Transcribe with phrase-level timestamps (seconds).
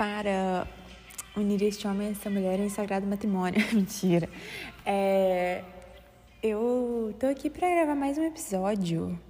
[0.00, 0.66] para
[1.36, 3.60] unir este homem e essa mulher em sagrado matrimônio.
[3.70, 4.30] Mentira.
[4.86, 5.62] É,
[6.42, 9.20] eu tô aqui para gravar mais um episódio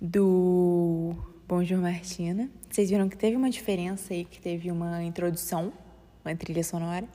[0.00, 1.14] do
[1.46, 2.48] Bonjour Martina.
[2.70, 5.70] Vocês viram que teve uma diferença aí, que teve uma introdução,
[6.24, 7.06] uma trilha sonora.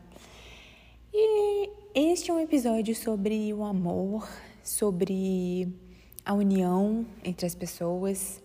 [1.12, 4.30] E este é um episódio sobre o amor,
[4.62, 5.74] sobre
[6.24, 8.44] a união entre as pessoas.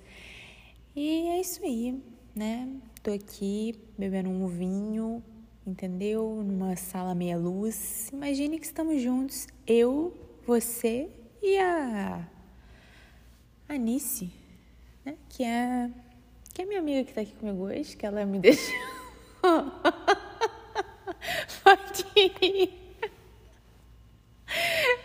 [0.97, 2.02] E é isso aí,
[2.34, 2.66] né?
[3.06, 5.23] Tô aqui bebendo um vinho,
[5.64, 6.42] entendeu?
[6.45, 8.10] Numa sala meia luz.
[8.12, 10.12] Imagine que estamos juntos, eu,
[10.45, 11.09] você
[11.41, 12.27] e a
[13.69, 14.28] Anice,
[15.05, 15.14] né?
[15.28, 15.89] Que é
[16.53, 18.75] que é minha amiga que tá aqui comigo hoje, que ela me deixou.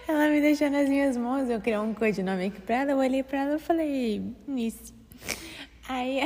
[0.08, 3.22] Ela me deixou nas minhas mãos, eu criei um codinome aqui pra ela, eu olhei
[3.22, 4.92] pra ela e falei, Nice.
[5.88, 6.22] Aí,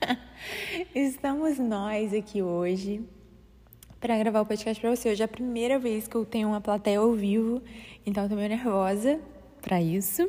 [0.92, 3.04] estamos nós aqui hoje
[4.00, 5.10] para gravar o podcast pra você.
[5.10, 7.62] Hoje é a primeira vez que eu tenho uma plateia ao vivo,
[8.04, 9.20] então eu tô meio nervosa
[9.62, 10.28] pra isso.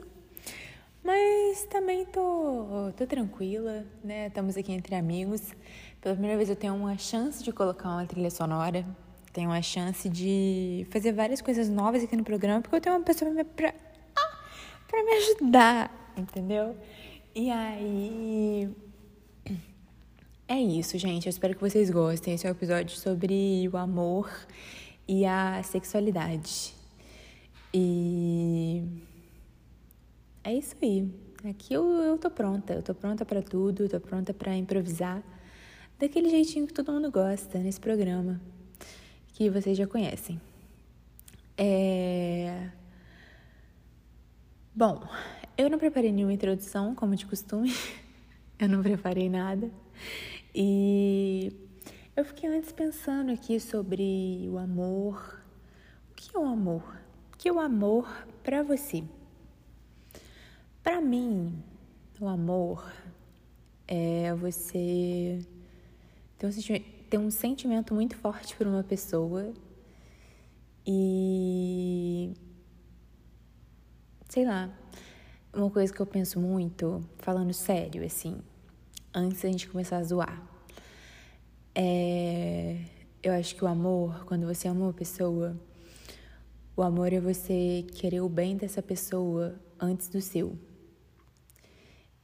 [1.03, 4.27] Mas também tô, tô tranquila, né?
[4.27, 5.53] Estamos aqui entre amigos.
[6.01, 8.85] Pela primeira vez eu tenho uma chance de colocar uma trilha sonora
[9.35, 13.03] tenho a chance de fazer várias coisas novas aqui no programa, porque eu tenho uma
[13.03, 13.73] pessoa pra, pra,
[14.15, 16.73] ah, me ajudar, entendeu?
[17.35, 18.84] E aí.
[20.47, 21.25] É isso, gente.
[21.25, 22.35] Eu espero que vocês gostem.
[22.35, 24.29] Esse é um episódio sobre o amor
[25.07, 26.73] e a sexualidade.
[27.73, 28.83] E.
[30.43, 31.09] É isso aí.
[31.49, 32.73] Aqui eu, eu tô pronta.
[32.73, 33.89] Eu tô pronta para tudo.
[33.89, 35.23] Tô pronta para improvisar
[35.97, 38.39] daquele jeitinho que todo mundo gosta nesse programa
[39.33, 40.39] que vocês já conhecem.
[41.57, 42.69] É...
[44.73, 45.07] Bom,
[45.57, 47.73] eu não preparei nenhuma introdução, como de costume.
[48.59, 49.71] eu não preparei nada.
[50.57, 51.51] E
[52.15, 55.43] eu fiquei antes pensando aqui sobre o amor.
[56.09, 56.97] O que é o amor?
[57.33, 58.07] O que é o amor
[58.41, 59.03] para você?
[60.81, 61.61] Para mim,
[62.21, 62.89] o amor
[63.85, 65.45] é você
[66.37, 66.51] ter um
[67.09, 69.53] ter um sentimento muito forte por uma pessoa
[70.87, 72.33] e
[74.29, 74.69] sei lá,
[75.53, 78.37] uma coisa que eu penso muito, falando sério, assim,
[79.15, 80.43] antes da gente começar a zoar,
[81.73, 82.77] é.
[83.23, 85.59] Eu acho que o amor, quando você ama uma pessoa,
[86.77, 90.55] o amor é você querer o bem dessa pessoa antes do seu.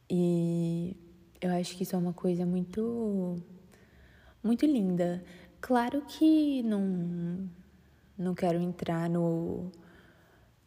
[0.10, 0.96] E
[1.42, 3.42] eu acho que isso é uma coisa muito
[4.44, 5.24] muito linda.
[5.60, 7.50] Claro que não,
[8.18, 9.72] não quero entrar no,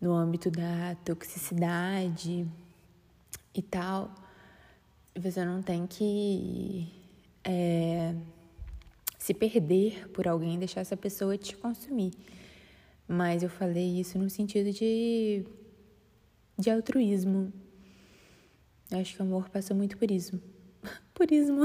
[0.00, 2.46] no âmbito da toxicidade
[3.54, 4.14] e tal.
[5.16, 6.88] Você não tem que
[7.44, 8.14] é,
[9.16, 12.12] se perder por alguém, deixar essa pessoa te consumir.
[13.06, 15.44] Mas eu falei isso no sentido de,
[16.58, 17.52] de altruísmo.
[18.90, 20.42] Eu acho que o amor passa muito por isso.
[21.14, 21.52] Por isso.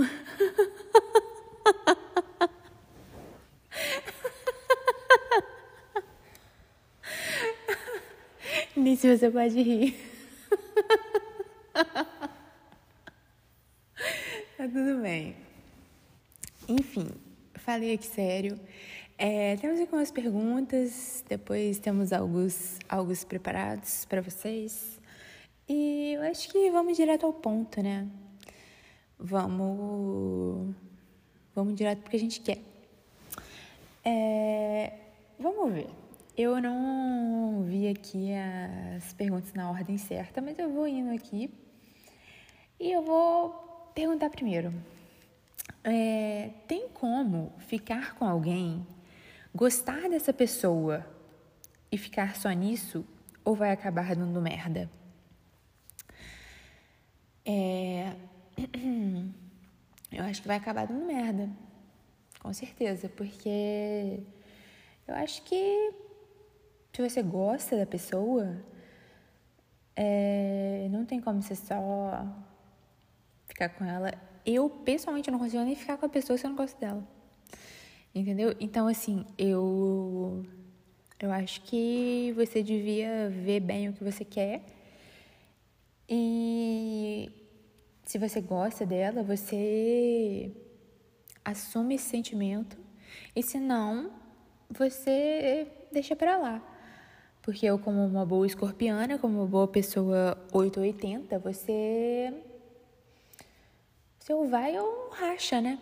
[8.77, 10.08] Nisso você pode rir.
[15.01, 15.35] Bem.
[16.67, 17.09] Enfim,
[17.55, 18.59] falei aqui sério.
[19.17, 24.99] É, temos aqui umas perguntas, depois temos alguns, alguns preparados para vocês.
[25.67, 28.07] E eu acho que vamos direto ao ponto, né?
[29.17, 30.73] Vamos
[31.59, 32.59] Vamos direto porque a gente quer.
[34.05, 34.93] É,
[35.37, 35.89] vamos ver.
[36.37, 38.29] Eu não vi aqui
[38.95, 41.53] as perguntas na ordem certa, mas eu vou indo aqui
[42.79, 43.49] e eu vou
[43.93, 44.73] perguntar primeiro.
[45.83, 48.85] É, tem como ficar com alguém,
[49.55, 51.05] gostar dessa pessoa
[51.91, 53.05] e ficar só nisso
[53.43, 54.89] ou vai acabar dando merda?
[57.45, 58.15] É.
[60.11, 61.49] eu acho que vai acabar dando merda.
[62.41, 64.21] Com certeza, porque
[65.07, 65.93] eu acho que
[66.93, 68.63] se você gosta da pessoa,
[69.95, 72.25] é, não tem como você só
[73.47, 74.11] ficar com ela.
[74.45, 77.05] Eu, pessoalmente, não consigo nem ficar com a pessoa se eu não gosto dela.
[78.13, 78.55] Entendeu?
[78.59, 80.45] Então, assim, eu.
[81.19, 84.63] Eu acho que você devia ver bem o que você quer.
[86.07, 87.29] E
[88.05, 90.51] se você gosta dela, você
[91.43, 92.77] assume esse sentimento.
[93.35, 94.11] E se não,
[94.69, 96.63] você deixa para lá.
[97.41, 102.33] Porque eu, como uma boa escorpiana, como uma boa pessoa 880, você.
[104.29, 105.79] Você ou vai ou racha, né?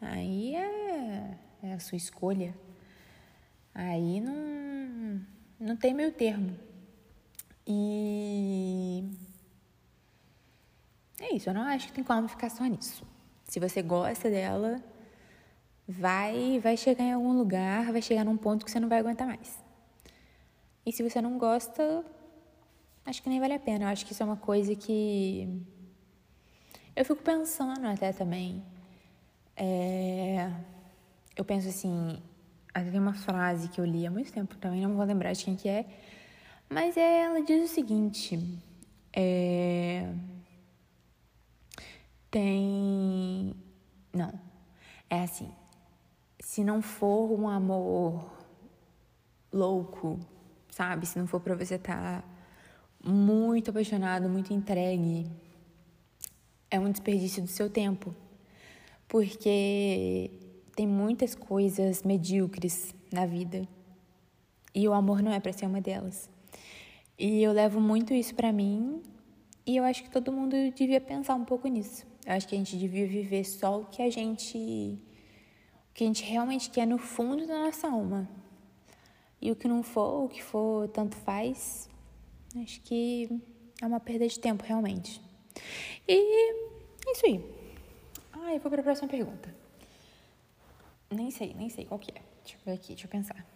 [0.00, 2.54] Aí é, é a sua escolha.
[3.74, 5.20] Aí não,
[5.60, 6.56] não tem meio termo.
[7.66, 9.04] E.
[11.20, 13.06] É isso, eu não acho que tem como ficar só nisso.
[13.44, 14.82] Se você gosta dela,
[15.86, 19.26] vai, vai chegar em algum lugar, vai chegar num ponto que você não vai aguentar
[19.26, 19.62] mais.
[20.86, 22.02] E se você não gosta,
[23.04, 23.84] acho que nem vale a pena.
[23.84, 25.62] Eu acho que isso é uma coisa que
[26.94, 28.62] eu fico pensando até também.
[29.56, 30.50] É...
[31.36, 32.22] Eu penso assim,
[32.74, 35.44] até tem uma frase que eu li há muito tempo também, não vou lembrar de
[35.44, 35.86] quem que é,
[36.68, 38.38] mas é, ela diz o seguinte,
[39.12, 40.12] é...
[42.30, 43.54] tem...
[44.12, 44.32] Não,
[45.08, 45.50] é assim,
[46.38, 48.30] se não for um amor
[49.52, 50.18] louco,
[50.70, 51.06] sabe?
[51.06, 52.28] Se não for para você estar tá
[53.04, 55.30] muito apaixonado, muito entregue,
[56.72, 58.14] é um desperdício do seu tempo.
[59.06, 60.30] Porque
[60.74, 63.68] tem muitas coisas medíocres na vida.
[64.74, 66.30] E o amor não é para ser uma delas.
[67.18, 69.02] E eu levo muito isso para mim,
[69.66, 72.06] e eu acho que todo mundo devia pensar um pouco nisso.
[72.24, 74.98] Eu acho que a gente devia viver só o que a gente
[75.90, 78.26] o que a gente realmente quer no fundo da nossa alma.
[79.40, 81.88] E o que não for, o que for, tanto faz.
[82.56, 83.28] Acho que
[83.80, 85.20] é uma perda de tempo, realmente.
[86.08, 86.50] E
[87.06, 87.44] é isso aí.
[88.32, 89.54] Ah, eu vou para a próxima pergunta.
[91.10, 92.22] Nem sei, nem sei qual que é.
[92.42, 93.46] Deixa eu ver aqui, deixa eu pensar.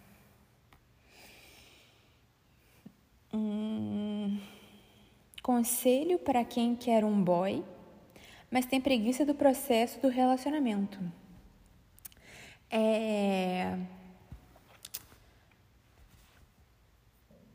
[3.33, 4.39] Hum,
[5.41, 7.63] conselho para quem quer um boy,
[8.49, 10.99] mas tem preguiça do processo do relacionamento.
[12.69, 13.77] É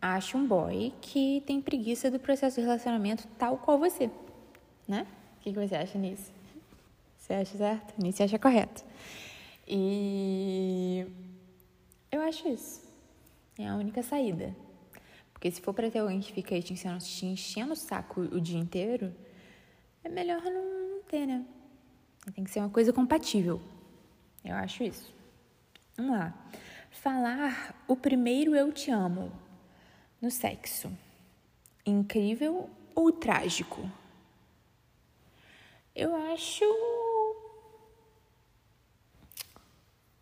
[0.03, 4.11] ache um boy que tem preguiça do processo de relacionamento tal qual você,
[4.87, 5.07] né?
[5.37, 6.33] O que, você acha nisso?
[7.19, 7.95] Você acha certo?
[8.03, 8.85] Nisso você acha correto.
[9.67, 11.07] E
[12.11, 12.83] eu acho isso.
[13.59, 14.55] É a única saída.
[15.33, 18.21] Porque se for para ter alguém que fica aí te enchendo, te enchendo o saco
[18.21, 19.13] o dia inteiro,
[20.05, 21.45] é melhor não ter, né?
[22.35, 23.61] Tem que ser uma coisa compatível.
[24.45, 25.13] Eu acho isso.
[25.97, 26.35] Vamos lá.
[26.91, 29.33] Falar o primeiro eu te amo
[30.21, 30.93] no sexo?
[31.85, 33.91] Incrível ou trágico?
[35.95, 36.65] Eu acho.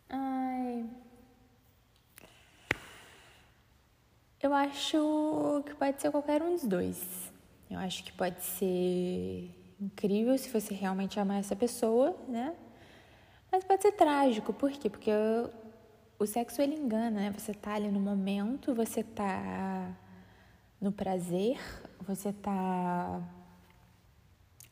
[0.08, 0.90] Ai.
[4.42, 7.32] Eu acho que pode ser qualquer um dos dois.
[7.70, 12.54] Eu acho que pode ser incrível se você realmente amar essa pessoa, né?
[13.52, 14.90] Mas pode ser trágico, por quê?
[14.90, 15.10] Porque
[16.18, 17.30] o sexo ele engana, né?
[17.36, 19.94] Você tá ali no momento, você tá
[20.80, 21.58] no prazer,
[22.06, 23.22] você tá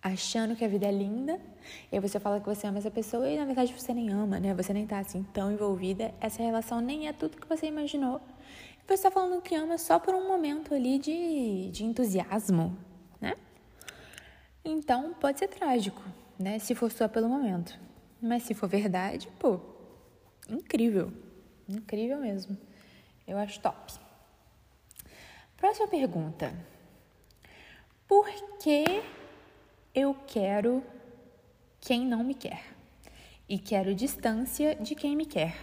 [0.03, 1.41] achando que a vida é linda,
[1.91, 4.39] e aí você fala que você ama essa pessoa e na verdade você nem ama,
[4.39, 4.55] né?
[4.55, 8.21] Você nem tá assim tão envolvida, essa relação nem é tudo que você imaginou.
[8.83, 12.77] E você tá falando que ama só por um momento ali de, de entusiasmo,
[13.21, 13.35] né?
[14.65, 16.03] Então pode ser trágico,
[16.39, 16.59] né?
[16.59, 17.79] Se for só pelo momento.
[18.21, 19.61] Mas se for verdade, pô,
[20.49, 21.13] incrível.
[21.69, 22.57] Incrível mesmo.
[23.27, 23.93] Eu acho top.
[25.57, 26.55] Próxima pergunta.
[28.07, 28.27] Por
[28.63, 29.03] que
[29.99, 30.83] eu quero
[31.81, 32.65] quem não me quer?
[33.49, 35.57] E quero distância de quem me quer?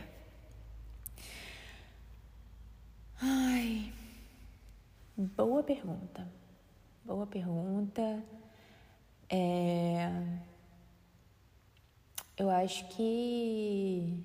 [3.22, 3.94] Ai,
[5.16, 6.28] boa pergunta.
[7.04, 8.24] Boa pergunta.
[9.30, 10.10] É...
[12.38, 14.22] Eu acho que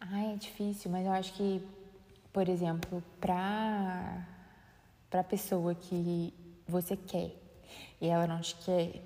[0.00, 1.62] Ai, é difícil, mas eu acho que,
[2.32, 4.26] por exemplo, para
[5.10, 6.34] para pessoa que
[6.68, 7.32] você quer
[8.00, 9.02] e ela não te quer,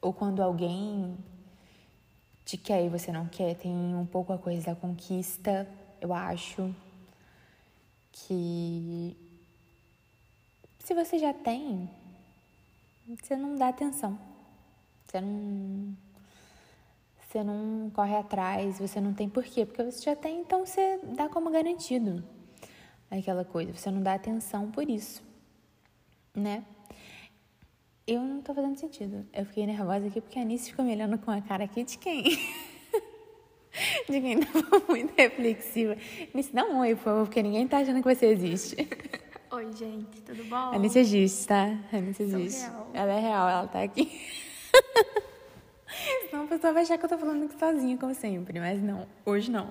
[0.00, 1.16] ou quando alguém
[2.44, 5.66] te quer e você não quer, tem um pouco a coisa da conquista,
[6.00, 6.74] eu acho
[8.12, 9.16] que
[10.78, 11.88] se você já tem,
[13.08, 14.18] você não dá atenção.
[15.06, 15.96] Você não
[17.34, 21.28] você não corre atrás, você não tem porquê, porque você já tem, então você dá
[21.28, 22.22] como garantido
[23.10, 25.20] aquela coisa, você não dá atenção por isso,
[26.32, 26.64] né?
[28.06, 29.26] Eu não tô fazendo sentido.
[29.32, 31.96] Eu fiquei nervosa aqui porque a Anice ficou me olhando com a cara aqui de
[31.96, 32.22] quem?
[34.08, 35.96] de quem tava muito reflexiva.
[36.34, 38.76] Anice, dá um oi, por favor, porque ninguém tá achando que você existe.
[39.50, 40.56] Oi, gente, tudo bom?
[40.56, 41.78] A Anice existe, tá?
[41.92, 42.68] A Anice existe.
[42.68, 42.90] Real.
[42.92, 44.20] Ela é real, ela tá aqui.
[46.28, 48.58] Senão a pessoa vai achar que eu tô falando aqui sozinha, como sempre.
[48.58, 49.70] Mas não, hoje não.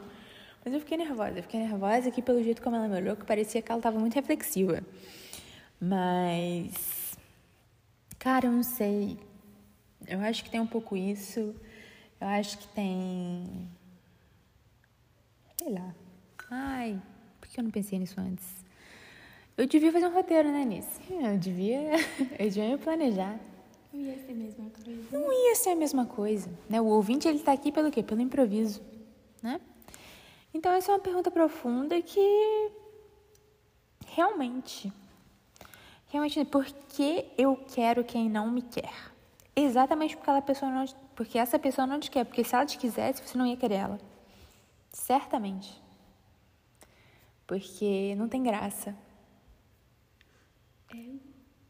[0.64, 1.38] Mas eu fiquei nervosa.
[1.38, 4.00] Eu fiquei nervosa que pelo jeito como ela me olhou, que parecia que ela tava
[4.00, 4.82] muito reflexiva.
[5.82, 7.03] Mas.
[8.24, 9.20] Cara, eu não sei.
[10.08, 11.54] Eu acho que tem um pouco isso.
[12.22, 13.70] Eu acho que tem.
[15.60, 15.94] Sei lá.
[16.50, 17.02] Ai,
[17.42, 18.46] por que eu não pensei nisso antes?
[19.58, 21.02] Eu devia fazer um roteiro, né, Nice?
[21.10, 21.98] Eu devia.
[22.40, 23.38] Eu devia me planejar.
[23.92, 25.08] Não ia ser a mesma coisa.
[25.12, 26.80] Não ia ser a mesma coisa, né?
[26.80, 28.02] O ouvinte, ele tá aqui pelo quê?
[28.02, 28.82] Pelo improviso,
[29.42, 29.60] né?
[30.54, 32.72] Então, essa é uma pergunta profunda que
[34.08, 34.94] realmente,
[36.14, 38.94] realmente, por que eu quero quem não me quer?
[39.56, 42.24] Exatamente porque, pessoa não, porque essa pessoa não te quer.
[42.24, 44.00] Porque se ela te quisesse, você não ia querer ela.
[44.92, 45.82] Certamente.
[47.48, 48.96] Porque não tem graça.
[50.94, 50.98] É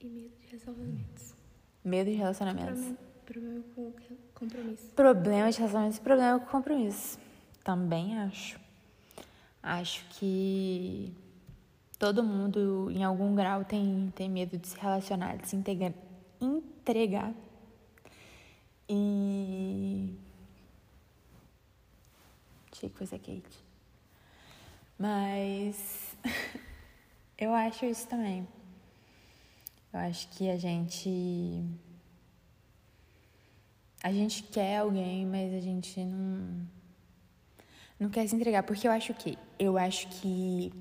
[0.01, 1.35] e medo de relacionamentos.
[1.83, 2.81] Medo de relacionamentos.
[3.25, 3.93] Problema, problema com
[4.35, 4.87] compromisso.
[4.93, 7.17] Problema de relacionamentos e problema com compromisso.
[7.63, 8.59] Também acho.
[9.61, 11.15] Acho que
[11.97, 15.93] todo mundo, em algum grau, tem, tem medo de se relacionar, de se integra,
[16.39, 17.33] entregar.
[18.89, 20.13] E.
[22.71, 23.63] Achei que fosse a Kate.
[24.97, 26.17] Mas.
[27.37, 28.47] eu acho isso também.
[29.93, 31.63] Eu acho que a gente.
[34.03, 36.72] A gente quer alguém, mas a gente não.
[38.03, 38.63] Não quer se entregar.
[38.63, 39.37] Porque eu acho que.
[39.57, 40.73] Eu acho que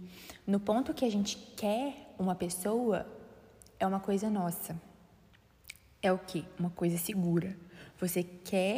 [0.44, 3.06] no ponto que a gente quer uma pessoa,
[3.78, 4.76] é uma coisa nossa.
[6.02, 6.42] É o quê?
[6.58, 7.56] Uma coisa segura.
[8.00, 8.76] Você quer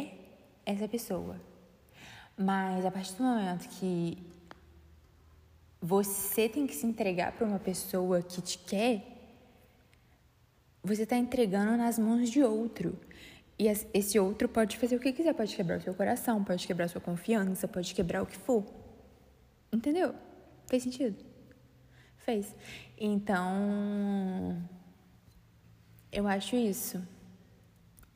[0.63, 1.41] essa pessoa.
[2.37, 4.15] Mas a partir do momento que
[5.81, 9.01] você tem que se entregar para uma pessoa que te quer,
[10.83, 12.95] você está entregando nas mãos de outro.
[13.57, 16.85] E esse outro pode fazer o que quiser, pode quebrar o seu coração, pode quebrar
[16.85, 18.65] a sua confiança, pode quebrar o que for.
[19.71, 20.13] Entendeu?
[20.67, 21.23] Fez sentido?
[22.17, 22.53] Fez.
[22.97, 24.61] Então,
[26.11, 27.01] eu acho isso.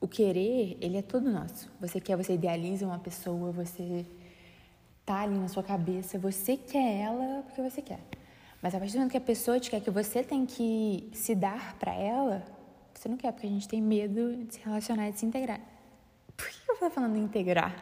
[0.01, 1.71] O querer, ele é todo nosso.
[1.79, 4.05] Você quer, você idealiza uma pessoa, você
[5.05, 7.99] tá ali na sua cabeça, você quer ela porque você quer.
[8.61, 11.33] Mas a partir do momento que a pessoa te quer que você tem que se
[11.33, 12.45] dar para ela,
[12.99, 15.61] você não quer, porque a gente tem medo de se relacionar e de se integrar.
[16.35, 17.81] Por que eu tô falando integrar?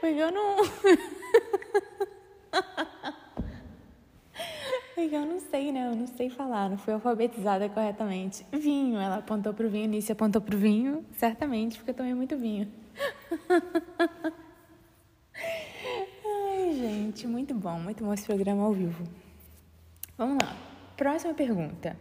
[0.00, 0.56] Porque eu não.
[4.94, 5.88] Porque eu não sei, né?
[5.88, 8.46] Eu não sei falar, não fui alfabetizada corretamente.
[8.50, 12.66] Vinho, ela apontou pro vinho, Nice apontou pro vinho, certamente, porque eu tomei muito vinho.
[16.24, 19.04] Ai, gente, muito bom, muito bom esse programa ao vivo.
[20.16, 20.56] Vamos lá.
[20.96, 21.94] Próxima pergunta.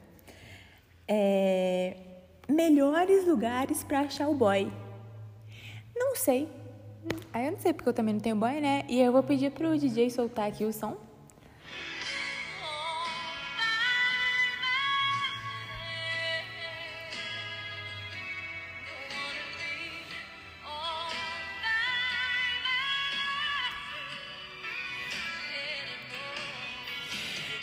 [1.06, 2.15] É,
[2.48, 4.72] melhores lugares para achar o boy?
[5.96, 6.50] Não sei.
[7.32, 8.84] Aí eu não sei porque eu também não tenho boy, né?
[8.88, 10.98] E eu vou pedir pro DJ soltar aqui o som.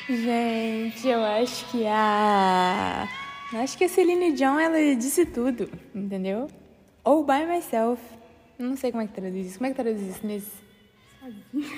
[0.08, 3.08] Gente, eu acho que a
[3.54, 6.48] Acho que a Celine Dion, ela disse tudo, entendeu?
[7.04, 8.02] Ou by myself.
[8.58, 9.58] Não sei como é que traduz isso.
[9.58, 10.50] Como é que traduz isso nesse?
[11.20, 11.68] Sozinha.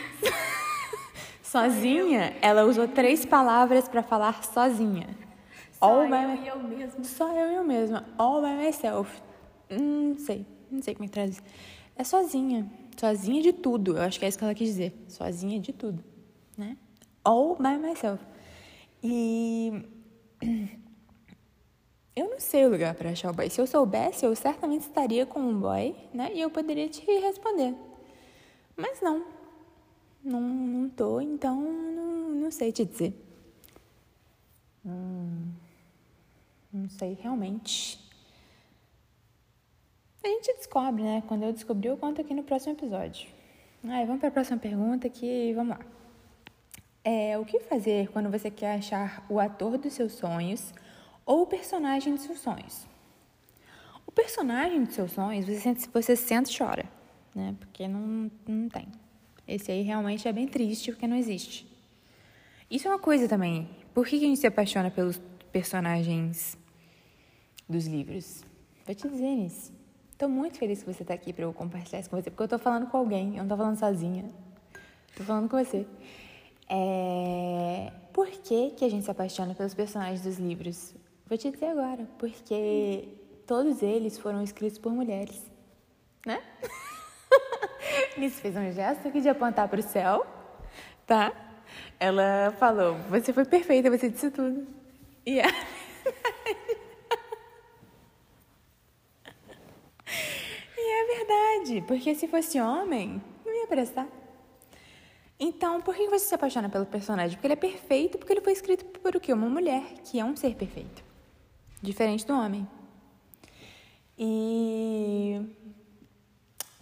[1.43, 2.37] sozinha?
[2.41, 5.09] Ela usou três palavras para falar sozinha.
[5.73, 6.43] Só All eu by...
[6.43, 7.05] e eu mesma.
[7.05, 8.07] Só eu e eu mesma.
[8.17, 9.11] All by myself.
[9.69, 10.47] Hum, não sei.
[10.71, 11.43] Não sei como é que traduz.
[11.97, 12.71] É sozinha.
[12.97, 13.97] Sozinha de tudo.
[13.97, 14.95] Eu acho que é isso que ela quis dizer.
[15.09, 16.05] Sozinha de tudo.
[16.57, 16.77] Né?
[17.25, 18.23] All by myself.
[19.03, 19.73] E
[22.17, 23.51] eu não sei o lugar para achar o boy.
[23.51, 26.31] Se eu soubesse, eu certamente estaria com um boy, né?
[26.33, 27.75] E eu poderia te responder.
[28.77, 29.25] Mas não.
[30.23, 33.15] Não, não tô, então não, não sei te dizer.
[34.87, 35.53] Hum,
[36.73, 38.01] não sei realmente.
[40.23, 41.23] A gente descobre, né?
[41.27, 43.29] Quando eu descobrir, eu conto aqui no próximo episódio.
[43.87, 45.53] Aí, vamos para a próxima pergunta aqui.
[45.53, 45.85] Vamos lá.
[47.05, 50.73] É, o que fazer quando você quer achar o ator dos seus sonhos
[51.25, 52.87] ou o personagem de seus sonhos.
[54.07, 56.85] O personagem de seus sonhos, você sente, você sente e chora,
[57.35, 57.55] né?
[57.59, 58.89] Porque não, não tem.
[59.47, 61.67] Esse aí realmente é bem triste porque não existe.
[62.71, 63.69] Isso é uma coisa também.
[63.93, 65.21] Por que a gente se apaixona pelos
[65.53, 66.57] personagens
[67.69, 68.43] dos livros?
[68.87, 69.73] Vou te dizer isso.
[70.13, 72.47] Estou muito feliz que você está aqui para eu compartilhar isso com você, porque eu
[72.47, 74.31] estou falando com alguém, eu não estou falando sozinha.
[75.11, 75.87] Estou falando com você.
[76.69, 77.93] É...
[78.13, 80.95] Por que, que a gente se apaixona pelos personagens dos livros?
[81.35, 83.09] Vou te dizer agora, porque
[83.45, 85.51] todos eles foram escritos por mulheres,
[86.25, 86.41] né?
[88.17, 90.25] Nisso fez um gesto aqui de apontar para o céu.
[91.05, 91.33] tá?
[91.99, 94.65] Ela falou: Você foi perfeita, você disse tudo.
[95.27, 95.47] E é.
[100.79, 104.07] e é verdade, porque se fosse homem, não ia prestar.
[105.41, 107.37] Então, por que você se apaixona pelo personagem?
[107.37, 109.33] Porque ele é perfeito, porque ele foi escrito por o quê?
[109.33, 111.14] Uma mulher, que é um ser perfeito.
[111.85, 112.67] Diferente do homem.
[114.19, 115.39] E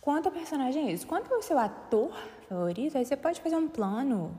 [0.01, 1.05] quanto ao personagem é isso.
[1.09, 2.17] Quanto ao seu ator
[2.49, 4.39] favorito, aí você pode fazer um plano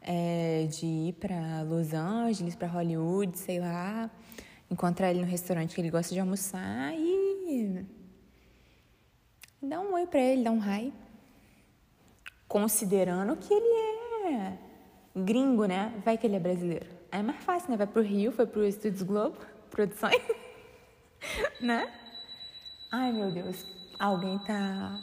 [0.00, 4.08] é, de ir para Los Angeles, para Hollywood, sei lá,
[4.70, 7.84] encontrar ele no restaurante que ele gosta de almoçar e
[9.60, 10.92] dar um oi para ele, dar um hi.
[12.46, 14.58] Considerando que ele é
[15.16, 15.92] gringo, né?
[16.04, 16.86] Vai que ele é brasileiro.
[17.10, 17.76] Aí é mais fácil, né?
[17.76, 19.38] Vai pro Rio, foi pro Estúdios Globo,
[19.72, 20.22] produções,
[21.60, 21.90] né?
[22.92, 23.64] Ai, meu Deus.
[23.98, 24.98] Alguém tá.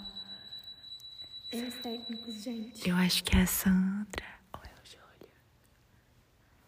[1.52, 2.88] Erros técnicos, gente.
[2.88, 4.26] Eu acho que é a Sandra.
[4.54, 5.32] Ou é o Júlio?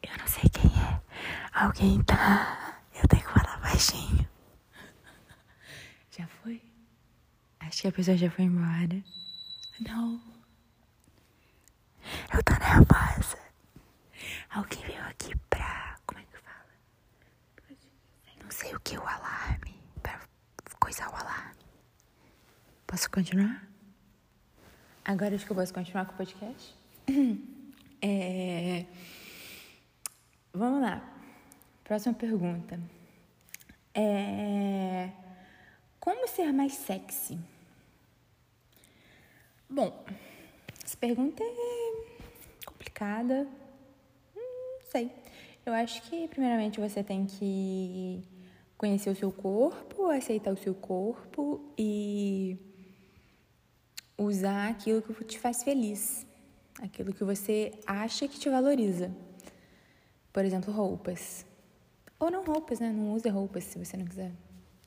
[0.02, 1.02] Eu não sei quem é.
[1.54, 2.82] Alguém tá.
[2.96, 4.28] Eu tenho que falar baixinho.
[6.18, 6.62] Já foi?
[7.60, 9.04] Acho que a pessoa já foi embora.
[9.80, 10.22] Não.
[12.34, 13.38] Eu tô nervosa.
[14.50, 15.98] Alguém veio aqui pra.
[16.06, 16.66] Como é que fala?
[18.44, 19.76] Não sei o que, o alarme.
[20.04, 20.20] Pra
[20.80, 21.64] coisar o alarme.
[22.86, 23.68] Posso continuar?
[25.04, 26.76] Agora acho que eu posso continuar com o podcast.
[28.04, 28.88] É...
[30.52, 31.08] Vamos lá.
[31.84, 32.80] Próxima pergunta.
[33.94, 35.12] É...
[36.00, 37.38] Como ser mais sexy?
[39.70, 40.04] Bom,
[40.84, 43.48] essa pergunta é complicada.
[44.36, 45.12] Hum, não sei.
[45.64, 48.26] Eu acho que, primeiramente, você tem que
[48.82, 52.58] conhecer o seu corpo, aceitar o seu corpo e
[54.18, 56.26] usar aquilo que te faz feliz,
[56.82, 59.16] aquilo que você acha que te valoriza.
[60.34, 61.46] Por exemplo, roupas.
[62.20, 62.92] Ou não roupas, né?
[62.92, 64.32] Não use roupas se você não quiser.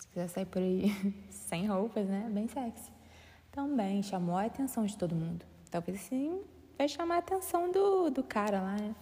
[0.01, 0.91] Se quiser sair por aí
[1.31, 2.29] sem roupas, né?
[2.33, 2.91] Bem sexy.
[3.53, 5.47] Também chamou a atenção de todo mundo.
[5.71, 6.43] Talvez sim
[6.77, 8.93] vai chamar a atenção do, do cara lá, né?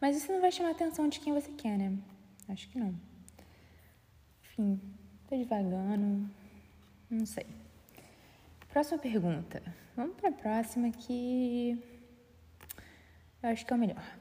[0.00, 1.92] Mas isso não vai chamar a atenção de quem você quer, né?
[2.48, 3.09] Acho que não.
[4.60, 4.78] Enfim,
[5.26, 6.28] tô devagando.
[7.08, 7.46] Não sei.
[8.68, 9.62] Próxima pergunta.
[9.96, 11.82] Vamos para a próxima que
[13.42, 14.18] eu acho que é o melhor.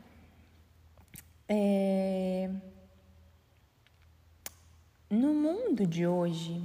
[1.49, 2.49] É...
[5.10, 6.63] No mundo de hoje,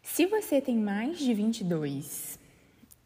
[0.00, 2.38] se você tem mais de 22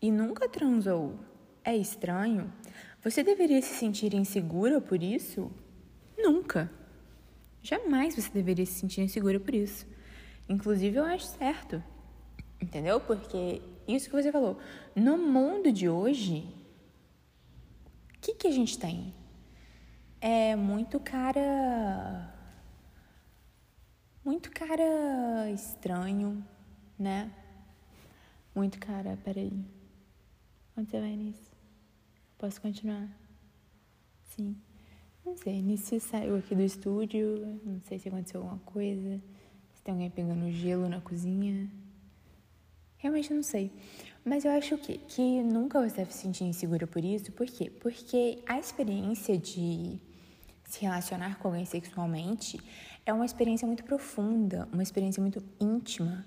[0.03, 1.19] e nunca transou,
[1.65, 2.53] é estranho?
[3.03, 5.51] Você deveria se sentir insegura por isso?
[6.19, 6.71] Nunca.
[7.65, 9.87] Jamais você deveria se sentir insegura por isso.
[10.47, 11.83] Inclusive, eu acho certo.
[12.61, 13.01] Entendeu?
[13.01, 14.61] Porque isso que você falou.
[14.95, 16.47] No mundo de hoje,
[18.15, 19.15] o que, que a gente tem?
[20.21, 22.35] É muito cara.
[24.23, 26.47] Muito cara estranho,
[26.99, 27.33] né?
[28.55, 29.19] Muito cara.
[29.25, 29.65] Peraí.
[30.77, 31.51] Onde você vai nisso?
[32.37, 33.09] Posso continuar?
[34.23, 34.55] Sim.
[35.25, 35.63] Não sei.
[35.63, 37.59] Nisso saiu aqui do estúdio.
[37.65, 39.21] Não sei se aconteceu alguma coisa.
[39.75, 41.71] Se tem alguém pegando gelo na cozinha.
[42.99, 43.71] Realmente não sei.
[44.25, 47.33] Mas eu acho que, que nunca você deve se sentir insegura por isso.
[47.33, 47.71] Por quê?
[47.71, 49.99] Porque a experiência de
[50.65, 52.59] se relacionar com alguém sexualmente
[53.05, 56.25] é uma experiência muito profunda, uma experiência muito íntima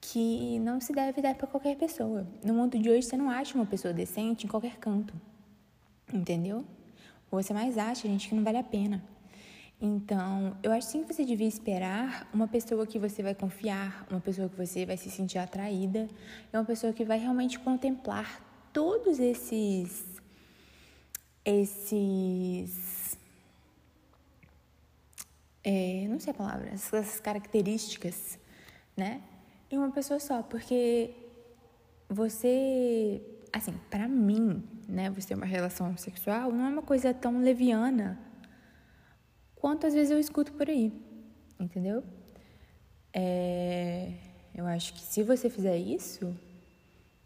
[0.00, 2.26] que não se deve dar para qualquer pessoa.
[2.44, 5.14] No mundo de hoje você não acha uma pessoa decente em qualquer canto.
[6.12, 6.64] Entendeu?
[7.32, 9.02] Ou você mais acha, gente, que não vale a pena.
[9.80, 14.20] Então, eu acho sim que você devia esperar uma pessoa que você vai confiar, uma
[14.20, 16.08] pessoa que você vai se sentir atraída,
[16.52, 18.40] é uma pessoa que vai realmente contemplar
[18.72, 20.04] todos esses
[21.44, 23.18] esses
[25.64, 28.38] é, não sei a palavra, essas características,
[28.96, 29.22] né?
[29.70, 31.10] Em uma pessoa só, porque
[32.08, 37.40] você, assim, para mim, né, você ter uma relação sexual não é uma coisa tão
[37.40, 38.18] leviana
[39.56, 40.92] quanto às vezes eu escuto por aí,
[41.60, 42.02] entendeu?
[43.12, 44.12] É,
[44.54, 46.36] eu acho que se você fizer isso,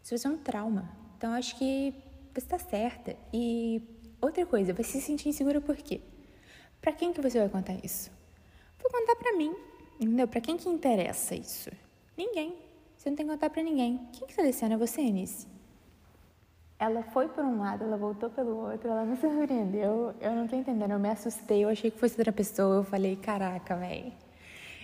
[0.03, 0.89] isso vai ser um trauma.
[1.17, 1.93] Então, acho que
[2.31, 3.15] você está certa.
[3.33, 3.81] E
[4.21, 5.99] outra coisa, você se sentir insegura por quê?
[6.79, 8.11] Para quem que você vai contar isso?
[8.79, 9.55] Vou contar para mim,
[9.99, 10.27] entendeu?
[10.27, 11.71] Para quem que interessa isso?
[12.15, 12.55] Ninguém.
[12.95, 13.97] Você não tem que contar para ninguém.
[14.13, 15.47] Quem que está descendo é você, Anice.
[16.79, 20.13] Ela foi por um lado, ela voltou pelo outro, ela me surpreendeu.
[20.21, 22.77] Eu não tô entendendo, eu me assustei, eu achei que fosse outra pessoa.
[22.77, 24.13] Eu falei, caraca, velho.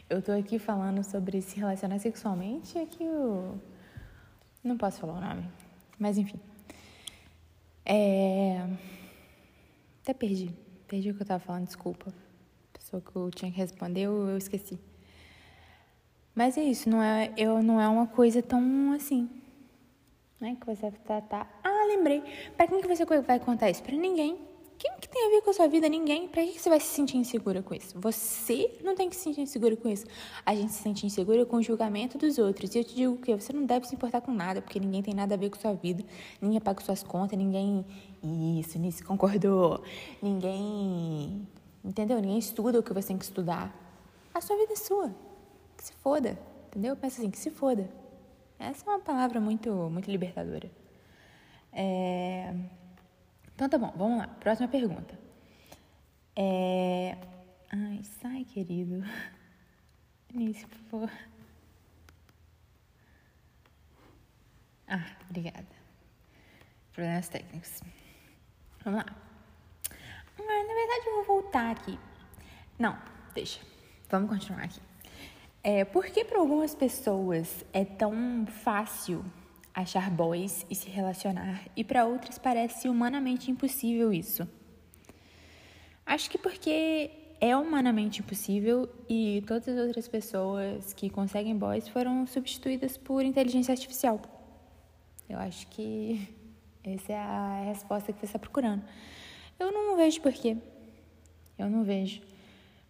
[0.09, 3.59] Eu tô aqui falando sobre se relacionar sexualmente e aqui eu.
[4.63, 5.47] Não posso falar o nome.
[5.99, 6.39] Mas enfim.
[7.85, 8.67] É...
[10.01, 10.51] Até perdi.
[10.87, 12.09] Perdi o que eu tava falando, desculpa.
[12.09, 14.79] A pessoa que eu tinha que responder, eu, eu esqueci.
[16.35, 19.29] Mas é isso, não é, eu, não é uma coisa tão assim.
[20.39, 20.57] Né?
[20.59, 21.59] Que você vai tratar.
[21.63, 22.23] Ah, lembrei.
[22.55, 23.83] Pra quem que você vai contar isso?
[23.83, 24.37] Pra ninguém.
[24.77, 25.87] Quem que tem a ver com a sua vida?
[25.87, 26.27] Ninguém.
[26.27, 27.99] Pra que você vai se sentir insegura com isso?
[27.99, 30.05] Você não tem que se sentir insegura com isso.
[30.45, 32.73] A gente se sente insegura com o julgamento dos outros.
[32.75, 35.13] E eu te digo que você não deve se importar com nada, porque ninguém tem
[35.13, 36.03] nada a ver com a sua vida.
[36.41, 37.85] Ninguém paga suas contas, ninguém.
[38.59, 39.83] Isso, nisso concordou.
[40.21, 41.47] Ninguém.
[41.83, 42.19] Entendeu?
[42.19, 43.73] Ninguém estuda o que você tem que estudar.
[44.33, 45.13] A sua vida é sua
[45.83, 46.95] que se foda, entendeu?
[46.95, 47.89] Pensa assim, que se foda.
[48.57, 50.71] Essa é uma palavra muito, muito libertadora.
[51.73, 52.53] É...
[53.53, 54.27] Então tá bom, vamos lá.
[54.27, 55.17] Próxima pergunta.
[56.35, 57.17] É...
[57.71, 59.03] Ai, sai, querido.
[60.33, 61.11] Início, por favor.
[64.87, 65.67] Ah, obrigada.
[66.91, 67.81] Problemas técnicos.
[68.83, 69.15] Vamos lá.
[70.39, 71.97] Ah, na verdade, eu vou voltar aqui.
[72.77, 72.97] Não,
[73.33, 73.59] deixa.
[74.09, 74.79] Vamos continuar aqui.
[75.63, 79.23] É, por que para algumas pessoas é tão fácil
[79.73, 84.47] achar boys e se relacionar e para outras parece humanamente impossível isso?
[86.05, 92.25] Acho que porque é humanamente impossível e todas as outras pessoas que conseguem boys foram
[92.25, 94.21] substituídas por inteligência artificial.
[95.27, 96.27] Eu acho que
[96.83, 98.83] essa é a resposta que você está procurando.
[99.59, 100.57] Eu não vejo porquê.
[101.57, 102.21] Eu não vejo.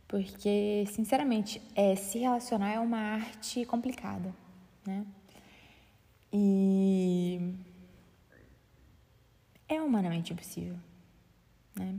[0.08, 4.34] Porque, sinceramente, é, se relacionar é uma arte complicada,
[4.86, 5.06] né?
[6.34, 7.54] E
[9.70, 10.76] é humanamente impossível,
[11.76, 11.96] né?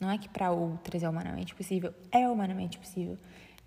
[0.00, 3.16] Não é que para outras é humanamente possível, é humanamente possível.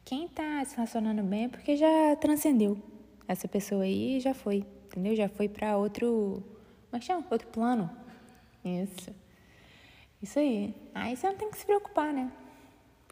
[0.04, 2.78] Quem tá se relacionando bem é porque já transcendeu.
[3.28, 5.16] Essa pessoa aí já foi, entendeu?
[5.16, 6.44] Já foi para outro,
[6.90, 7.26] como é chama?
[7.32, 7.90] Outro plano.
[8.64, 9.16] Isso.
[10.22, 10.76] Isso aí.
[10.94, 12.32] Aí você não tem que se preocupar, né?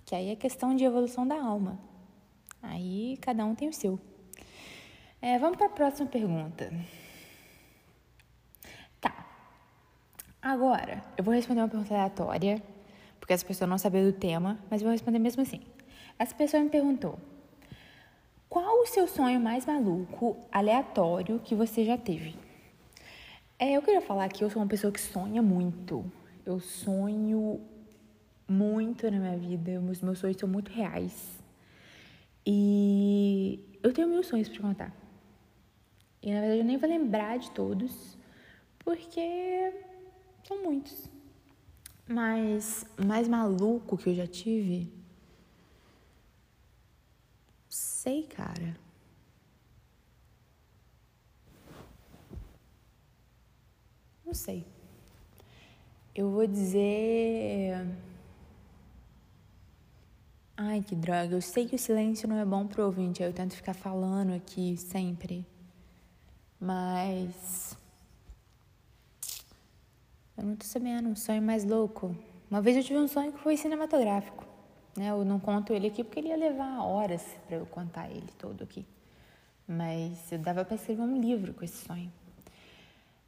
[0.09, 1.77] que aí é questão de evolução da alma.
[2.63, 3.99] Aí cada um tem o seu.
[5.21, 6.71] É, vamos para a próxima pergunta.
[9.01, 9.25] Tá.
[10.41, 12.63] Agora, eu vou responder uma pergunta aleatória,
[13.19, 15.61] porque essa pessoa não sabia do tema, mas eu vou responder mesmo assim.
[16.17, 17.19] Essa pessoa me perguntou:
[18.47, 22.37] Qual o seu sonho mais maluco, aleatório que você já teve?
[23.57, 26.09] É, eu queria falar que eu sou uma pessoa que sonha muito.
[26.45, 27.59] Eu sonho
[28.47, 31.43] muito na minha vida, os meus sonhos são muito reais.
[32.45, 34.98] E eu tenho mil sonhos para contar.
[36.21, 38.17] E na verdade eu nem vou lembrar de todos,
[38.79, 39.73] porque
[40.47, 41.09] são muitos.
[42.07, 44.91] Mas mais maluco que eu já tive.
[47.69, 48.75] Sei, cara.
[54.25, 54.65] Não sei.
[56.15, 57.85] Eu vou dizer
[60.57, 61.33] Ai, que droga.
[61.35, 64.75] Eu sei que o silêncio não é bom pro ouvinte, eu tento ficar falando aqui
[64.77, 65.45] sempre.
[66.59, 67.77] Mas.
[70.37, 72.15] Eu não tô sabendo, um sonho mais louco.
[72.49, 74.45] Uma vez eu tive um sonho que foi cinematográfico.
[74.97, 75.09] Né?
[75.09, 78.63] Eu não conto ele aqui porque ele ia levar horas para eu contar ele todo
[78.63, 78.85] aqui.
[79.67, 82.11] Mas eu dava para escrever um livro com esse sonho.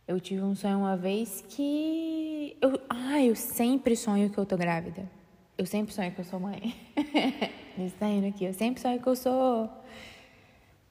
[0.07, 2.57] Eu tive um sonho uma vez que.
[2.59, 2.81] Eu...
[2.89, 5.09] Ah, eu sempre sonho que eu tô grávida.
[5.57, 6.75] Eu sempre sonho que eu sou mãe.
[7.77, 8.45] Isso tá indo aqui.
[8.45, 9.69] Eu sempre sonho que eu sou.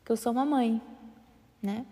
[0.05, 0.81] que eu sou uma mãe,
[1.61, 1.85] né?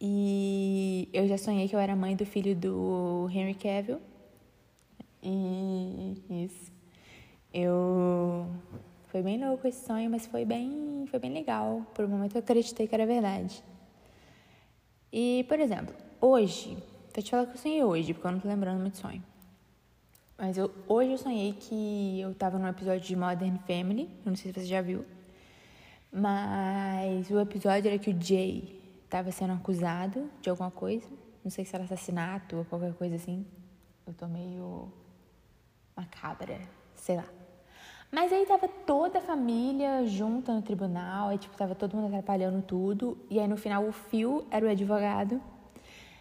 [0.00, 4.00] E eu já sonhei que eu era mãe do filho do Henry Cavill.
[5.22, 6.72] E isso.
[7.52, 8.46] Eu.
[9.08, 11.84] Foi bem louco esse sonho, mas foi bem, foi bem legal.
[11.94, 13.64] Por um momento eu acreditei que era verdade.
[15.12, 16.76] E, por exemplo, hoje,
[17.14, 19.22] vou te falar que eu sonhei hoje, porque eu não tô lembrando muito sonho.
[20.36, 24.52] Mas eu, hoje eu sonhei que eu tava num episódio de Modern Family, não sei
[24.52, 25.04] se você já viu.
[26.12, 28.77] Mas o episódio era que o Jay
[29.08, 31.08] tava sendo acusado de alguma coisa.
[31.42, 33.46] Não sei se era assassinato ou qualquer coisa assim.
[34.06, 34.92] Eu tô meio
[35.96, 36.60] macabra,
[36.94, 37.24] sei lá.
[38.10, 42.62] Mas aí tava toda a família junta no tribunal, aí tipo, tava todo mundo atrapalhando
[42.62, 43.18] tudo.
[43.28, 45.40] E aí no final o Phil era o advogado.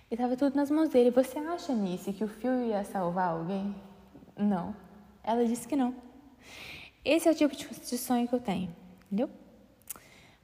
[0.09, 1.11] E tava tudo nas mãos dele.
[1.11, 3.75] Você acha, Nice, que o Phil ia salvar alguém?
[4.35, 4.75] Não.
[5.23, 5.93] Ela disse que não.
[7.03, 8.73] Esse é o tipo de sonho que eu tenho,
[9.05, 9.29] entendeu?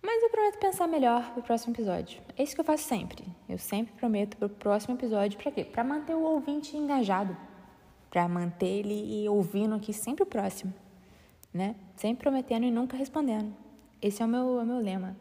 [0.05, 2.21] Mas eu prometo pensar melhor pro próximo episódio.
[2.37, 3.25] É isso que eu faço sempre.
[3.47, 5.63] Eu sempre prometo pro próximo episódio para quê?
[5.63, 7.37] Para manter o ouvinte engajado,
[8.09, 10.73] para manter ele ouvindo aqui sempre o próximo,
[11.53, 11.75] né?
[11.95, 13.55] Sempre prometendo e nunca respondendo.
[14.01, 15.15] Esse é o meu, é o meu lema.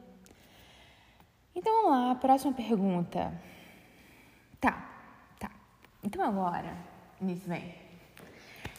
[1.54, 3.32] Então vamos lá, próxima pergunta.
[4.60, 4.90] Tá,
[5.38, 5.50] tá.
[6.02, 6.76] Então agora,
[7.20, 7.72] nisso vem.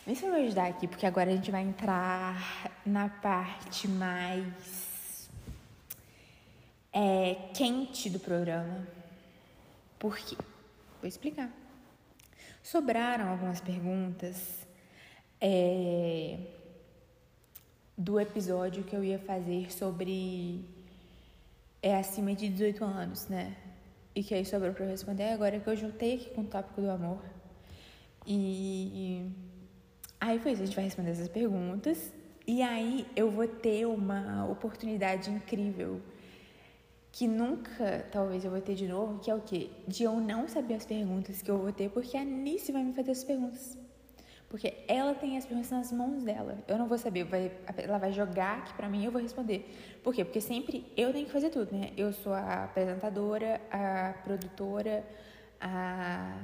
[0.06, 4.93] Nisso eu vou ajudar aqui, porque agora a gente vai entrar na parte mais
[6.94, 8.88] é, quente do programa.
[9.98, 10.38] Por quê?
[11.02, 11.52] Vou explicar.
[12.62, 14.66] Sobraram algumas perguntas
[15.42, 16.38] é,
[17.98, 20.64] do episódio que eu ia fazer sobre
[21.82, 23.58] é acima de 18 anos, né?
[24.16, 26.80] E que aí sobrou para eu responder agora que eu juntei aqui com o tópico
[26.80, 27.22] do amor.
[28.26, 29.30] E
[30.22, 32.14] aí foi isso, a gente vai responder essas perguntas.
[32.48, 36.02] E aí eu vou ter uma oportunidade incrível
[37.14, 39.70] que nunca, talvez eu vou ter de novo, que é o quê?
[39.88, 42.92] De eu não saber as perguntas que eu vou ter, porque a Nice vai me
[42.92, 43.78] fazer as perguntas.
[44.50, 46.58] Porque ela tem as perguntas nas mãos dela.
[46.68, 50.00] Eu não vou saber, vai, ela vai jogar aqui pra mim e eu vou responder.
[50.04, 50.26] Por quê?
[50.26, 51.92] Porque sempre eu tenho que fazer tudo, né?
[51.96, 55.06] Eu sou a apresentadora, a produtora,
[55.62, 56.36] a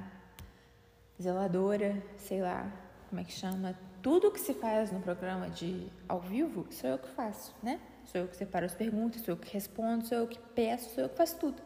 [1.19, 2.71] zeladora, sei lá
[3.09, 3.75] como é que chama.
[4.03, 7.79] Tudo que se faz no programa de ao vivo, sou eu que faço, né?
[8.11, 11.03] Sou eu que separo as perguntas, sou eu que respondo, sou eu que peço, sou
[11.03, 11.61] eu que faço tudo.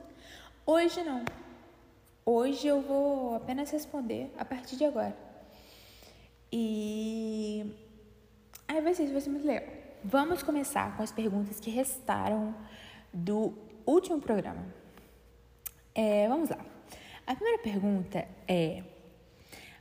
[0.66, 1.24] Hoje não.
[2.26, 5.16] Hoje eu vou apenas responder a partir de agora.
[6.52, 7.74] E
[8.68, 9.74] aí vai ser, vai ser muito legal.
[10.04, 12.54] Vamos começar com as perguntas que restaram
[13.14, 13.54] do
[13.86, 14.66] último programa.
[15.96, 16.60] É, vamos lá.
[17.26, 18.84] A primeira pergunta é: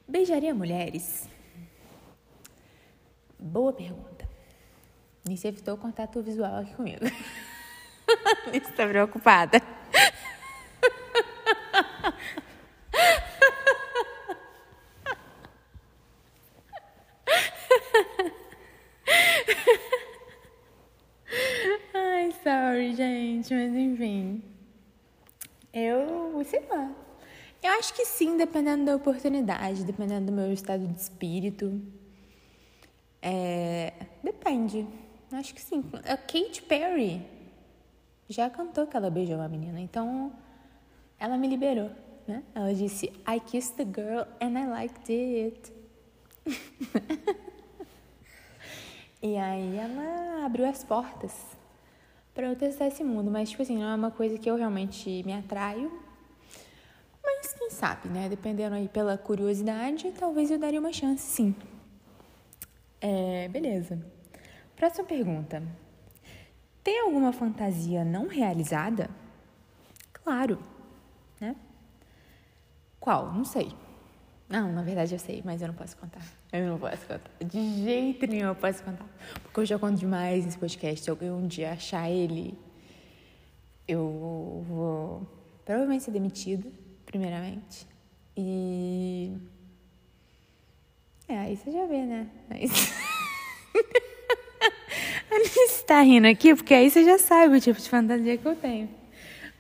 [0.07, 1.29] beijaria mulheres?
[3.37, 4.12] Boa pergunta.
[5.25, 7.05] Nisso evitou contato visual aqui comigo.
[8.53, 9.63] Nisso tá preocupada.
[22.95, 24.43] gente, mas enfim.
[25.73, 26.95] Eu, sei lá.
[27.63, 31.81] Eu acho que sim, dependendo da oportunidade, dependendo do meu estado de espírito.
[33.21, 34.87] É, depende.
[35.33, 35.83] Acho que sim.
[36.05, 37.25] A Kate Perry
[38.29, 40.33] já cantou que ela beijou uma menina, então
[41.19, 41.91] ela me liberou,
[42.27, 42.43] né?
[42.55, 45.73] Ela disse: I kissed the girl and I liked it.
[49.23, 51.33] e aí ela abriu as portas
[52.35, 53.31] para eu testar esse mundo.
[53.31, 55.91] Mas, tipo assim, não é uma coisa que eu realmente me atraio.
[57.23, 58.29] Mas quem sabe, né?
[58.29, 61.55] Dependendo aí pela curiosidade, talvez eu daria uma chance, sim.
[63.01, 63.99] É, beleza.
[64.83, 65.63] Próxima pergunta.
[66.83, 69.09] Tem alguma fantasia não realizada?
[70.13, 70.59] Claro,
[71.41, 71.55] né?
[72.99, 73.33] Qual?
[73.33, 73.73] Não sei.
[74.49, 76.21] Não, na verdade eu sei, mas eu não posso contar.
[76.53, 77.31] Eu não posso contar.
[77.45, 79.07] De jeito nenhum eu posso contar.
[79.45, 81.05] Porque eu já conto demais nesse podcast.
[81.05, 82.59] Se alguém um dia achar ele,
[83.87, 85.25] eu vou
[85.65, 86.69] provavelmente ser demitida,
[87.07, 87.87] primeiramente.
[88.37, 89.33] E.
[91.29, 92.29] É, aí você já vê, né?
[92.51, 92.67] Aí...
[95.83, 98.57] Alice tá rindo aqui, porque aí você já sabe o tipo de fantasia que eu
[98.57, 98.89] tenho.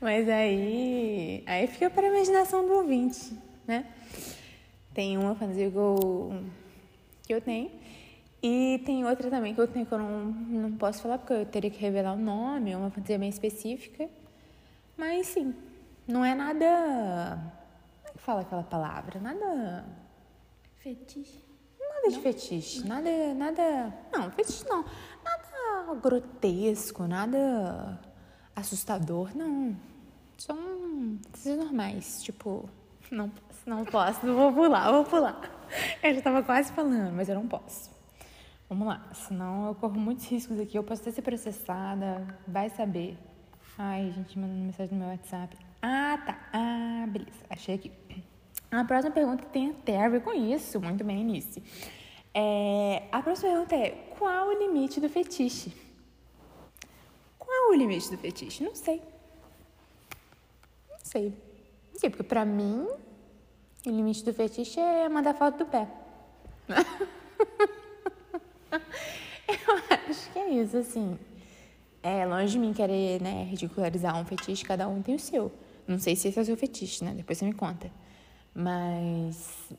[0.00, 1.42] Mas aí.
[1.46, 3.86] Aí fica para a imaginação do ouvinte, né?
[4.94, 6.42] Tem uma fantasia que eu,
[7.26, 7.70] que eu tenho.
[8.42, 11.46] E tem outra também que eu tenho que eu não, não posso falar porque eu
[11.46, 14.08] teria que revelar o nome, é uma fantasia bem específica.
[14.96, 15.54] Mas sim,
[16.06, 17.38] não é nada.
[18.02, 19.20] Como é que fala aquela palavra?
[19.20, 19.84] Nada.
[20.76, 21.42] Fetiche.
[21.80, 22.22] Nada de não?
[22.22, 22.86] fetiche.
[22.86, 23.34] Nada.
[23.34, 23.94] Nada.
[24.12, 24.84] Não, fetiche não.
[25.72, 27.98] Nada grotesco, nada
[28.54, 29.74] assustador, não.
[30.36, 32.68] São coisas normais, tipo,
[33.10, 33.30] não
[33.64, 35.40] não posso, não vou pular, vou pular.
[36.02, 37.90] Eu já estava quase falando, mas eu não posso.
[38.68, 40.76] Vamos lá, senão eu corro muitos riscos aqui.
[40.76, 43.16] Eu posso até ser processada, vai saber.
[43.78, 45.56] Ai, gente, mandando mensagem no meu WhatsApp.
[45.80, 46.38] Ah, tá.
[46.52, 47.44] Ah, beleza.
[47.48, 47.92] Achei aqui.
[48.70, 50.80] A próxima pergunta tem até a ver com isso.
[50.80, 51.62] Muito bem, Nice.
[52.34, 55.72] É, a próxima pergunta é: qual o limite do fetiche?
[57.38, 58.64] Qual o limite do fetiche?
[58.64, 59.02] Não sei.
[60.90, 61.34] Não sei.
[61.92, 62.86] Não sei, porque pra mim
[63.86, 65.88] o limite do fetiche é mandar foto do pé.
[69.48, 69.74] Eu
[70.08, 71.18] acho que é isso, assim.
[72.02, 75.52] É longe de mim querer, né, ridicularizar um fetiche, cada um tem o seu.
[75.86, 77.12] Não sei se esse é o seu fetiche, né?
[77.14, 77.90] Depois você me conta.
[78.54, 79.72] Mas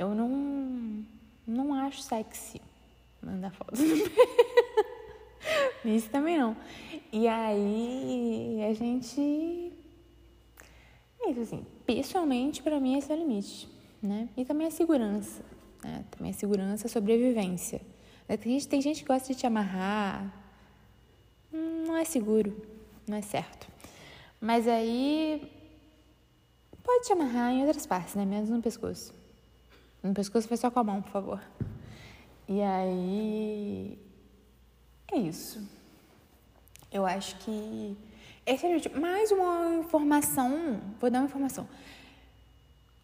[0.00, 1.04] eu não
[1.46, 2.60] não acho sexy
[3.22, 5.88] mandar foto do pé.
[5.88, 6.56] Isso também não.
[7.12, 9.72] E aí a gente
[11.22, 13.68] é isso assim, pessoalmente, para mim, esse é o limite,
[14.02, 14.28] né?
[14.36, 15.44] E também a segurança,
[15.84, 16.04] né?
[16.10, 17.80] Também a segurança, a sobrevivência.
[18.26, 20.32] Tem gente, tem gente que gosta de te amarrar,
[21.52, 22.56] não é seguro,
[23.06, 23.66] não é certo.
[24.40, 25.42] Mas aí
[26.90, 28.24] Pode te amarrar em outras partes, né?
[28.24, 29.14] Menos no pescoço.
[30.02, 31.40] No pescoço foi só com a mão, por favor.
[32.48, 33.98] E aí.
[35.12, 35.62] É isso.
[36.90, 37.96] Eu acho que.
[38.46, 40.80] Esse é o mais uma informação.
[40.98, 41.68] Vou dar uma informação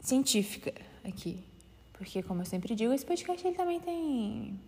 [0.00, 0.72] científica
[1.04, 1.44] aqui.
[1.92, 4.60] Porque, como eu sempre digo, esse podcast ele também tem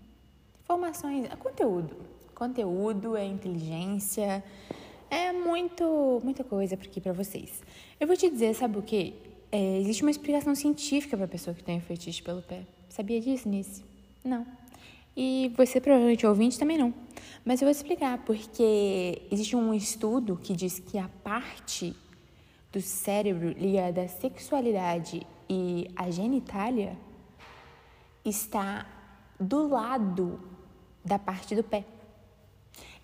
[0.62, 1.25] informações.
[1.25, 1.97] É conteúdo.
[2.35, 4.45] Conteúdo, é inteligência.
[5.11, 7.62] É muito, muita coisa aqui para vocês.
[7.99, 9.14] Eu vou te dizer, sabe o que?
[9.51, 12.63] É, existe uma explicação científica para pessoa que tem fetiche pelo pé.
[12.89, 13.83] Sabia disso, Nice?
[14.25, 14.47] Não.
[15.17, 16.93] E você, provavelmente, ouvinte, também não.
[17.45, 21.97] Mas eu vou explicar, porque existe um estudo que diz que a parte
[22.71, 26.97] do cérebro ligada à sexualidade e à genitália
[28.25, 28.87] está
[29.41, 30.41] do lado
[31.05, 31.85] da parte do pé.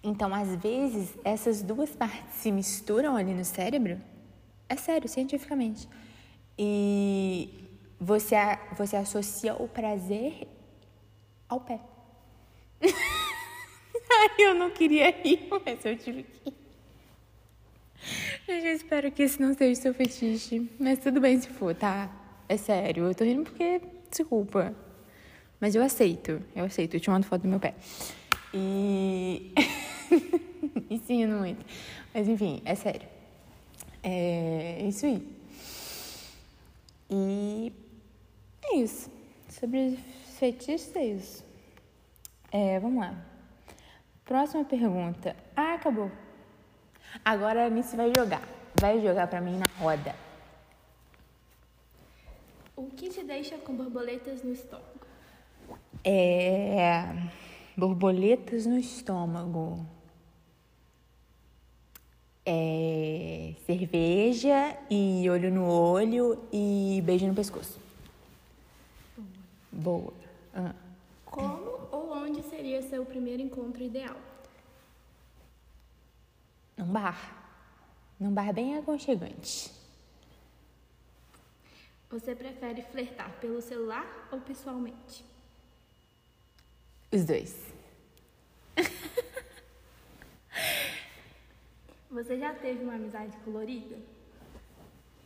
[0.03, 3.99] Então, às vezes, essas duas partes se misturam ali no cérebro.
[4.69, 5.89] É sério, cientificamente.
[6.59, 8.37] E você,
[8.77, 10.47] você associa o prazer
[11.49, 11.81] ao pé.
[12.85, 16.55] Ai, eu não queria rir, mas eu tive que.
[18.47, 20.71] Eu espero que esse não seja seu fetiche.
[20.79, 22.11] Mas tudo bem se for, tá?
[22.49, 23.05] É sério.
[23.05, 23.81] Eu tô rindo porque.
[24.11, 24.75] Desculpa.
[25.59, 26.43] Mas eu aceito.
[26.55, 26.95] Eu aceito.
[26.95, 27.75] Eu te mando foto do meu pé.
[28.53, 29.53] E.
[30.90, 31.64] Ensino muito.
[32.12, 33.09] Mas enfim, é sério.
[34.03, 35.34] É isso aí.
[37.11, 37.73] E
[38.64, 39.11] é isso.
[39.49, 39.97] Sobre
[40.38, 41.45] fetiches é isso.
[42.51, 43.14] É, vamos lá.
[44.25, 45.37] Próxima pergunta.
[45.57, 46.11] Ah, acabou.
[47.25, 48.43] Agora a Nice vai jogar.
[48.81, 50.14] Vai jogar pra mim na roda.
[52.77, 55.07] O que te deixa com borboletas no estômago?
[56.03, 57.05] É.
[57.77, 59.87] Borboletas no estômago.
[62.47, 67.79] É, cerveja e olho no olho e beijo no pescoço.
[69.73, 70.13] Boa.
[70.55, 70.75] Ah.
[71.25, 74.17] Como ou onde seria seu primeiro encontro ideal?
[76.77, 77.43] Num bar.
[78.21, 79.73] Num bar bem aconchegante.
[82.11, 85.25] Você prefere flertar pelo celular ou pessoalmente?
[87.11, 87.73] Os dois.
[92.14, 93.96] Você já teve uma amizade colorida?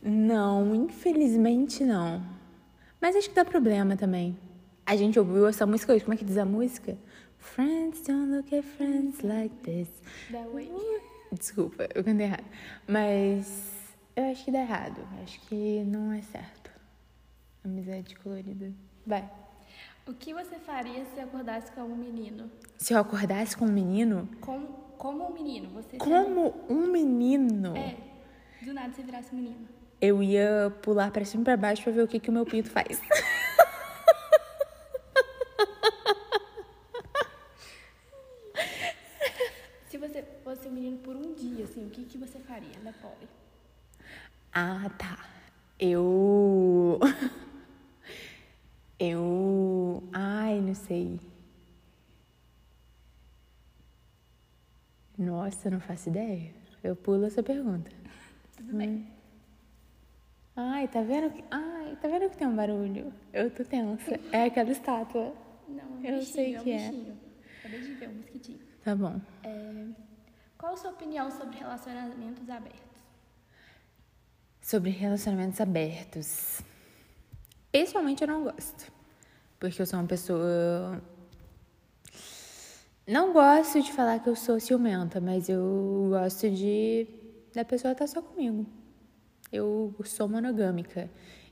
[0.01, 2.19] Não, infelizmente não.
[2.99, 4.35] Mas acho que dá problema também.
[4.87, 6.03] A gente ouviu essa música hoje.
[6.03, 6.97] Como é que diz a música?
[7.37, 9.87] Friends don't look at friends like this.
[10.31, 10.71] That way.
[11.31, 12.45] Desculpa, eu cantei errado.
[12.87, 13.71] Mas
[14.15, 14.99] eu acho que dá errado.
[15.21, 16.71] Acho que não é certo.
[17.63, 18.73] Amizade colorida.
[19.05, 19.29] Vai.
[20.07, 22.49] O que você faria se acordasse com um menino?
[22.79, 25.69] Se eu acordasse com um menino, Com, como um menino?
[25.69, 27.95] Você como um menino, É.
[28.63, 29.67] Do nada você virasse um menino.
[30.01, 32.45] eu ia pular pra cima e pra baixo pra ver o que, que o meu
[32.45, 33.01] pinto faz.
[39.89, 42.91] Se você fosse um menino por um dia, assim, o que, que você faria da
[42.93, 43.27] Polly?
[44.53, 45.25] Ah, tá.
[45.79, 46.99] Eu.
[48.99, 50.03] Eu.
[50.11, 51.19] Ai, não sei.
[55.19, 56.51] Nossa, não faço ideia.
[56.81, 57.91] Eu pulo essa pergunta.
[58.55, 59.05] Tudo bem.
[60.55, 61.43] Ai, tá vendo que.
[61.51, 63.13] Ai, tá vendo que tem um barulho?
[63.33, 64.17] Eu tô tensa.
[64.31, 65.33] É aquela estátua.
[65.67, 66.77] Não, é um Eu bichinho, sei é um que é.
[66.89, 67.17] bichinho.
[67.59, 68.59] Acabei de ver um mosquitinho.
[68.83, 69.21] Tá bom.
[69.43, 69.85] É,
[70.57, 72.79] Qual a sua opinião sobre relacionamentos abertos?
[74.61, 76.61] Sobre relacionamentos abertos.
[77.71, 78.89] Pessoalmente eu não gosto.
[79.59, 81.01] Porque eu sou uma pessoa.
[83.09, 87.07] Não gosto de falar que eu sou ciumenta, mas eu gosto de.
[87.55, 88.67] da pessoa estar só comigo.
[89.51, 91.09] Eu sou monogâmica.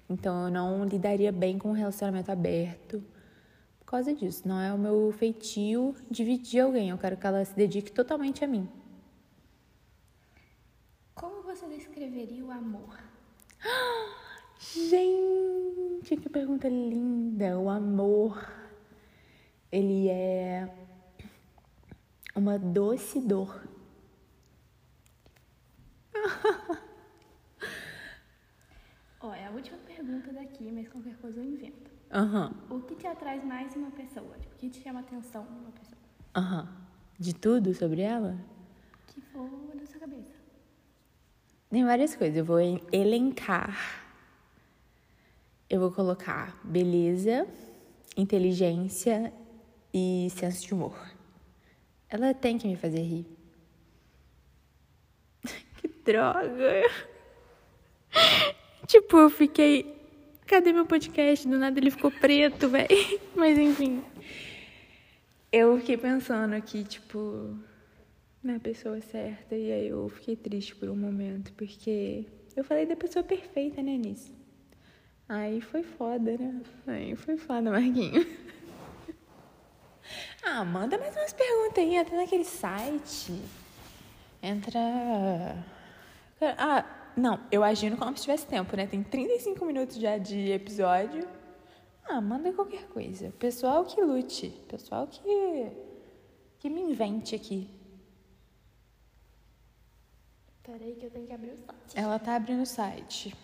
[0.07, 3.03] Então eu não lidaria bem com um relacionamento aberto
[3.79, 4.47] por causa disso.
[4.47, 6.91] Não é o meu feitio dividir alguém.
[6.91, 8.69] Eu quero que ela se dedique totalmente a mim.
[11.15, 12.99] Como você descreveria o amor?
[14.59, 17.57] Gente, que pergunta linda.
[17.57, 18.47] O amor,
[19.71, 20.86] ele é
[22.37, 23.67] uma doce dor.
[29.19, 31.91] Ó, é a última pergunta daqui, mas qualquer coisa eu invento.
[32.11, 34.37] Aham, O que te atrai mais em uma pessoa?
[34.39, 35.97] Tipo, o que te chama atenção em uma pessoa?
[36.35, 36.67] aham.
[37.19, 38.37] De tudo sobre ela?
[39.07, 40.35] Que for na sua cabeça.
[41.71, 42.37] Tem várias coisas.
[42.37, 43.75] Eu vou en- elencar.
[45.67, 47.47] Eu vou colocar beleza,
[48.15, 49.33] inteligência
[49.91, 50.95] e senso de humor.
[52.09, 53.25] Ela tem que me fazer rir.
[55.77, 56.83] que droga!
[58.87, 59.95] tipo, eu fiquei.
[60.45, 61.47] Cadê meu podcast?
[61.47, 62.87] Do nada ele ficou preto, velho.
[63.35, 64.03] Mas enfim.
[65.51, 67.57] Eu fiquei pensando aqui, tipo,
[68.43, 69.55] na pessoa certa.
[69.55, 73.97] E aí eu fiquei triste por um momento, porque eu falei da pessoa perfeita, né,
[73.97, 74.33] nisso.
[75.27, 76.61] Aí foi foda, né?
[76.87, 78.25] Aí foi foda, Marquinho.
[80.43, 83.41] Ah, manda mais umas perguntas aí, até naquele site.
[84.41, 84.79] Entra.
[86.57, 86.85] Ah,
[87.15, 88.85] não, eu agindo como se tivesse tempo, né?
[88.85, 91.27] Tem 35 minutos já de episódio.
[92.05, 93.31] Ah, manda qualquer coisa.
[93.39, 94.49] Pessoal que lute.
[94.67, 95.71] Pessoal que.
[96.59, 97.69] que me invente aqui.
[100.63, 101.95] Peraí que eu tenho que abrir o site.
[101.95, 103.35] Ela tá abrindo o site.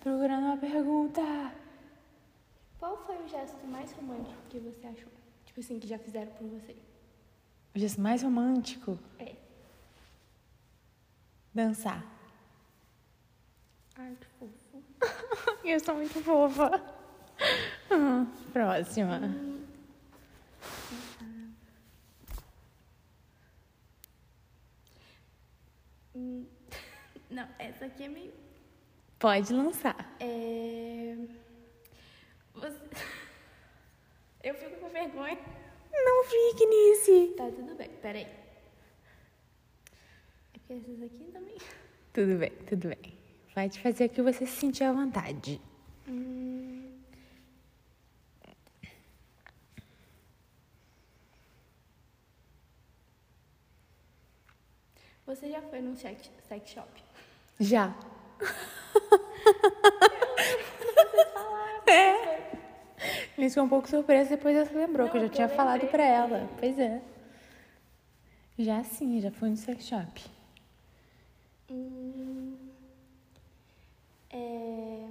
[0.00, 1.20] Procurando, uma pergunta.
[2.78, 5.10] Qual foi o gesto mais romântico que você achou?
[5.44, 6.76] Tipo assim, que já fizeram por você?
[7.74, 8.98] O gesto mais romântico?
[9.18, 9.34] É.
[11.52, 12.04] Dançar.
[13.96, 14.82] Ai, que fofo.
[15.64, 16.70] Eu sou muito fofa.
[17.90, 19.20] Hum, próxima.
[26.14, 26.46] Hum,
[27.30, 28.45] Não, essa aqui é meio.
[29.18, 29.96] Pode lançar.
[30.20, 31.16] É.
[32.54, 32.76] Você.
[34.44, 35.38] Eu fico com vergonha.
[35.92, 37.34] Não fique nisso.
[37.36, 38.26] Tá, tudo bem, peraí.
[40.54, 41.56] É porque essas aqui também.
[42.12, 43.18] Tudo bem, tudo bem.
[43.54, 45.60] Vai te fazer o que você se sentir à vontade.
[46.06, 46.92] Hum.
[55.26, 56.30] Você já foi num sex
[56.66, 56.88] shop?
[57.58, 57.96] Já.
[61.86, 62.50] é.
[63.38, 65.54] Liz ficou um pouco surpresa, depois ela se lembrou Não, que eu já tinha eu
[65.54, 66.48] falado pra ela.
[66.58, 67.00] Pois é.
[68.58, 70.24] Já sim, já fui no sex shop.
[71.70, 72.54] Hum.
[74.30, 75.06] É.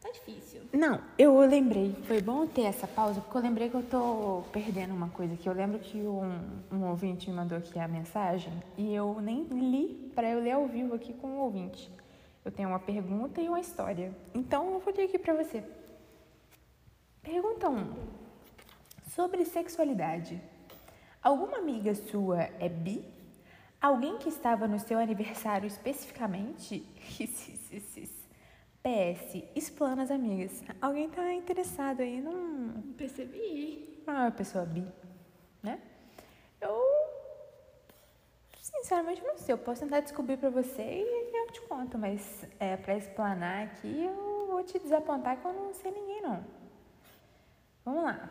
[0.00, 0.62] Tá difícil.
[0.72, 1.94] Não, eu lembrei.
[2.04, 5.48] Foi bom ter essa pausa, porque eu lembrei que eu tô perdendo uma coisa que
[5.48, 6.38] eu lembro que um,
[6.70, 10.66] um ouvinte me mandou aqui a mensagem e eu nem li para eu ler ao
[10.66, 11.90] vivo aqui com o ouvinte.
[12.48, 14.10] Eu tenho uma pergunta e uma história.
[14.34, 15.62] Então eu vou ler aqui para você.
[17.20, 17.76] Pergunta 1.
[17.76, 17.94] Um.
[19.10, 20.40] Sobre sexualidade.
[21.22, 23.04] Alguma amiga sua é bi?
[23.78, 26.80] Alguém que estava no seu aniversário especificamente?
[28.82, 30.64] PS, explana as amigas.
[30.80, 32.94] Alguém tá interessado aí num.
[32.96, 34.02] Percebi.
[34.06, 34.86] Não é uma pessoa bi,
[35.62, 35.78] né?
[36.62, 36.97] Eu.
[38.80, 39.52] Sinceramente, não sei.
[39.52, 44.04] Eu posso tentar descobrir pra você e eu te conto, mas é, pra explanar aqui,
[44.04, 46.44] eu vou te desapontar que eu não sei ninguém, não.
[47.84, 48.30] Vamos lá.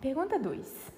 [0.00, 0.92] Pergunta 2.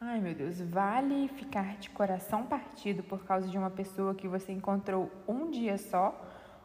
[0.00, 4.52] Ai, meu Deus, vale ficar de coração partido por causa de uma pessoa que você
[4.52, 6.14] encontrou um dia só?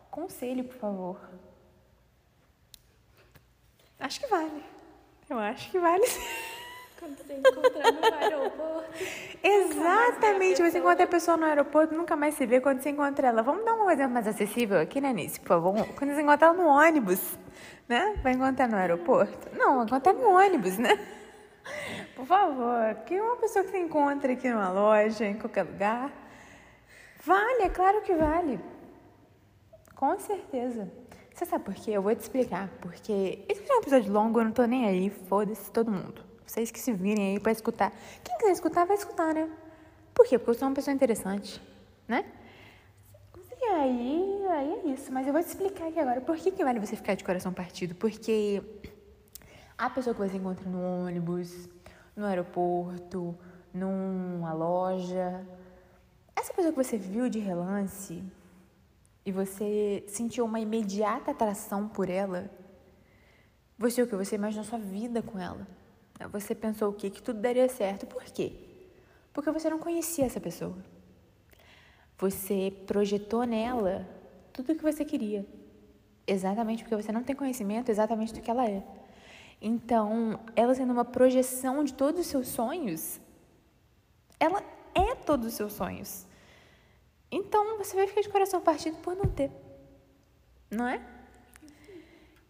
[0.09, 1.29] Conselho, por favor.
[3.99, 4.63] Acho que vale.
[5.29, 6.05] Eu acho que vale.
[7.01, 8.91] Quando você encontrar no aeroporto.
[9.41, 10.61] Exatamente.
[10.61, 13.41] Você encontra a pessoa no aeroporto, nunca mais se vê quando você encontra ela.
[13.41, 15.39] Vamos dar um exemplo mais acessível aqui, né, Nice?
[15.39, 15.73] Por favor.
[15.97, 17.39] Quando você encontra ela no ônibus,
[17.89, 18.19] né?
[18.21, 19.49] Vai encontrar no aeroporto?
[19.57, 20.91] Não, encontrar no ônibus, né?
[22.15, 26.11] Por favor, que uma pessoa que você encontra aqui numa loja, em qualquer lugar.
[27.25, 28.59] Vale, é claro que vale.
[29.95, 30.91] Com certeza.
[31.33, 31.91] Você sabe por quê?
[31.91, 32.69] Eu vou te explicar.
[32.79, 35.09] Porque esse é um episódio longo, eu não tô nem aí.
[35.09, 36.30] Foda-se todo mundo.
[36.51, 37.93] Vocês que se virem aí pra escutar.
[38.21, 39.49] Quem quiser escutar, vai escutar, né?
[40.13, 40.37] Por quê?
[40.37, 41.61] Porque eu sou uma pessoa interessante,
[42.05, 42.25] né?
[43.61, 45.13] E aí, aí é isso.
[45.13, 46.19] Mas eu vou te explicar aqui agora.
[46.19, 47.95] Por que, que vale você ficar de coração partido?
[47.95, 48.61] Porque
[49.77, 51.69] a pessoa que você encontra no ônibus,
[52.17, 53.33] no aeroporto,
[53.73, 55.47] numa loja,
[56.35, 58.21] essa pessoa que você viu de relance
[59.25, 62.51] e você sentiu uma imediata atração por ela,
[63.77, 64.17] você o que?
[64.17, 65.65] Você imaginou sua vida com ela.
[66.27, 67.09] Você pensou o quê?
[67.09, 68.05] Que tudo daria certo.
[68.05, 68.53] Por quê?
[69.33, 70.75] Porque você não conhecia essa pessoa.
[72.17, 74.07] Você projetou nela
[74.53, 75.45] tudo o que você queria.
[76.27, 78.83] Exatamente porque você não tem conhecimento exatamente do que ela é.
[79.61, 83.19] Então, ela sendo uma projeção de todos os seus sonhos,
[84.39, 84.63] ela
[84.95, 86.25] é todos os seus sonhos.
[87.31, 89.51] Então, você vai ficar de coração partido por não ter.
[90.69, 91.01] Não é?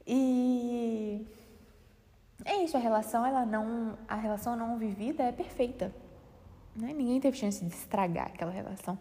[0.07, 1.25] E
[2.45, 5.93] é isso, a relação ela não, a relação não vivida é perfeita.
[6.75, 6.93] Né?
[6.93, 8.97] Ninguém teve chance de estragar aquela relação.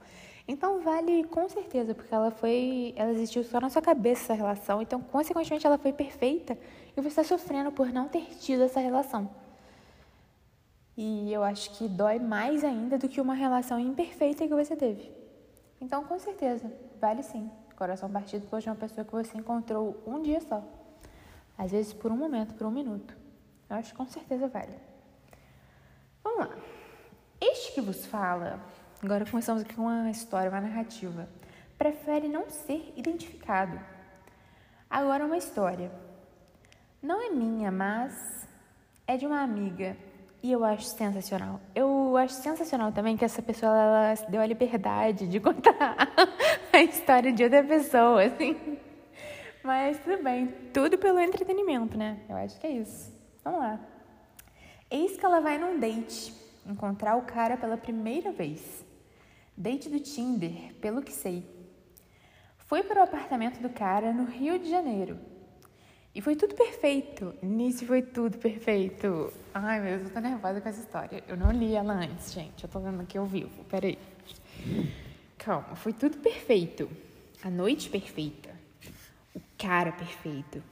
[0.47, 2.93] Então vale com certeza, porque ela foi.
[2.97, 4.83] Ela existiu só na sua cabeça essa relação.
[4.83, 6.59] Então, consequentemente, ela foi perfeita
[6.97, 9.31] e você está sofrendo por não ter tido essa relação.
[10.97, 15.11] E eu acho que dói mais ainda do que uma relação imperfeita que você teve.
[15.81, 16.71] Então, com certeza,
[17.01, 17.51] vale sim.
[17.77, 20.63] Coração partido por uma pessoa que você encontrou um dia só.
[21.57, 23.20] Às vezes por um momento, por um minuto.
[23.71, 24.77] Eu acho que com certeza vale.
[26.25, 26.57] Vamos lá.
[27.41, 28.61] Este que vos fala,
[29.01, 31.29] agora começamos aqui com uma história, uma narrativa.
[31.79, 33.81] Prefere não ser identificado.
[34.91, 35.91] Agora uma história.
[37.01, 38.47] Não é minha, mas
[39.07, 39.97] é de uma amiga
[40.43, 41.61] e eu acho sensacional.
[41.73, 45.97] Eu acho sensacional também que essa pessoa ela deu a liberdade de contar
[46.73, 48.79] a história de outra pessoa, assim.
[49.63, 52.19] Mas tudo bem, tudo pelo entretenimento, né?
[52.29, 53.20] Eu acho que é isso.
[53.51, 53.81] Vamos lá.
[54.89, 56.33] Eis que ela vai num date,
[56.65, 58.85] encontrar o cara pela primeira vez.
[59.57, 61.45] Date do Tinder, pelo que sei.
[62.59, 65.19] Foi para o apartamento do cara no Rio de Janeiro.
[66.15, 67.35] E foi tudo perfeito.
[67.43, 69.33] Nisso foi tudo perfeito.
[69.53, 71.25] Ai, meu Deus, eu tô nervosa com essa história.
[71.27, 72.63] Eu não li ela antes, gente.
[72.63, 73.65] Eu tô vendo aqui ao vivo.
[73.65, 73.99] Peraí.
[75.39, 76.89] Calma, foi tudo perfeito.
[77.43, 78.51] A noite perfeita.
[79.35, 80.63] O cara perfeito.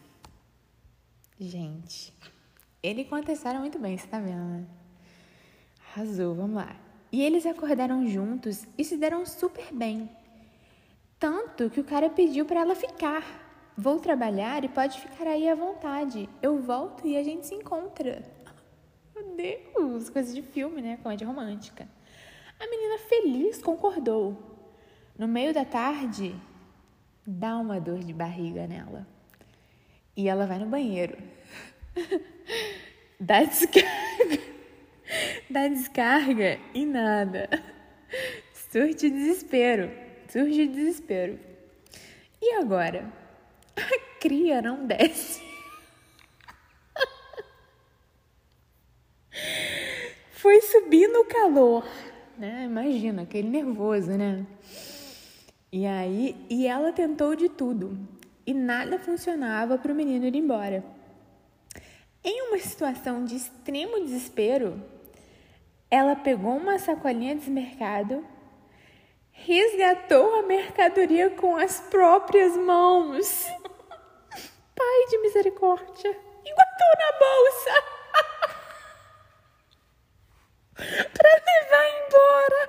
[1.41, 2.13] Gente,
[2.83, 4.65] ele contestaram muito bem, você tá vendo, né?
[5.91, 6.77] Arrasou, vamos lá.
[7.11, 10.11] E eles acordaram juntos e se deram super bem.
[11.19, 13.25] Tanto que o cara pediu para ela ficar.
[13.77, 16.29] Vou trabalhar e pode ficar aí à vontade.
[16.43, 18.23] Eu volto e a gente se encontra.
[19.15, 20.99] Meu Deus, coisa de filme, né?
[21.03, 21.89] Comédia romântica.
[22.61, 24.37] A menina feliz concordou.
[25.17, 26.35] No meio da tarde,
[27.27, 29.07] dá uma dor de barriga nela.
[30.17, 31.17] E ela vai no banheiro.
[33.21, 34.39] dá descarga.
[35.51, 37.49] dá descarga e nada.
[38.71, 39.91] Surge desespero.
[40.29, 41.39] Surge desespero.
[42.41, 43.13] E agora?
[43.77, 45.43] A cria não desce.
[50.33, 51.87] Foi subindo o calor,
[52.37, 52.65] né?
[52.65, 54.47] Imagina, aquele nervoso, né?
[55.71, 57.99] E aí, e ela tentou de tudo
[58.47, 60.83] e nada funcionava para o menino ir embora.
[62.31, 64.85] Em uma situação de extremo desespero,
[65.91, 68.23] ela pegou uma sacolinha de mercado,
[69.33, 73.47] resgatou a mercadoria com as próprias mãos
[74.77, 76.11] Pai de misericórdia,
[76.45, 77.83] e botou na bolsa
[81.17, 82.69] para levar embora.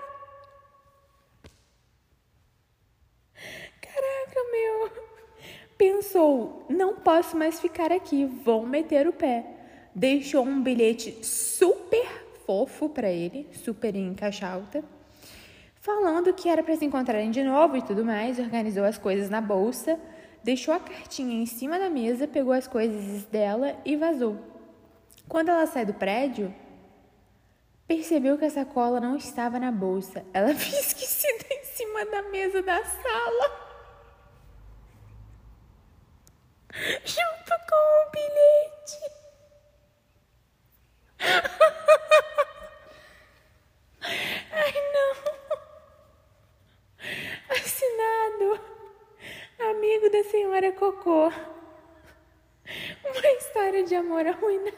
[3.81, 5.18] Caraca, meu.
[5.79, 9.43] Pensou, não posso mais ficar aqui, vou meter o pé.
[9.95, 12.07] Deixou um bilhete super
[12.45, 14.83] fofo para ele, super em caixa alta,
[15.81, 18.37] falando que era para se encontrarem de novo e tudo mais.
[18.37, 19.99] Organizou as coisas na bolsa
[20.43, 24.37] deixou a cartinha em cima da mesa, pegou as coisas dela e vazou.
[25.27, 26.53] Quando ela sai do prédio,
[27.87, 30.25] percebeu que a sacola não estava na bolsa.
[30.33, 33.68] Ela havia esquecido em cima da mesa da sala.
[37.05, 39.03] Junto com o bilhete.
[44.51, 45.11] Ai, não.
[47.49, 48.79] Assinado
[49.59, 51.31] amigo da senhora Cocô.
[53.03, 54.77] Uma história de amor arruinado.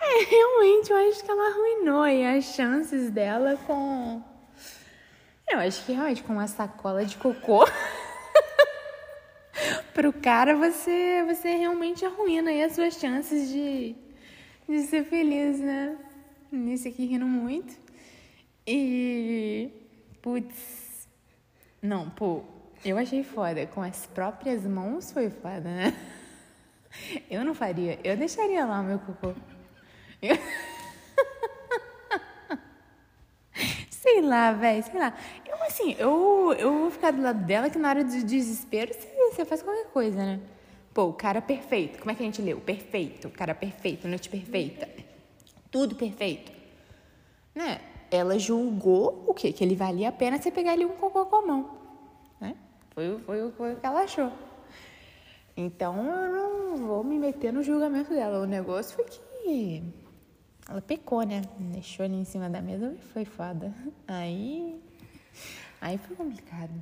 [0.00, 4.22] É, realmente, eu acho que ela arruinou as chances dela com.
[5.50, 7.64] Eu acho que realmente com uma sacola de cocô.
[9.94, 13.96] Pro cara, você, você realmente arruina aí as suas chances de,
[14.68, 15.96] de ser feliz, né?
[16.52, 17.74] Nesse aqui rindo muito.
[18.66, 19.70] E.
[20.20, 21.08] Putz.
[21.80, 22.42] Não, pô,
[22.84, 23.66] eu achei foda.
[23.66, 25.96] Com as próprias mãos foi foda, né?
[27.30, 27.98] Eu não faria.
[28.04, 29.34] Eu deixaria lá o meu cocô.
[30.20, 30.36] Eu...
[34.08, 35.14] sei lá, velho, sei lá.
[35.46, 39.08] Eu, assim, eu, eu vou ficar do lado dela que na hora do desespero você,
[39.30, 40.40] você faz qualquer coisa, né?
[40.94, 41.98] Pô, o cara perfeito.
[41.98, 42.60] Como é que a gente leu?
[42.60, 43.28] Perfeito.
[43.30, 44.88] Cara perfeito, noite perfeita.
[45.70, 46.52] Tudo perfeito.
[47.54, 47.80] Né?
[48.10, 49.52] ela julgou o quê?
[49.52, 51.70] Que ele valia a pena você pegar ali um cocô com a mão.
[52.40, 52.56] Né?
[52.90, 54.32] Foi, foi, foi o que ela achou.
[55.56, 58.40] Então eu não vou me meter no julgamento dela.
[58.40, 59.82] O negócio foi que
[60.68, 61.40] ela pecou, né?
[61.58, 63.72] Deixou ali em cima da mesa e foi foda.
[64.06, 64.78] Aí.
[65.80, 66.72] Aí foi complicado.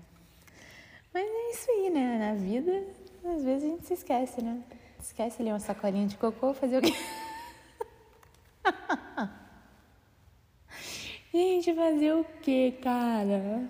[1.15, 2.19] Mas é isso aí, né?
[2.19, 2.85] Na vida,
[3.25, 4.61] às vezes a gente se esquece, né?
[5.01, 6.93] Esquece ali uma sacolinha de cocô, fazer o quê?
[11.33, 13.69] Gente, fazer o quê, cara?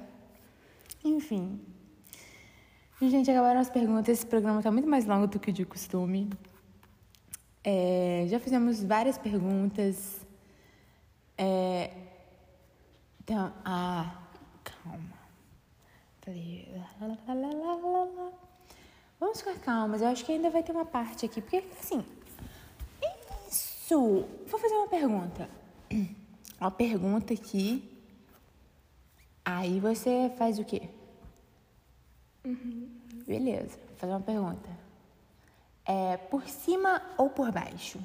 [1.04, 1.60] Enfim.
[3.02, 4.08] Gente, acabaram as perguntas.
[4.08, 6.30] Esse programa tá muito mais longo do que de costume.
[7.68, 10.24] É, já fizemos várias perguntas.
[11.36, 11.90] É,
[13.20, 14.22] então, ah,
[14.62, 15.18] calma.
[16.20, 16.72] Falei,
[19.18, 20.00] Vamos ficar calmas.
[20.00, 21.40] Eu acho que ainda vai ter uma parte aqui.
[21.40, 22.04] Porque, assim,
[23.50, 24.24] isso.
[24.46, 25.50] Vou fazer uma pergunta.
[26.60, 27.82] Uma pergunta aqui.
[29.44, 30.88] Aí você faz o quê?
[32.44, 32.88] Uhum.
[33.26, 33.76] Beleza.
[33.88, 34.75] Vou fazer uma pergunta.
[35.87, 37.99] É por cima ou por baixo?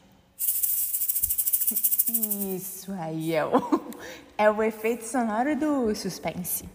[2.55, 3.51] Isso aí é o,
[4.37, 6.69] é o efeito sonoro do suspense.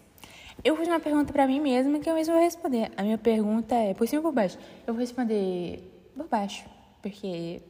[0.63, 2.91] Eu fiz uma pergunta para mim mesma que eu mesma vou responder.
[2.97, 4.57] A minha pergunta é por cima ou por baixo?
[4.85, 5.81] Eu vou responder
[6.15, 6.65] por baixo,
[7.01, 7.61] porque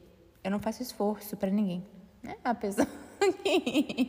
[0.42, 1.86] eu não faço esforço para ninguém.
[2.22, 2.36] Né?
[2.42, 2.88] A pessoa
[3.42, 4.04] que,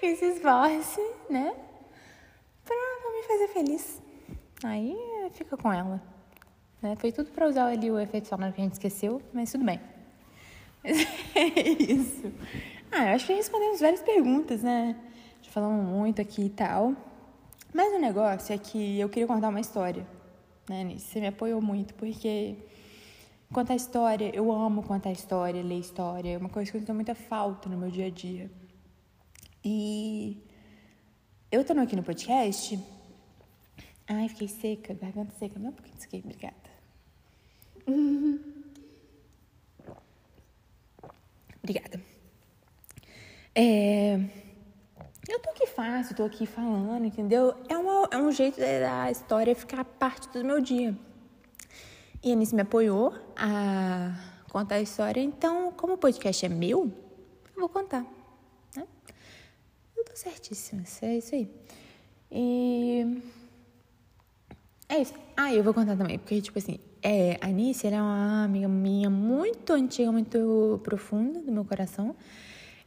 [0.00, 1.54] que se esforce, né?
[2.64, 4.02] Pra, pra me fazer feliz.
[4.64, 4.96] Aí
[5.32, 6.13] fica com ela.
[6.84, 6.96] Né?
[6.96, 9.80] Foi tudo para usar ali o efeito sonoro que a gente esqueceu, mas tudo bem.
[10.82, 10.98] Mas
[11.34, 12.30] é isso.
[12.92, 14.94] Ah, eu acho que respondemos várias perguntas, né?
[15.40, 16.94] Já falamos muito aqui e tal.
[17.72, 20.06] Mas o negócio é que eu queria contar uma história,
[20.68, 21.06] né, Nisso?
[21.06, 22.54] Você me apoiou muito, porque
[23.50, 27.14] contar história, eu amo contar história, ler história, é uma coisa que eu sinto muita
[27.14, 28.50] falta no meu dia a dia.
[29.64, 30.36] E
[31.50, 32.78] eu estando aqui no podcast.
[34.06, 35.58] Ai, fiquei seca, garganta seca.
[35.58, 36.63] Não é um pouquinho de obrigada.
[41.62, 42.00] Obrigada.
[43.54, 44.16] É,
[45.28, 47.54] eu tô aqui fácil, tô aqui falando, entendeu?
[47.68, 50.94] É, uma, é um jeito da história ficar parte do meu dia.
[52.22, 54.14] E a Anice me apoiou a
[54.50, 56.92] contar a história, então, como o podcast é meu,
[57.54, 58.04] eu vou contar.
[58.76, 58.86] Né?
[59.96, 61.50] Eu tô certíssima, é isso aí.
[62.30, 63.22] E.
[64.88, 65.14] É isso.
[65.36, 68.66] Ah, eu vou contar também, porque, tipo assim, é, a Anice era é uma amiga
[68.66, 72.16] minha muito antiga, muito profunda do meu coração.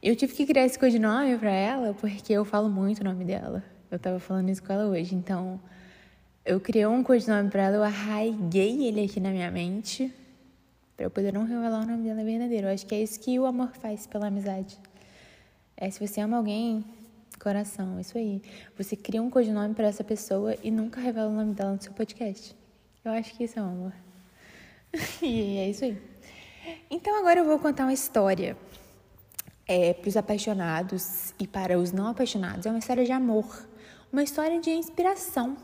[0.02, 3.62] Eu tive que criar esse codinome pra ela porque eu falo muito o nome dela.
[3.88, 5.60] Eu tava falando isso com ela hoje, então
[6.44, 10.12] eu criei um codinome pra ela, eu arraiguei ele aqui na minha mente
[10.96, 12.66] pra eu poder não revelar o nome dela verdadeiro.
[12.66, 14.76] Eu acho que é isso que o amor faz pela amizade.
[15.76, 16.84] É se você ama alguém,
[17.40, 18.42] coração, isso aí.
[18.76, 21.92] Você cria um codinome para essa pessoa e nunca revela o nome dela no seu
[21.92, 22.56] podcast.
[23.04, 24.07] Eu acho que isso é um amor.
[25.22, 26.00] e é isso aí.
[26.90, 28.56] Então agora eu vou contar uma história
[29.66, 32.66] é, para os apaixonados e para os não apaixonados.
[32.66, 33.68] É uma história de amor,
[34.12, 35.56] uma história de inspiração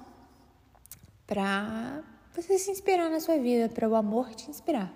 [1.27, 2.03] para
[2.35, 4.93] você se inspirar na sua vida, para o amor te inspirar.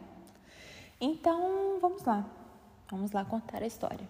[1.00, 2.28] Então, vamos lá.
[2.90, 4.08] Vamos lá contar a história.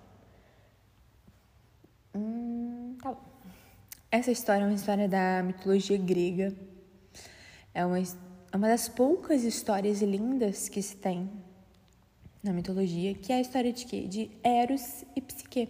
[2.14, 3.20] Hum, tá bom.
[4.10, 6.56] Essa história é uma história da mitologia grega.
[7.74, 7.98] É uma,
[8.50, 11.28] é uma das poucas histórias lindas que se tem
[12.42, 14.06] na mitologia, que é a história de quê?
[14.06, 15.68] De Eros e Psique.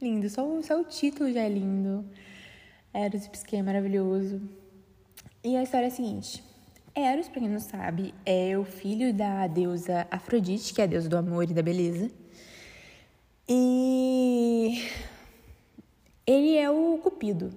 [0.00, 2.04] Lindo, só, só o título já é lindo.
[2.94, 4.40] Eros e Psique é maravilhoso.
[5.42, 6.44] E a história é a seguinte:
[6.94, 11.08] Eros, para quem não sabe, é o filho da deusa Afrodite, que é a deusa
[11.08, 12.10] do amor e da beleza.
[13.48, 14.84] E
[16.26, 17.50] ele é o cupido.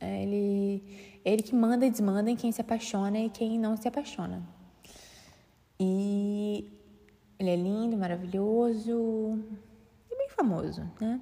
[0.00, 0.82] É ele,
[1.28, 4.42] ele que manda e desmanda em quem se apaixona e quem não se apaixona.
[5.80, 6.70] E
[7.38, 9.38] ele é lindo, maravilhoso
[10.10, 11.20] e bem famoso, né?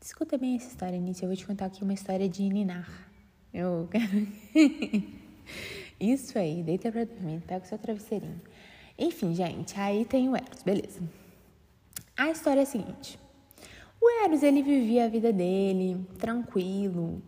[0.00, 1.24] Escuta bem essa história, Início.
[1.24, 3.10] Eu vou te contar aqui uma história de Ninar.
[3.52, 4.28] Eu quero.
[5.98, 8.40] Isso aí, deita pra dormir, pega o seu travesseirinho.
[8.98, 11.00] Enfim, gente, aí tem o Eros, beleza.
[12.16, 13.18] A história é a seguinte:
[14.00, 17.22] o Eros ele vivia a vida dele tranquilo,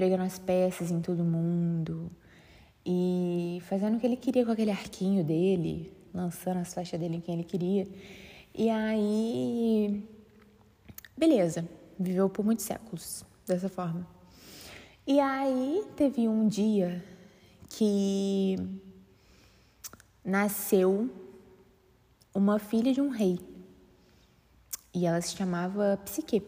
[0.00, 2.10] pregando as peças em todo mundo,
[2.86, 7.20] e fazendo o que ele queria com aquele arquinho dele, lançando as flechas dele em
[7.20, 7.86] quem ele queria.
[8.54, 10.02] E aí,
[11.14, 14.06] beleza, viveu por muitos séculos dessa forma.
[15.06, 17.04] E aí teve um dia
[17.68, 18.56] que
[20.24, 21.10] nasceu
[22.34, 23.38] uma filha de um rei.
[24.94, 26.42] E ela se chamava Psique.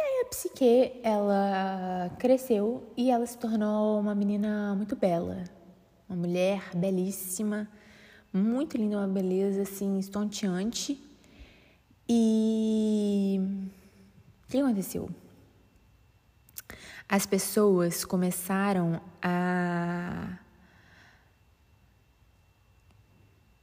[0.00, 5.44] Aí a Psique, ela cresceu e ela se tornou uma menina muito bela,
[6.08, 7.68] uma mulher belíssima,
[8.32, 10.98] muito linda, uma beleza assim estonteante.
[12.08, 13.40] E
[14.44, 15.08] o que aconteceu?
[17.08, 20.38] As pessoas começaram a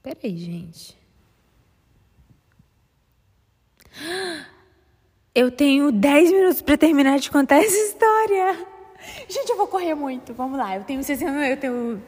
[0.03, 0.97] Peraí, gente.
[5.37, 8.57] Eu tenho 10 minutos para terminar de contar essa história.
[9.29, 10.33] Gente, eu vou correr muito.
[10.33, 10.75] Vamos lá.
[10.75, 12.01] Eu tenho 60, eu tenho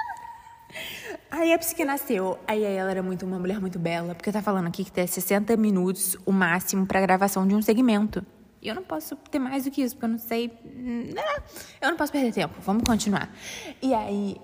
[1.30, 2.38] Aí a psique nasceu.
[2.48, 5.54] Aí ela era muito uma mulher muito bela, porque tá falando aqui que tem 60
[5.58, 8.24] minutos o máximo para gravação de um segmento.
[8.62, 10.50] E eu não posso ter mais do que isso, porque eu não sei.
[10.64, 11.22] Né?
[11.82, 12.54] Eu não posso perder tempo.
[12.62, 13.30] Vamos continuar.
[13.82, 14.38] E aí,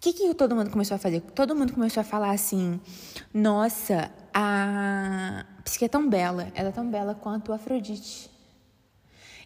[0.00, 1.20] o que, que todo mundo começou a fazer?
[1.20, 2.80] Todo mundo começou a falar assim:
[3.34, 8.30] nossa, a psique é tão bela, ela é tão bela quanto a Afrodite.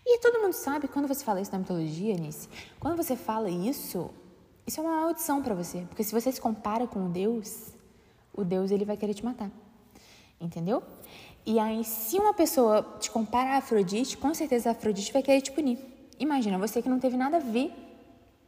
[0.07, 2.49] E todo mundo sabe, quando você fala isso na mitologia, Nice,
[2.79, 4.13] quando você fala isso,
[4.65, 5.81] isso é uma maldição para você.
[5.89, 7.73] Porque se você se compara com o Deus,
[8.33, 9.51] o Deus ele vai querer te matar.
[10.41, 10.85] Entendeu?
[11.45, 15.41] E aí, se uma pessoa te compara a Afrodite, com certeza a Afrodite vai querer
[15.41, 15.81] te punir.
[16.17, 17.73] Imagina, você que não teve nada a ver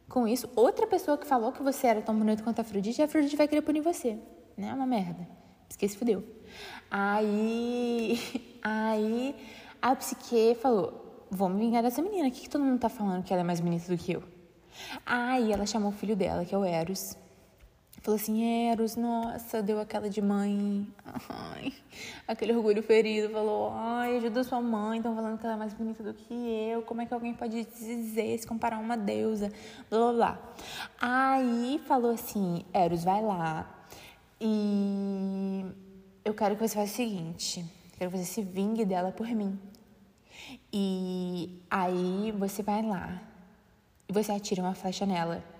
[0.09, 3.05] com isso, outra pessoa que falou que você era tão bonito quanto a Afrodite, a
[3.05, 4.17] Afrodite vai querer punir você.
[4.55, 4.69] Né?
[4.69, 5.27] É uma merda.
[5.67, 6.23] Psique se fudeu.
[6.89, 8.17] Aí,
[8.63, 9.35] aí
[9.81, 12.27] a psique falou, vou me vingar dessa menina.
[12.27, 14.23] O que, que todo mundo tá falando que ela é mais bonita do que eu?
[15.05, 17.17] Aí ela chamou o filho dela, que é o Eros,
[18.07, 20.87] Falou assim, Eros, nossa, deu aquela de mãe.
[21.27, 21.73] Ai,
[22.25, 23.33] aquele orgulho ferido.
[23.33, 26.81] Falou, ai, ajuda sua mãe, estão falando que ela é mais bonita do que eu.
[26.83, 29.51] Como é que alguém pode dizer, se comparar a uma deusa?
[29.89, 30.39] Blá, blá, blá.
[31.01, 33.69] Aí falou assim, Eros, vai lá.
[34.39, 35.65] E
[36.23, 37.65] eu quero que você faça o seguinte.
[37.97, 39.59] Quero que você se vingue dela por mim.
[40.71, 43.21] E aí você vai lá.
[44.07, 45.56] E você atira uma flecha nela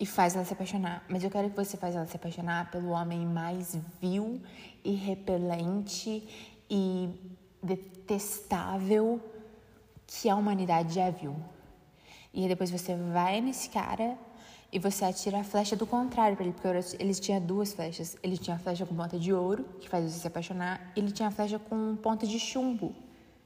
[0.00, 1.04] e faz ela se apaixonar.
[1.08, 4.40] Mas eu quero que você faça ela se apaixonar pelo homem mais vil
[4.84, 6.26] e repelente
[6.70, 7.10] e
[7.62, 9.20] detestável
[10.06, 11.36] que a humanidade já viu.
[12.32, 14.16] E depois você vai nesse cara
[14.70, 16.68] e você atira a flecha do contrário para ele, porque
[16.98, 18.16] eles tinham duas flechas.
[18.22, 21.10] Ele tinha a flecha com ponta de ouro, que faz você se apaixonar, e ele
[21.10, 22.94] tinha a flecha com ponta de chumbo,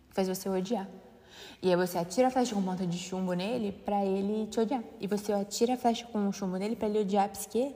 [0.09, 0.89] que faz você odiar.
[1.63, 4.83] E aí você atira a flecha com ponta de chumbo nele para ele te odiar.
[5.01, 7.75] E você atira a flecha com o chumbo nele para ele odiar a psique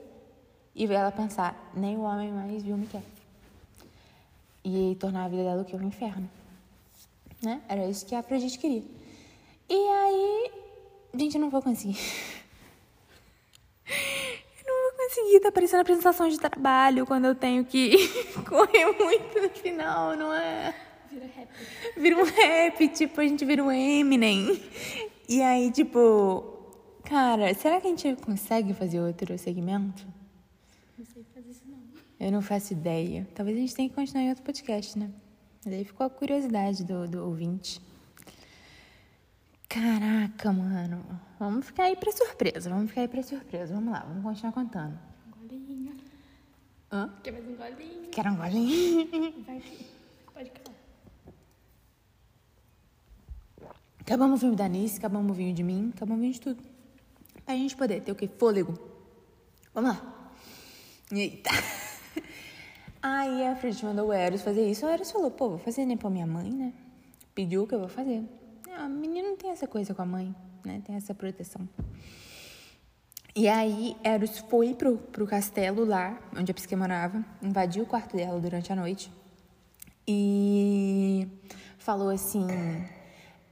[0.77, 3.01] e ela pensar, nem o homem mais viu me quer.
[4.63, 5.75] E tornar a vida dela o que?
[5.75, 6.29] Um inferno.
[7.41, 7.59] Né?
[7.67, 8.83] Era isso que a Afrodite queria.
[9.67, 10.51] E aí,
[11.15, 11.97] gente, eu não vou conseguir.
[14.67, 18.07] não vou conseguir, tá parecendo apresentação de trabalho quando eu tenho que
[18.47, 20.75] correr muito no final, não é?
[21.17, 21.49] Vira rap.
[21.97, 24.61] Vira um rap, tipo, a gente vira um Eminem.
[25.27, 26.43] E aí, tipo,
[27.03, 30.05] cara, será que a gente consegue fazer outro segmento?
[30.97, 31.79] Não sei fazer isso, não.
[32.19, 33.27] Eu não faço ideia.
[33.33, 35.09] Talvez a gente tenha que continuar em outro podcast, né?
[35.65, 37.81] Mas aí ficou a curiosidade do, do ouvinte.
[39.67, 41.03] Caraca, mano.
[41.39, 42.69] Vamos ficar aí pra surpresa.
[42.69, 43.73] Vamos ficar aí pra surpresa.
[43.73, 44.97] Vamos lá, vamos continuar contando.
[45.27, 45.97] Um golinho.
[46.91, 47.11] Hã?
[47.23, 48.09] Quer mais um golinho?
[48.11, 49.43] Quer um golinho?
[49.45, 49.61] Vai,
[50.33, 50.77] pode falar.
[54.07, 56.63] Acabamos o filme da Nice, acabamos o vinho de mim, acabamos o vinho de tudo.
[57.43, 58.25] Pra gente poder ter o quê?
[58.25, 58.73] Fôlego.
[59.73, 60.29] Vamos lá.
[61.11, 61.49] Eita.
[63.03, 64.85] Aí a Fred mandou o Eros fazer isso.
[64.85, 66.71] O Eros falou, pô, vou fazer nem pra minha mãe, né?
[67.35, 68.23] Pediu o que eu vou fazer.
[68.71, 70.33] Ah, a menina não tem essa coisa com a mãe,
[70.63, 70.81] né?
[70.85, 71.67] Tem essa proteção.
[73.35, 78.15] E aí, Eros foi pro, pro castelo lá, onde a Psique morava, invadiu o quarto
[78.15, 79.11] dela durante a noite
[80.07, 81.27] e
[81.77, 82.47] falou assim: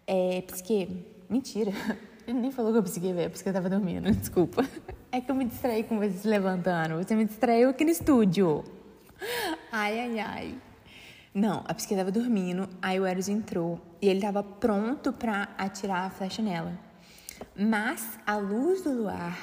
[0.07, 1.71] é, Psique, mentira.
[2.27, 4.67] Ele nem falou que eu psique, velho, porque eu tava dormindo, desculpa.
[5.11, 6.95] É que eu me distraí com você se levantando.
[6.95, 8.63] Você me distraiu aqui no estúdio.
[9.71, 10.61] Ai, ai, ai.
[11.33, 16.05] Não, a psique tava dormindo, aí o Eros entrou e ele tava pronto pra atirar
[16.05, 16.79] a flecha nela.
[17.55, 19.37] Mas a luz do luar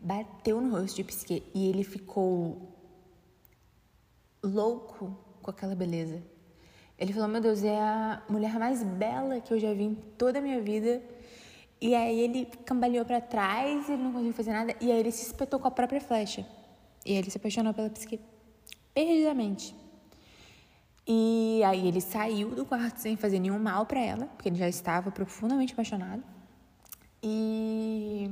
[0.00, 2.74] bateu no rosto de psique e ele ficou
[4.42, 6.22] louco com aquela beleza.
[7.00, 10.38] Ele falou: Meu Deus, é a mulher mais bela que eu já vi em toda
[10.38, 11.02] a minha vida.
[11.80, 15.24] E aí ele cambaleou para trás, ele não conseguiu fazer nada, e aí ele se
[15.24, 16.46] espetou com a própria flecha.
[17.06, 18.20] E aí ele se apaixonou pela psique
[18.92, 19.74] perdidamente.
[21.06, 24.68] E aí ele saiu do quarto sem fazer nenhum mal para ela, porque ele já
[24.68, 26.22] estava profundamente apaixonado.
[27.22, 28.30] E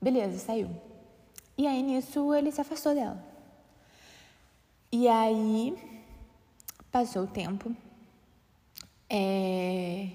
[0.00, 0.70] beleza, saiu.
[1.58, 3.22] E aí nisso ele se afastou dela.
[4.90, 5.93] E aí
[6.94, 7.74] passou o tempo.
[9.10, 10.10] É...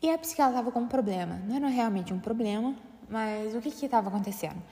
[0.00, 1.36] E a psiquiatra estava com um problema.
[1.36, 2.74] Não era realmente um problema,
[3.10, 4.62] mas o que estava acontecendo?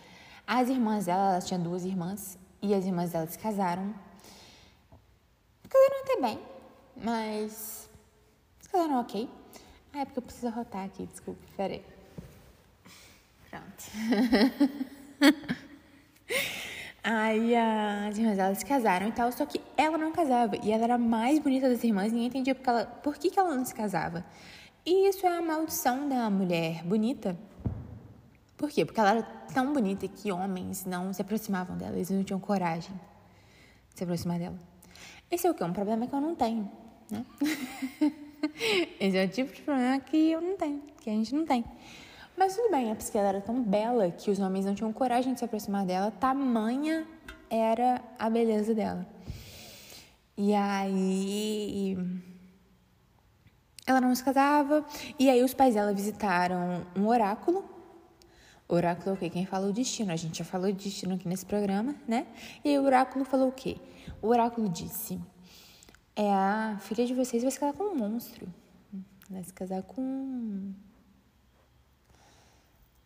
[0.47, 3.95] As irmãs dela, ela tinha duas irmãs, e as irmãs dela se casaram.
[5.69, 6.41] Casaram até bem,
[6.97, 7.87] mas.
[8.59, 9.29] Se casaram ok.
[9.93, 11.85] Ah, é porque eu preciso rotar aqui, desculpa, peraí.
[13.51, 13.85] Pronto.
[17.05, 20.57] Aí as irmãs dela se casaram e tal, só que ela não casava.
[20.63, 23.39] E ela era a mais bonita das irmãs, ninguém entendia porque ela, por que, que
[23.39, 24.25] ela não se casava.
[24.87, 27.37] E isso é a maldição da mulher bonita.
[28.57, 28.85] Por quê?
[28.85, 29.23] Porque ela era
[29.53, 32.95] tão bonita que homens não se aproximavam dela, eles não tinham coragem
[33.91, 34.59] de se aproximar dela.
[35.29, 35.65] Esse é o quê?
[35.65, 36.71] Um problema que eu não tenho,
[37.11, 37.25] né?
[39.01, 41.65] Esse é o tipo de problema que eu não tenho, que a gente não tem.
[42.37, 45.39] Mas tudo bem, porque ela era tão bela que os homens não tinham coragem de
[45.39, 47.07] se aproximar dela, tamanha
[47.51, 49.07] era a beleza dela.
[50.37, 51.97] E aí.
[53.87, 54.87] Ela não se casava,
[55.19, 57.65] e aí os pais dela visitaram um oráculo.
[58.69, 59.29] Oráculo é o quê?
[59.29, 60.13] Quem fala o destino.
[60.13, 62.27] A gente já falou de destino aqui nesse programa, né?
[62.65, 63.77] E aí o oráculo falou o quê?
[64.23, 65.21] O oráculo disse:
[66.17, 68.49] É a filha de vocês vai se casar com um monstro.
[69.29, 70.73] Vai se casar com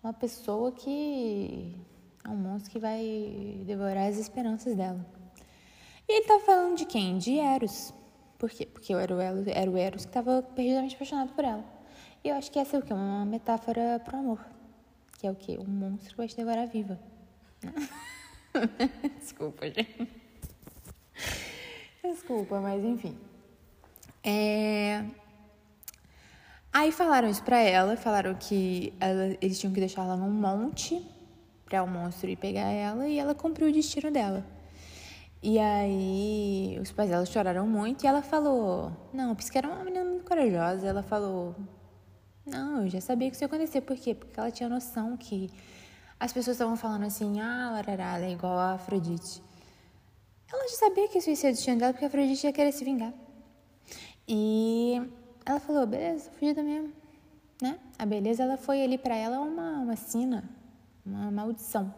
[0.07, 1.75] uma pessoa que
[2.25, 5.05] é um monstro que vai devorar as esperanças dela.
[6.09, 7.19] E ele tá falando de quem?
[7.19, 7.93] De Eros.
[8.39, 8.67] Por quê?
[8.67, 11.65] Porque era o, Eros, era o Eros que estava perdidamente apaixonado por ela.
[12.23, 12.93] E eu acho que essa é o quê?
[12.93, 14.39] Uma metáfora pro amor.
[15.19, 15.59] Que é o quê?
[15.59, 17.01] Um monstro que vai te devorar viva.
[19.19, 20.09] Desculpa, gente.
[22.01, 23.19] Desculpa, mas enfim.
[24.23, 25.05] É...
[26.79, 31.03] Aí falaram isso pra ela, falaram que ela, eles tinham que deixar ela num monte
[31.65, 34.45] pra o monstro ir pegar ela e ela cumpriu o destino dela.
[35.43, 40.05] E aí os pais dela choraram muito e ela falou: Não, porque era uma menina
[40.05, 40.87] muito corajosa.
[40.87, 41.57] Ela falou:
[42.45, 43.81] Não, eu já sabia que isso ia acontecer.
[43.81, 44.15] Por quê?
[44.15, 45.51] Porque ela tinha noção que
[46.21, 49.43] as pessoas estavam falando assim: Ah, larará, ela é igual a Afrodite.
[50.53, 52.73] Ela já sabia que isso ia ser o destino dela porque a Afrodite ia querer
[52.73, 53.15] se vingar.
[54.29, 55.01] E
[55.47, 56.93] ela falou, beleza, fugida mesmo,
[57.63, 57.79] né?
[57.97, 60.43] A beleza, ela foi ali para ela uma, uma sina,
[61.05, 61.95] uma maldição.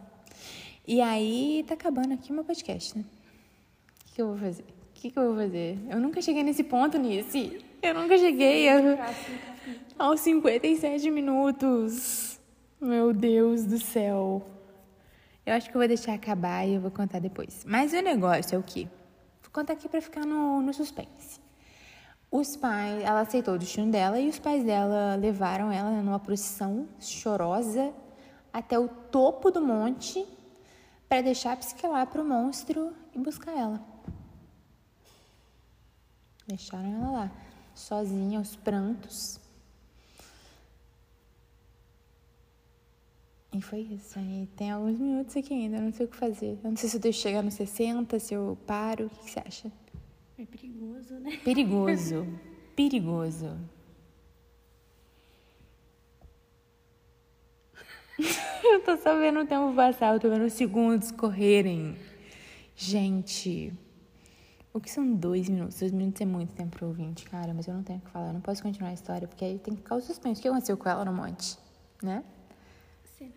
[0.86, 3.05] E aí, tá acabando aqui o meu podcast, né?
[3.05, 4.62] O que, que eu vou fazer?
[4.62, 5.78] O que, que eu vou fazer?
[5.88, 7.64] Eu nunca cheguei nesse ponto, Nice.
[7.80, 9.14] Eu nunca cheguei a,
[9.99, 12.38] aos 57 minutos.
[12.78, 14.46] Meu Deus do céu.
[15.46, 17.64] Eu acho que eu vou deixar acabar e eu vou contar depois.
[17.66, 18.86] Mas o negócio é o quê?
[19.42, 21.40] Vou contar aqui pra ficar no, no suspense.
[22.30, 26.86] Os pais, ela aceitou o destino dela e os pais dela levaram ela numa procissão
[27.00, 27.92] chorosa
[28.52, 30.26] até o topo do monte
[31.08, 33.80] para deixar psiquelar para o monstro e buscar ela.
[36.46, 37.32] Deixaram ela lá,
[37.74, 39.40] sozinha, aos prantos.
[43.52, 44.18] E foi isso.
[44.18, 46.58] Aí tem alguns minutos aqui ainda, não sei o que fazer.
[46.62, 49.06] Eu não sei se eu deixo chegar nos 60, se eu paro.
[49.06, 49.72] O que você acha?
[50.39, 51.36] É perigoso, né?
[51.45, 52.26] Perigoso.
[52.76, 53.59] Perigoso.
[58.62, 61.97] eu tô só vendo o tempo passar, eu tô vendo os segundos correrem.
[62.76, 63.72] Gente,
[64.72, 65.80] o que são dois minutos?
[65.80, 68.28] Dois minutos é muito tempo pro ouvinte, cara, mas eu não tenho o que falar,
[68.28, 70.39] eu não posso continuar a história, porque aí tem que ficar o suspense.
[70.39, 71.59] O que aconteceu com ela no monte,
[72.01, 72.22] né?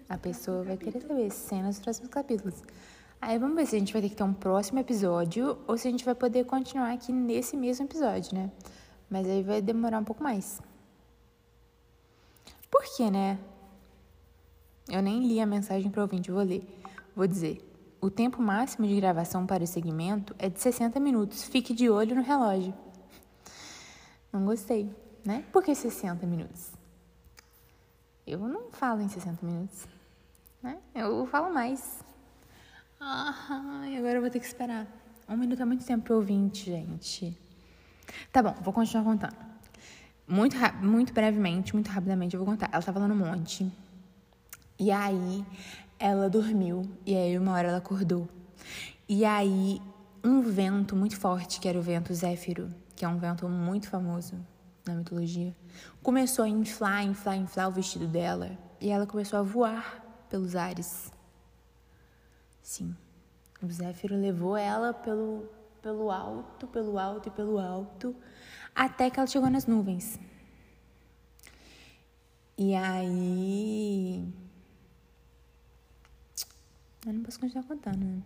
[0.07, 2.61] A pessoa vai querer saber cenas dos próximos capítulos.
[3.21, 5.87] Aí vamos ver se a gente vai ter que ter um próximo episódio ou se
[5.87, 8.51] a gente vai poder continuar aqui nesse mesmo episódio, né?
[9.07, 10.59] Mas aí vai demorar um pouco mais.
[12.71, 13.37] Por quê, né?
[14.89, 16.67] Eu nem li a mensagem para o ouvinte, vou ler.
[17.15, 17.63] Vou dizer:
[18.01, 21.43] o tempo máximo de gravação para o segmento é de 60 minutos.
[21.43, 22.73] Fique de olho no relógio.
[24.33, 24.89] Não gostei,
[25.23, 25.45] né?
[25.51, 26.71] Por que 60 minutos?
[28.25, 29.85] Eu não falo em 60 minutos,
[30.63, 30.79] né?
[30.95, 32.03] Eu falo mais.
[33.03, 33.33] Ah,
[33.97, 34.85] agora eu vou ter que esperar.
[35.27, 37.35] Um minuto é muito tempo pro ouvinte, gente.
[38.31, 39.35] Tá bom, vou continuar contando.
[40.27, 42.69] Muito, muito brevemente, muito rapidamente, eu vou contar.
[42.71, 43.71] Ela tava lá no monte.
[44.77, 45.43] E aí,
[45.97, 46.83] ela dormiu.
[47.03, 48.29] E aí, uma hora ela acordou.
[49.09, 49.81] E aí,
[50.23, 54.35] um vento muito forte, que era o vento Zéfiro, que é um vento muito famoso
[54.85, 55.55] na mitologia,
[56.03, 58.51] começou a inflar, inflar, inflar o vestido dela.
[58.79, 61.10] E ela começou a voar pelos ares.
[62.71, 62.95] Sim,
[63.61, 65.45] o Zéfiro levou ela pelo,
[65.81, 68.15] pelo alto, pelo alto e pelo alto,
[68.73, 70.17] até que ela chegou nas nuvens.
[72.57, 74.25] E aí.
[77.05, 78.21] Eu não posso continuar contando, né?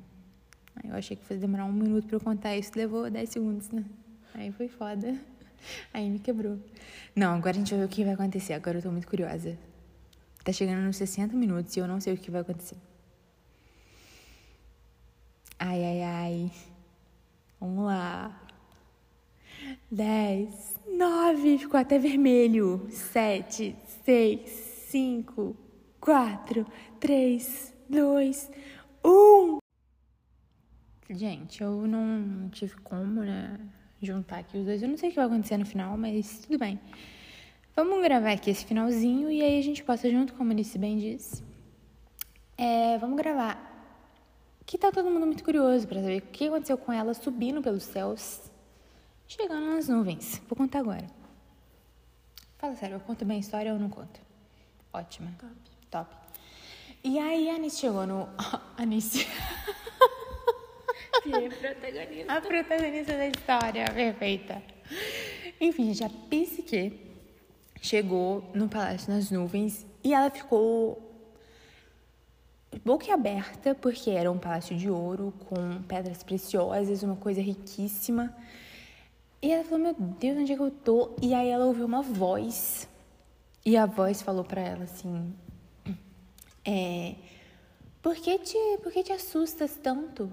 [0.84, 3.84] Eu achei que fosse demorar um minuto pra eu contar isso, levou 10 segundos, né?
[4.36, 5.20] Aí foi foda.
[5.91, 6.60] Aí me quebrou.
[7.16, 8.54] Não, agora a gente vai ver o que vai acontecer.
[8.54, 9.58] Agora eu tô muito curiosa.
[10.43, 12.78] Tá chegando nos 60 minutos e eu não sei o que vai acontecer.
[15.68, 16.51] Ai, ai, ai.
[17.59, 18.39] Vamos lá.
[19.89, 22.86] Dez, nove, ficou até vermelho.
[22.91, 24.47] Sete, seis,
[24.89, 25.55] cinco,
[25.99, 26.68] quatro,
[26.99, 28.51] três, dois,
[29.03, 29.57] um.
[31.09, 33.59] Gente, eu não tive como, né,
[33.99, 34.84] juntar aqui os dois.
[34.84, 36.80] Eu não sei o que vai acontecer no final, mas tudo bem.
[37.76, 40.99] Vamos gravar aqui esse finalzinho e aí a gente passa junto, como a Alice bem
[40.99, 41.43] disse.
[42.55, 43.64] É, vamos gravar.
[44.66, 47.84] Que tá todo mundo muito curioso para saber o que aconteceu com ela subindo pelos
[47.84, 48.41] céus,
[49.28, 50.41] chegando nas nuvens.
[50.49, 51.05] Vou contar agora.
[52.57, 54.20] Fala sério, eu conto bem a história ou não conto?
[54.91, 55.32] Ótima.
[55.39, 55.53] Top.
[55.91, 56.16] Top.
[57.03, 58.28] E aí a Anice chegou no.
[58.76, 59.28] Anice.
[61.24, 62.34] Virei protagonista.
[62.34, 64.63] A protagonista da história, perfeita.
[65.61, 66.99] Enfim, gente, a Psique
[67.82, 71.05] chegou no Palácio nas Nuvens e ela ficou
[72.84, 78.36] boquiaberta, porque era um palácio de ouro com pedras preciosas, uma coisa riquíssima.
[79.42, 81.12] E ela falou: Meu Deus, onde é que eu tô?
[81.22, 82.88] E aí ela ouviu uma voz.
[83.66, 85.34] E a voz falou para ela assim:
[86.64, 87.16] é,
[88.02, 90.32] por, que te, por que te assustas tanto?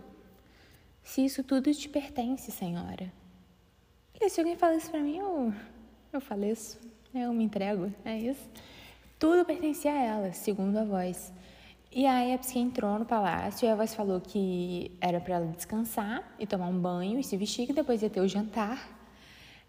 [1.03, 3.13] Se isso tudo te pertence, senhora.
[4.21, 5.53] E se alguém fala isso pra mim, eu,
[6.13, 6.79] eu faleço.
[7.15, 8.49] Eu me entrego, é isso.
[9.19, 11.33] Tudo pertencia a ela, segundo a voz.
[11.95, 15.47] E aí a psique entrou no palácio e a voz falou que era para ela
[15.49, 18.89] descansar e tomar um banho e se vestir, que depois ia ter o jantar.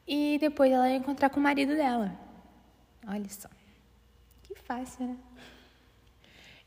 [0.07, 2.17] E depois ela ia encontrar com o marido dela.
[3.05, 3.49] Olha só.
[4.41, 5.17] Que fácil, né?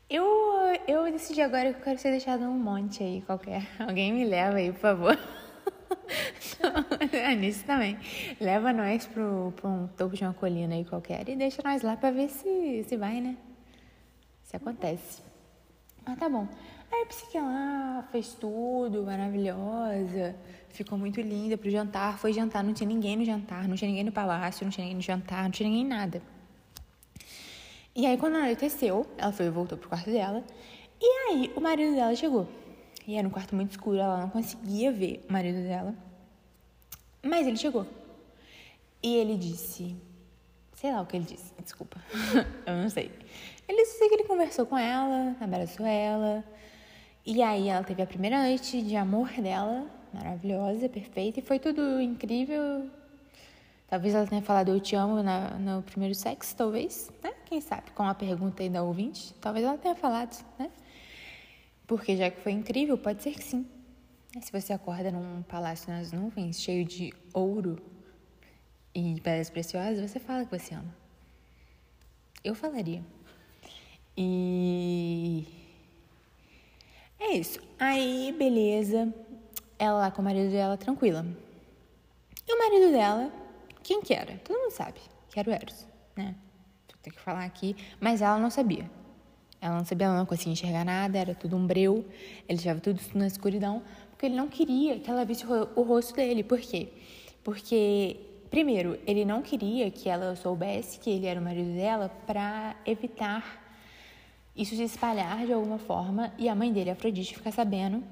[0.07, 0.23] Eu,
[0.87, 3.67] eu decidi agora que eu quero ser deixada num monte aí qualquer.
[3.81, 5.17] Alguém me leva aí, por favor.
[7.11, 7.97] É nisso também.
[8.39, 11.95] Leva nós pro, pro um topo de uma colina aí qualquer e deixa nós lá
[11.95, 13.37] pra ver se, se vai, né?
[14.43, 15.26] Se acontece.
[16.07, 16.47] Mas tá bom.
[16.89, 20.35] Aí a psique lá fez tudo, maravilhosa.
[20.69, 22.17] Ficou muito linda pro jantar.
[22.17, 24.95] Foi jantar, não tinha ninguém no jantar, não tinha ninguém no palácio, não tinha ninguém
[24.95, 26.21] no jantar, não tinha ninguém nada.
[27.93, 30.43] E aí, quando anoiteceu, ela foi voltou pro quarto dela.
[31.01, 32.47] E aí, o marido dela chegou.
[33.05, 35.93] E era um quarto muito escuro, ela não conseguia ver o marido dela.
[37.21, 37.85] Mas ele chegou.
[39.03, 39.95] E ele disse.
[40.73, 41.99] Sei lá o que ele disse, desculpa.
[42.65, 43.11] Eu não sei.
[43.67, 46.43] Ele disse que ele conversou com ela, abraçou ela.
[47.25, 51.39] E aí, ela teve a primeira noite de amor dela, maravilhosa, perfeita.
[51.39, 52.89] E foi tudo incrível,
[53.87, 57.31] Talvez ela tenha falado eu te amo na, no primeiro sexo, talvez, né?
[57.45, 57.89] Quem sabe?
[57.91, 60.69] Com a pergunta aí da ouvinte, talvez ela tenha falado, né?
[61.87, 63.65] Porque já que foi incrível, pode ser que sim.
[64.41, 67.81] Se você acorda num palácio nas nuvens, cheio de ouro
[68.93, 70.93] e pedras preciosas, você fala que você ama.
[72.43, 73.01] Eu falaria.
[74.17, 75.45] E.
[77.19, 77.59] É isso.
[77.79, 79.13] Aí, beleza.
[79.77, 81.25] Ela lá com o marido dela, tranquila.
[82.47, 83.31] E o marido dela
[83.87, 84.37] quem que era?
[84.43, 84.99] Todo mundo sabe
[85.29, 86.35] que era o Eros, né?
[86.89, 87.73] Vou ter que falar aqui.
[88.01, 88.91] Mas ela não sabia.
[89.61, 92.05] Ela não sabia, ela não conseguia enxergar nada, era tudo um breu.
[92.49, 96.43] Ele estava tudo na escuridão, porque ele não queria que ela visse o rosto dele.
[96.43, 96.89] Por quê?
[97.45, 98.17] Porque,
[98.49, 103.66] primeiro, ele não queria que ela soubesse que ele era o marido dela para evitar
[104.57, 108.03] isso se espalhar de alguma forma e a mãe dele, Afrodite, ficar sabendo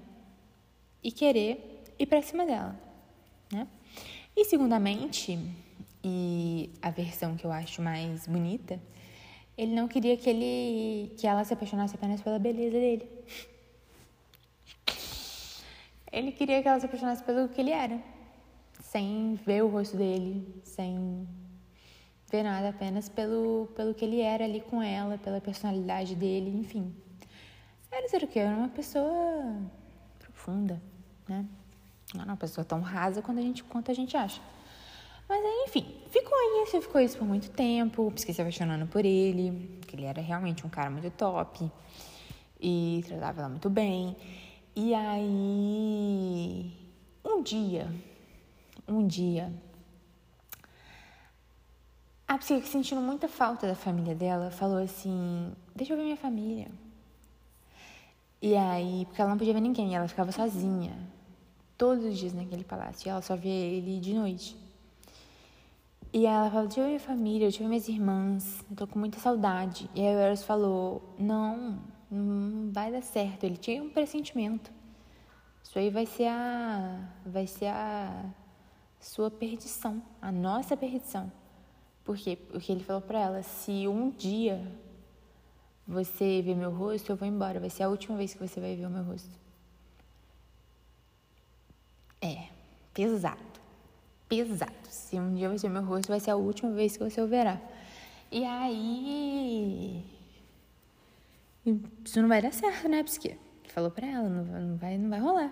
[1.03, 2.79] e querer ir para cima dela,
[3.51, 3.67] né?
[4.37, 5.39] E, segundamente,
[6.03, 8.79] e a versão que eu acho mais bonita,
[9.57, 13.09] ele não queria que ele que ela se apaixonasse apenas pela beleza dele.
[16.11, 17.99] Ele queria que ela se apaixonasse pelo que ele era,
[18.81, 21.27] sem ver o rosto dele, sem
[22.29, 26.93] ver nada, apenas pelo, pelo que ele era ali com ela, pela personalidade dele, enfim.
[27.91, 28.39] Era ser o quê?
[28.39, 29.55] Era uma pessoa
[30.19, 30.81] profunda,
[31.27, 31.45] né?
[32.13, 34.41] Não era uma pessoa tão rasa quanto a gente, quanto a gente acha.
[35.27, 39.79] Mas aí, enfim, ficou isso, ficou isso por muito tempo, fiquei se apaixonando por ele,
[39.87, 41.71] que ele era realmente um cara muito top
[42.59, 44.15] e tratava ela muito bem.
[44.75, 46.71] E aí,
[47.23, 47.87] um dia,
[48.87, 49.51] um dia,
[52.27, 56.67] a psique, sentindo muita falta da família dela, falou assim: Deixa eu ver minha família.
[58.41, 60.95] E aí, porque ela não podia ver ninguém, ela ficava sozinha,
[61.77, 64.55] todos os dias naquele palácio, e ela só via ele de noite.
[66.13, 69.89] E ela falou, tive minha família, eu tive minhas irmãs, eu tô com muita saudade.
[69.93, 71.77] E aí o Eros falou, não,
[72.09, 73.43] não vai dar certo.
[73.43, 74.71] Ele tinha um pressentimento.
[75.61, 77.01] Isso aí vai ser a.
[77.25, 78.23] vai ser a
[78.97, 81.29] sua perdição, a nossa perdição.
[82.05, 82.37] Por quê?
[82.37, 84.65] Porque ele falou para ela, se um dia
[85.85, 87.59] você ver meu rosto, eu vou embora.
[87.59, 89.37] Vai ser a última vez que você vai ver o meu rosto.
[92.21, 92.47] É,
[92.93, 93.55] pesado
[94.27, 94.73] pesado.
[94.89, 97.27] Se um dia você ver meu rosto, vai ser a última vez que você o
[97.27, 97.59] verá.
[98.31, 100.03] E aí.
[102.03, 103.37] Isso não vai dar certo, né, Psique?
[103.69, 105.51] Falou pra ela, não vai, não vai rolar.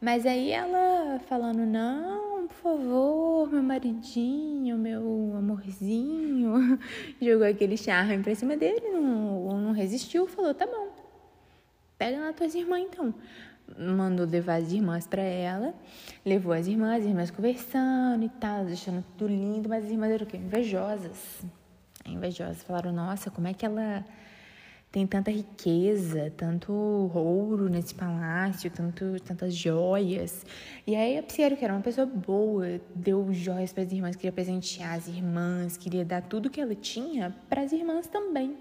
[0.00, 6.78] Mas aí ela falando, não, por favor, meu maridinho, meu amorzinho,
[7.20, 10.88] jogou aquele charme pra cima dele, não, não resistiu, falou, tá bom,
[11.98, 13.14] pega nas tuas irmãs então.
[13.76, 15.74] Mandou levar as irmãs para ela,
[16.24, 20.24] levou as irmãs, as irmãs conversando e tal, deixando tudo lindo, mas as irmãs eram
[20.24, 20.36] o quê?
[20.36, 21.44] Invejosas.
[22.06, 22.62] Invejosas.
[22.62, 24.04] Falaram, nossa, como é que ela
[24.96, 30.46] tem tanta riqueza, tanto ouro nesse palácio, tanto, tantas joias.
[30.86, 34.32] E aí a Psiero, que era uma pessoa boa, deu joias para as irmãs, queria
[34.32, 38.56] presentear as irmãs, queria dar tudo que ela tinha para as irmãs também.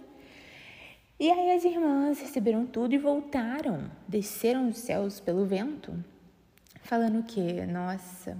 [1.18, 5.94] E aí as irmãs receberam tudo e voltaram, desceram os céus pelo vento,
[6.82, 8.38] falando que, nossa,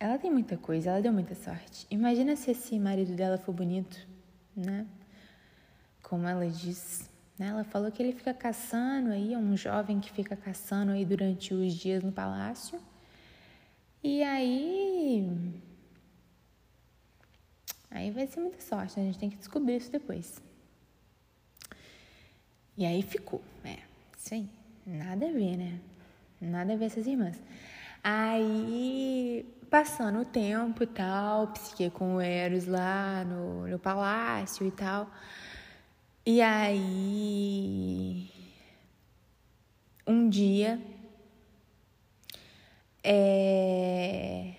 [0.00, 1.86] ela tem muita coisa, ela deu muita sorte.
[1.90, 3.98] Imagina se esse marido dela for bonito,
[4.56, 4.86] né?
[6.08, 7.08] Como ela diz.
[7.38, 7.48] Né?
[7.48, 11.54] Ela falou que ele fica caçando aí, é um jovem que fica caçando aí durante
[11.54, 12.80] os dias no palácio.
[14.02, 15.30] E aí.
[17.90, 19.04] Aí vai ser muita sorte, né?
[19.04, 20.40] a gente tem que descobrir isso depois.
[22.76, 23.78] E aí ficou, é,
[24.16, 24.48] isso aí,
[24.86, 25.80] nada a ver, né?
[26.40, 27.42] Nada a ver essas irmãs.
[28.04, 34.70] Aí, passando o tempo e tal, psique com o Eros lá no, no palácio e
[34.70, 35.10] tal.
[36.24, 38.30] E aí,
[40.06, 40.80] um dia,
[43.02, 44.54] é...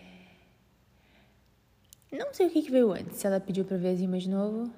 [2.12, 4.72] não sei o que, veio antes, se ela pediu para ver as irmãs de novo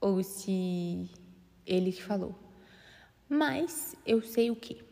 [0.00, 1.10] ou se
[1.66, 2.34] ele que falou.
[3.28, 4.82] Mas eu sei o que.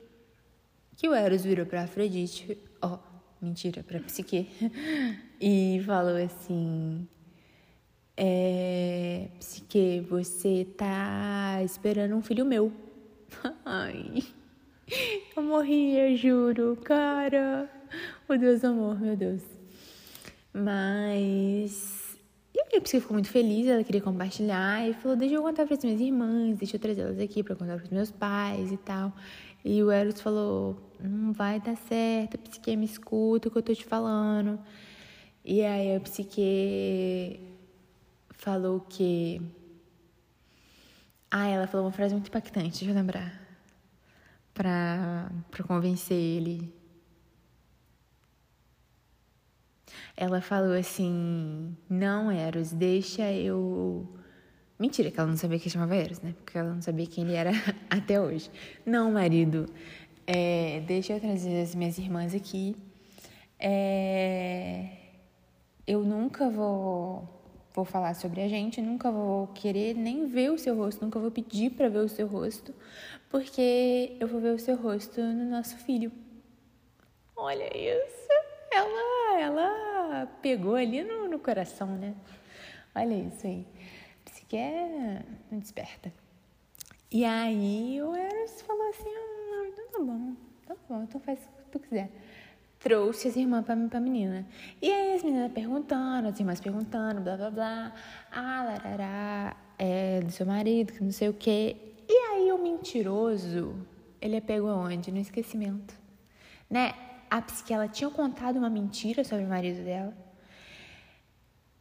[0.97, 4.49] Que o Eros virou para Afrodite, ó, oh, mentira, para Psique,
[5.41, 7.09] e falou assim:
[8.17, 12.73] é, Psique, você tá esperando um filho meu.
[13.65, 14.23] Ai,
[15.37, 17.71] eu morria, juro, cara.
[18.27, 19.43] O Deus amor, meu Deus.
[20.53, 22.19] Mas.
[22.55, 25.75] E a Psique ficou muito feliz, ela queria compartilhar e falou: Deixa eu contar para
[25.77, 28.79] as minhas irmãs, deixa eu trazer elas aqui para contar para os meus pais e
[28.79, 29.13] tal.
[29.63, 33.75] E o Eros falou: Não vai dar certo, Psique, me escuta o que eu tô
[33.75, 34.59] te falando.
[35.45, 37.39] E aí a Psique
[38.47, 39.43] falou que.
[41.29, 43.43] Ah, ela falou uma frase muito impactante, deixa eu lembrar.
[44.55, 46.73] Pra, pra convencer ele.
[50.17, 54.07] Ela falou assim: Não, Eros, deixa eu.
[54.79, 56.33] Mentira, que ela não sabia que chamava Eros, né?
[56.37, 57.51] Porque ela não sabia quem ele era
[57.91, 58.49] até hoje.
[58.85, 59.67] Não, marido,
[60.25, 62.77] é, deixa eu trazer as minhas irmãs aqui.
[63.59, 64.89] É,
[65.85, 67.36] eu nunca vou
[67.77, 71.31] vou falar sobre a gente, nunca vou querer nem ver o seu rosto, nunca vou
[71.31, 72.75] pedir para ver o seu rosto,
[73.29, 76.11] porque eu vou ver o seu rosto no nosso filho.
[77.37, 78.29] Olha isso,
[78.73, 82.15] ela, ela pegou ali no, no coração, né?
[82.95, 83.67] Olha isso aí.
[84.25, 86.11] Psique é muito esperta.
[87.11, 90.35] E aí o Eros falou assim, ah, tá bom,
[90.67, 92.11] tá bom, então faz o que tu quiser
[92.87, 94.47] trouxe as irmãs pra, pra menina.
[94.81, 97.93] E aí as meninas perguntando, as irmãs perguntando, blá blá blá.
[98.31, 101.77] Ah, larará, é do seu marido, que não sei o quê.
[102.09, 103.75] E aí o mentiroso,
[104.21, 105.11] ele é pego aonde?
[105.11, 105.93] No esquecimento.
[106.71, 106.93] Né?
[107.29, 110.17] A psique, ela tinha contado uma mentira sobre o marido dela.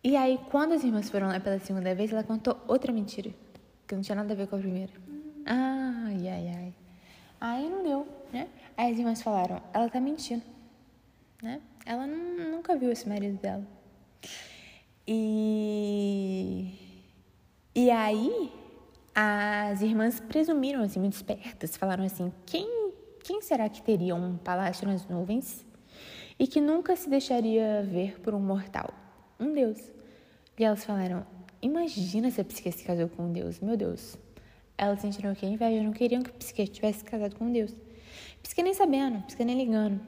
[0.03, 3.29] E aí, quando as irmãs foram lá pela segunda vez, ela contou outra mentira.
[3.85, 4.93] Que não tinha nada a ver com a primeira.
[5.45, 6.73] Ai, ai, ai.
[7.39, 8.47] Aí não deu, né?
[8.75, 10.54] Aí as irmãs falaram, ela tá mentindo
[11.41, 11.61] né?
[11.85, 13.65] Ela nunca viu esse marido dela.
[15.07, 16.73] E,
[17.75, 18.51] e aí
[19.13, 22.91] as irmãs presumiram, assim, muito espertas, falaram assim, quem,
[23.23, 25.65] quem será que teria um palácio nas nuvens
[26.37, 28.93] e que nunca se deixaria ver por um mortal?
[29.39, 29.79] Um Deus.
[30.57, 31.25] E elas falaram,
[31.61, 34.17] imagina se a Psique se casou com um Deus, meu Deus.
[34.77, 37.73] Elas sentiram que inveja, não queriam que a Psique tivesse casado com um Deus.
[38.41, 40.01] Psique nem sabendo, Psique nem ligando.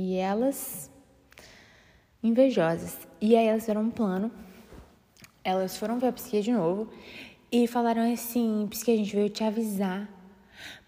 [0.00, 0.88] E elas,
[2.22, 3.08] invejosas.
[3.20, 4.30] E aí elas fizeram um plano.
[5.42, 6.88] Elas foram ver a psique de novo
[7.50, 10.08] e falaram assim: Psique, a gente veio te avisar,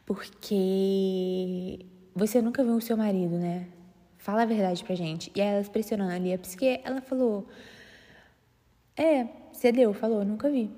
[0.06, 1.84] porque
[2.14, 3.66] você nunca viu o seu marido, né?
[4.16, 5.32] Fala a verdade pra gente.
[5.34, 7.48] E aí elas pressionando ali a psique, ela falou:
[8.96, 10.70] É, cedeu, falou, nunca vi.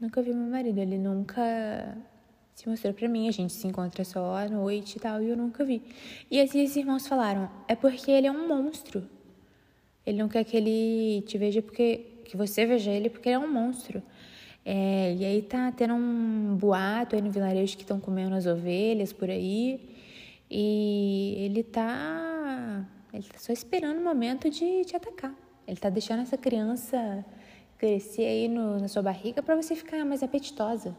[0.00, 1.42] Nunca vi meu marido, ele nunca
[2.60, 5.36] se mostrou para mim, a gente se encontra só à noite e tal, e eu
[5.36, 5.82] nunca vi.
[6.30, 9.02] E esses irmãos falaram: é porque ele é um monstro.
[10.04, 12.20] Ele não quer que ele te veja porque.
[12.24, 14.02] que você veja ele porque ele é um monstro.
[14.64, 19.10] É, e aí tá tendo um boato aí no vilarejo que estão comendo as ovelhas
[19.12, 19.80] por aí.
[20.50, 22.86] E ele tá.
[23.12, 25.34] Ele tá só esperando o momento de te atacar.
[25.66, 27.24] Ele tá deixando essa criança
[27.78, 30.94] crescer aí no, na sua barriga para você ficar mais apetitosa?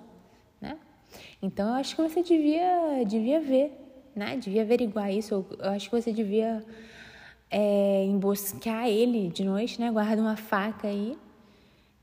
[1.42, 3.72] Então eu acho que você devia, devia ver,
[4.16, 4.38] né?
[4.38, 5.46] Devia averiguar isso.
[5.60, 6.64] Eu acho que você devia
[7.50, 9.92] é, emboscar ele de noite, né?
[9.92, 11.18] Guarda uma faca aí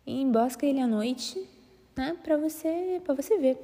[0.07, 1.43] e embosca ele à noite,
[1.97, 2.17] né?
[2.23, 3.59] Para você, para você ver.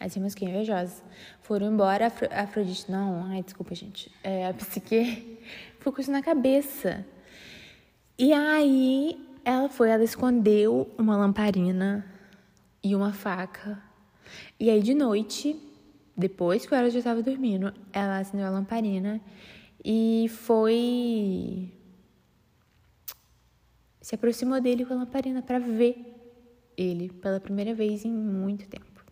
[0.00, 1.02] As irmãs que invejosas
[1.42, 2.12] foram embora.
[2.30, 4.10] A Afrodite, não, ai, desculpa, gente.
[4.24, 5.38] É, a psique
[5.78, 7.06] ficou com isso na cabeça.
[8.18, 12.04] E aí ela foi, ela escondeu uma lamparina
[12.82, 13.80] e uma faca.
[14.62, 15.60] E aí de noite,
[16.16, 19.20] depois que ela já estava dormindo, ela acendeu a lamparina
[19.84, 21.68] e foi
[24.00, 25.96] se aproximou dele com a lamparina para ver
[26.76, 29.04] ele pela primeira vez em muito tempo.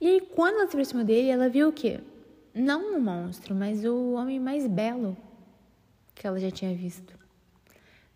[0.00, 2.00] E aí quando ela se aproximou dele, ela viu o quê?
[2.52, 5.16] Não o monstro, mas o homem mais belo
[6.12, 7.16] que ela já tinha visto.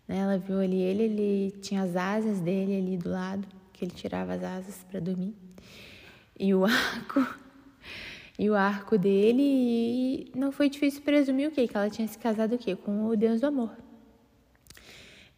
[0.05, 0.17] Né?
[0.17, 4.33] Ela viu ali ele, ele tinha as asas dele ali do lado, que ele tirava
[4.33, 5.33] as asas para dormir.
[6.39, 7.25] E o arco,
[8.37, 11.67] e o arco dele, e não foi difícil presumir o quê?
[11.67, 12.75] Que ela tinha se casado o quê?
[12.75, 13.75] Com o Deus do amor.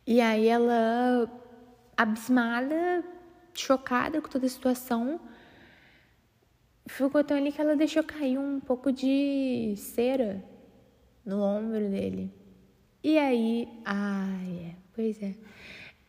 [0.08, 1.30] E aí ela,
[1.98, 3.04] abismada,
[3.54, 5.20] chocada com toda a situação,
[6.88, 10.44] ficou tão ali que ela deixou cair um pouco de cera
[11.26, 12.32] no ombro dele.
[13.04, 15.36] E aí, ai, é, pois é.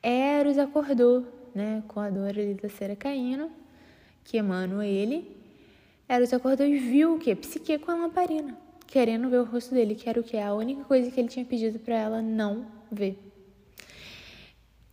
[0.02, 3.50] Eros acordou, né, com a dor ali da cera caindo,
[4.26, 5.36] queimando ele.
[6.08, 7.34] Eros acordou e viu o quê?
[7.34, 10.36] Psique com a lamparina, querendo ver o rosto dele, que era o que?
[10.36, 13.18] A única coisa que ele tinha pedido para ela não ver.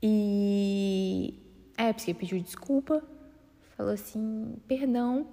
[0.01, 1.33] E
[1.77, 3.03] a Psique pediu desculpa,
[3.77, 5.27] falou assim, perdão.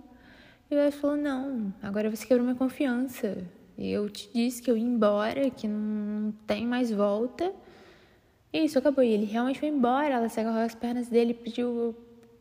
[0.71, 3.45] E Eros falou, não, agora você quebrou minha confiança.
[3.77, 7.53] Eu te disse que eu ia embora, que não tem mais volta.
[8.53, 9.03] E isso acabou.
[9.03, 10.15] E ele realmente foi embora.
[10.15, 11.97] Ela se agarrou as pernas dele, pediu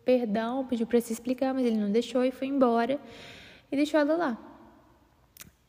[0.10, 3.00] perdão, pediu para se explicar, mas ele não deixou e foi embora.
[3.72, 4.38] E deixou ela lá.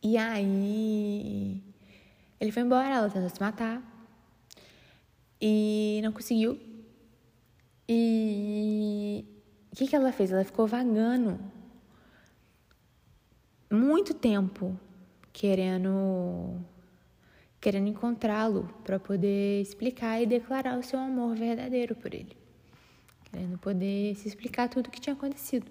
[0.02, 1.62] E aí.
[2.40, 3.82] Ele foi embora, ela tentou se matar.
[5.38, 6.58] E não conseguiu.
[7.86, 9.26] E.
[9.70, 10.32] O que, que ela fez?
[10.32, 11.38] Ela ficou vagando
[13.70, 14.74] muito tempo
[15.34, 16.64] querendo
[17.60, 22.34] querendo encontrá-lo para poder explicar e declarar o seu amor verdadeiro por ele,
[23.30, 25.70] querendo poder se explicar tudo o que tinha acontecido.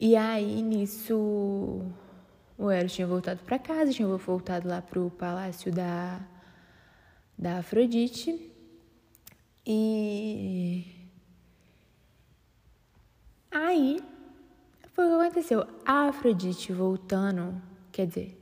[0.00, 1.82] E aí nisso
[2.56, 6.20] o Eros tinha voltado para casa, tinha voltado lá pro palácio da
[7.36, 8.52] da Afrodite
[9.64, 10.84] e
[13.50, 14.02] aí
[14.92, 15.66] foi o que aconteceu.
[15.84, 18.38] A Afrodite voltando quer dizer,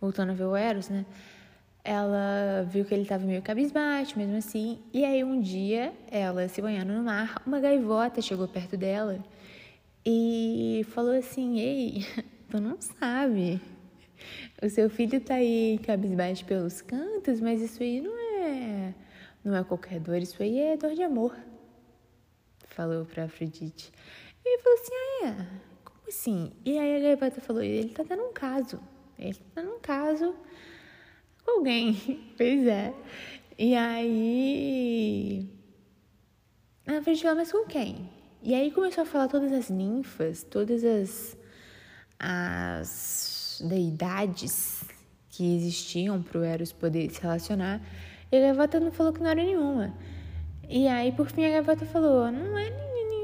[0.00, 1.04] voltando a ver o Eros, né?
[1.84, 4.78] Ela viu que ele estava meio cabisbaixo, mesmo assim.
[4.92, 9.18] E aí um dia, ela se banhando no mar, uma gaivota chegou perto dela
[10.06, 12.06] e falou assim: Ei,
[12.48, 13.60] tu não sabe.
[14.62, 18.94] O seu filho tá aí cabisbaixo pelos cantos, mas isso aí não é.
[19.44, 21.36] Não é qualquer dor, isso aí é dor de amor.
[22.68, 23.92] Falou pra Afrodite.
[24.44, 25.46] E ele falou assim: Ah, é?
[25.84, 26.52] Como assim?
[26.64, 28.80] E aí a gaivota falou: Ele tá tendo um caso.
[29.18, 30.38] Ele tá num caso com
[31.46, 31.94] alguém.
[32.36, 32.94] Pois é.
[33.58, 35.48] E aí.
[36.86, 38.10] Na frente falou, mas com quem?
[38.42, 41.36] E aí começou a falar todas as ninfas, todas as,
[42.18, 44.84] as deidades
[45.28, 47.80] que existiam para o Eros poder se relacionar.
[48.30, 49.94] E a gaivota não falou que não era nenhuma.
[50.68, 52.70] E aí, por fim, a gaivota falou: não é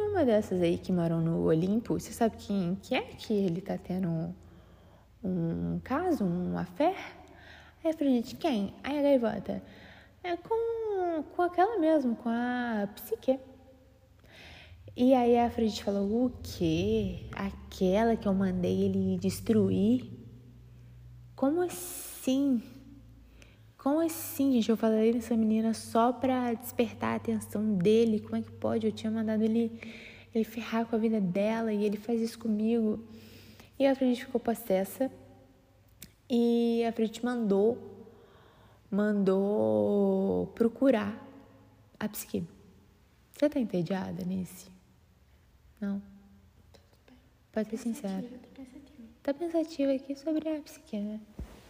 [0.08, 1.98] nenhuma dessas aí que moram no Olimpo.
[1.98, 4.34] Você sabe quem que é que ele tá tendo
[5.22, 6.94] um caso, uma fé?
[7.88, 8.74] Aí falei, gente, quem?
[8.84, 9.62] Aí a gaivota,
[10.22, 13.40] é com, com aquela mesmo, com a psique.
[14.94, 17.30] E aí a Afrodite falou, o quê?
[17.32, 20.04] Aquela que eu mandei ele destruir?
[21.34, 22.62] Como assim?
[23.78, 24.68] Como assim, gente?
[24.68, 28.20] Eu falei nessa menina só pra despertar a atenção dele.
[28.20, 28.84] Como é que pode?
[28.84, 29.80] Eu tinha mandado ele,
[30.34, 33.02] ele ferrar com a vida dela e ele faz isso comigo.
[33.78, 35.10] E a Afrodite ficou possessa
[36.28, 37.78] e a Afrodite mandou,
[38.90, 41.26] mandou procurar
[41.98, 42.44] a psique.
[43.32, 44.66] Você tá entediada nesse?
[45.80, 46.02] Não?
[47.52, 48.24] Pode ser sincera.
[49.22, 51.20] Tá pensativa aqui sobre a psique, né?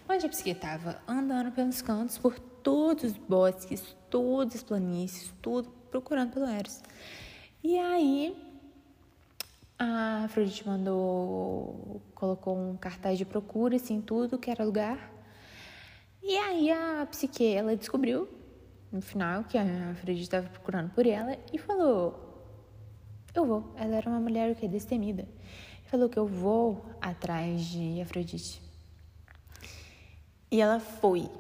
[0.09, 1.01] Onde a psique tava?
[1.06, 6.82] Andando pelos cantos, por todos os bosques, todas as planícies, tudo, procurando pelo Eros.
[7.62, 8.36] E aí
[9.78, 15.12] A Afrodite mandou, colocou um cartaz de procura, assim, tudo que era lugar.
[16.20, 18.28] E aí a Psique, ela descobriu,
[18.90, 22.28] no final, que a Afrodite estava procurando por ela e falou,
[23.32, 23.72] eu vou.
[23.76, 25.28] Ela era uma mulher, o que, destemida.
[25.84, 28.60] Falou que eu vou atrás de Afrodite.
[30.50, 31.30] E ela foi,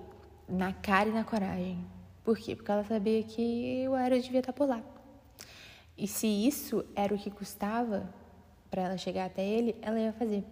[0.48, 1.84] na cara e na coragem.
[2.22, 2.54] Por quê?
[2.54, 4.80] Porque ela sabia que o Eros devia estar por lá.
[5.96, 8.08] E se isso era o que custava,
[8.70, 10.44] para ela chegar até ele, ela ia fazer.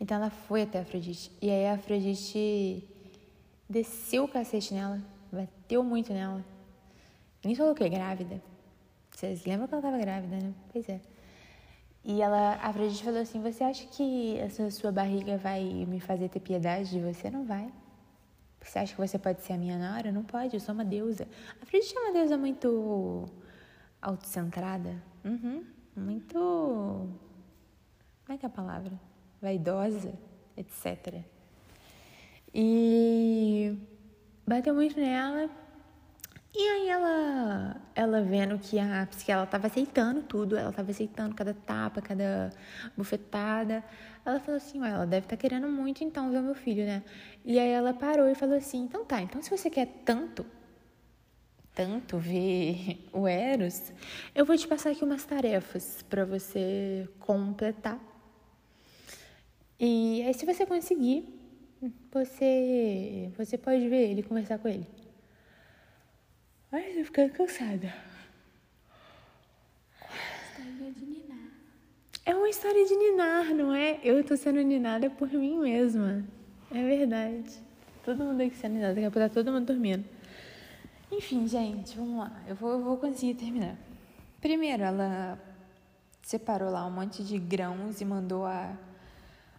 [0.00, 1.30] Então ela foi até a Afrodite.
[1.40, 2.84] E aí a Afrodite
[3.68, 5.00] desceu o cacete nela,
[5.32, 6.44] bateu muito nela.
[7.44, 8.42] Nem falou que é grávida.
[9.10, 10.52] Vocês lembram que ela estava grávida, né?
[10.72, 11.00] Pois é.
[12.04, 16.28] E ela, a Afrodite falou assim: Você acha que essa sua barriga vai me fazer
[16.28, 17.30] ter piedade de você?
[17.30, 17.70] Não vai.
[18.60, 20.10] Você acha que você pode ser a minha Nora?
[20.10, 21.28] Não pode, eu sou uma deusa.
[21.60, 23.26] A Afrodite é uma deusa muito
[24.00, 25.02] autocentrada.
[25.24, 25.64] Uhum.
[25.96, 27.08] Muito
[28.24, 28.92] como é que é a palavra?
[29.40, 30.14] Vaidosa,
[30.56, 31.22] etc.
[32.54, 33.76] E
[34.46, 35.50] bateu muito nela.
[36.56, 41.34] E aí ela, ela vendo que a psique ela tava aceitando tudo, ela tava aceitando
[41.34, 42.50] cada tapa, cada
[42.96, 43.82] bufetada.
[44.24, 46.86] Ela falou assim, ué, ela deve estar tá querendo muito então ver o meu filho,
[46.86, 47.02] né?
[47.44, 50.46] E aí ela parou e falou assim, então tá, então se você quer tanto,
[51.74, 53.92] tanto ver o Eros,
[54.32, 57.98] eu vou te passar aqui umas tarefas para você completar
[59.86, 61.28] e aí, se você conseguir,
[62.10, 64.86] você, você pode ver ele, conversar com ele.
[66.72, 67.94] Ai, tô ficando cansada.
[70.50, 71.48] História de ninar.
[72.24, 74.00] É uma história de ninar, não é?
[74.02, 76.24] Eu tô sendo ninada por mim mesma.
[76.70, 77.62] É verdade.
[78.04, 80.04] Todo mundo tem que ser ninado, daqui a pouco tá todo mundo dormindo.
[81.12, 82.42] Enfim, gente, vamos lá.
[82.48, 83.76] Eu vou, eu vou conseguir terminar.
[84.40, 85.38] Primeiro, ela
[86.22, 88.76] separou lá um monte de grãos e mandou a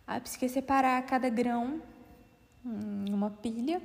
[0.08, 1.82] Aí precisa separar cada grão
[2.64, 3.82] em uma pilha.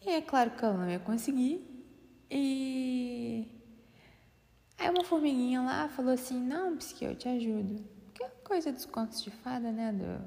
[0.00, 1.64] E é claro que ela não ia conseguir.
[2.30, 3.46] E
[4.78, 7.84] aí uma formiguinha lá falou assim, não, Psique, eu te ajudo.
[8.14, 9.92] Que é coisa dos contos de fada, né?
[9.92, 10.22] Do...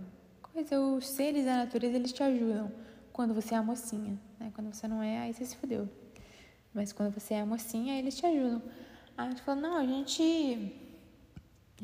[0.52, 2.72] Coisa, os seres da natureza, eles te ajudam
[3.14, 4.52] quando você é a mocinha, né?
[4.54, 5.88] Quando você não é, aí você se fudeu.
[6.74, 8.62] Mas quando você é a mocinha, eles te ajudam.
[9.18, 10.89] Aí ela falou, não, a gente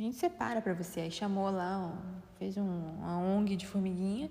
[0.01, 1.01] a gente separa para você.
[1.01, 1.97] Aí chamou lá,
[2.37, 4.29] fez um, uma ONG de formiguinha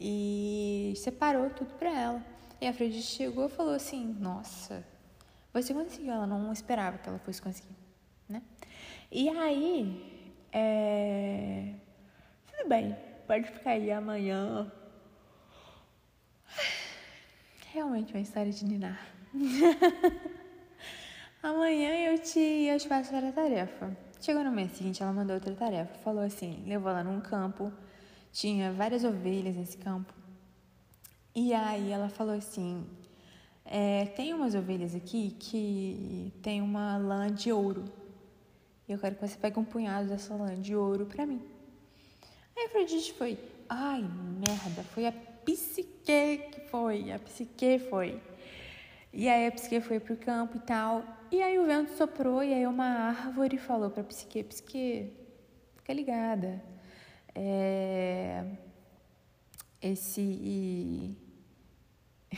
[0.00, 2.24] e separou tudo para ela.
[2.60, 4.84] E a Afrodite chegou e falou assim: Nossa,
[5.52, 6.12] você conseguiu.
[6.12, 7.76] Ela não esperava que ela fosse conseguir,
[8.28, 8.42] né?
[9.10, 11.74] E aí, é...
[12.50, 12.96] tudo bem,
[13.26, 14.70] pode ficar aí amanhã.
[17.72, 18.98] Realmente uma história de ninar.
[21.42, 24.07] amanhã eu te, eu te passo para a tarefa.
[24.20, 25.94] Chegou no mês seguinte, ela mandou outra tarefa.
[25.98, 27.72] Falou assim: levou ela num campo,
[28.32, 30.12] tinha várias ovelhas nesse campo.
[31.34, 32.84] E aí ela falou assim:
[33.64, 37.84] é, tem umas ovelhas aqui que tem uma lã de ouro.
[38.88, 41.40] E eu quero que você pegue um punhado dessa lã de ouro pra mim.
[42.56, 43.38] Aí a Afrodite foi:
[43.68, 48.20] ai, merda, foi a psique que foi, a psique foi.
[49.12, 51.02] E aí a psique foi pro campo e tal.
[51.30, 55.12] E aí o vento soprou e aí uma árvore falou para a psique, psique,
[55.76, 56.62] fica ligada.
[57.34, 58.44] É,
[59.80, 61.16] esse,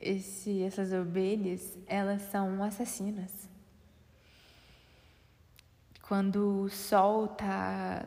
[0.00, 3.48] esse, essas ovelhas, elas são assassinas.
[6.02, 8.06] Quando o sol tá,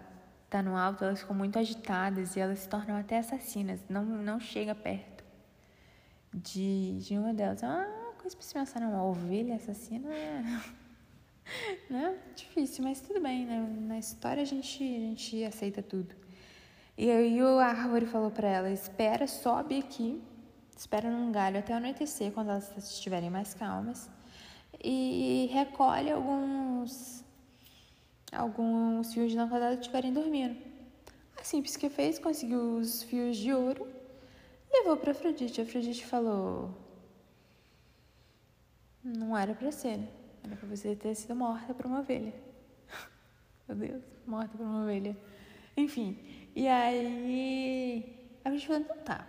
[0.49, 3.79] tá no alto, elas ficam muito agitadas e elas se tornam até assassinas.
[3.89, 5.12] Não, não chega perto
[6.33, 7.63] de, de uma delas.
[7.63, 7.87] Ah,
[8.17, 10.43] coisa pra se pensar, não, uma ovelha assassina é.
[11.89, 12.17] né?
[12.35, 13.59] Difícil, mas tudo bem, né?
[13.81, 16.15] Na história a gente, a gente aceita tudo.
[16.97, 20.21] E aí a árvore falou para ela: espera, sobe aqui,
[20.77, 24.09] espera num galho até anoitecer, quando elas estiverem mais calmas,
[24.83, 27.23] e recolhe alguns
[28.31, 30.57] alguns fios de lâmpada que estiverem dormindo.
[31.39, 33.87] Assim, o que fez, conseguiu os fios de ouro,
[34.73, 35.61] levou para Afrodite.
[35.61, 36.75] Afrodite falou:
[39.03, 40.07] não era pra ser, né?
[40.43, 42.33] Era pra você ter sido morta por uma ovelha.
[43.67, 45.17] Meu Deus, morta por uma ovelha.
[45.75, 46.17] Enfim,
[46.55, 49.27] e aí a gente falou, então tá.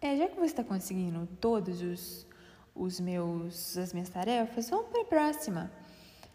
[0.00, 2.26] É, já que você está conseguindo todos os,
[2.74, 5.72] os meus, as minhas tarefas, vamos para a próxima.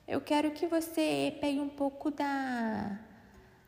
[0.07, 2.99] Eu quero que você pegue um pouco da,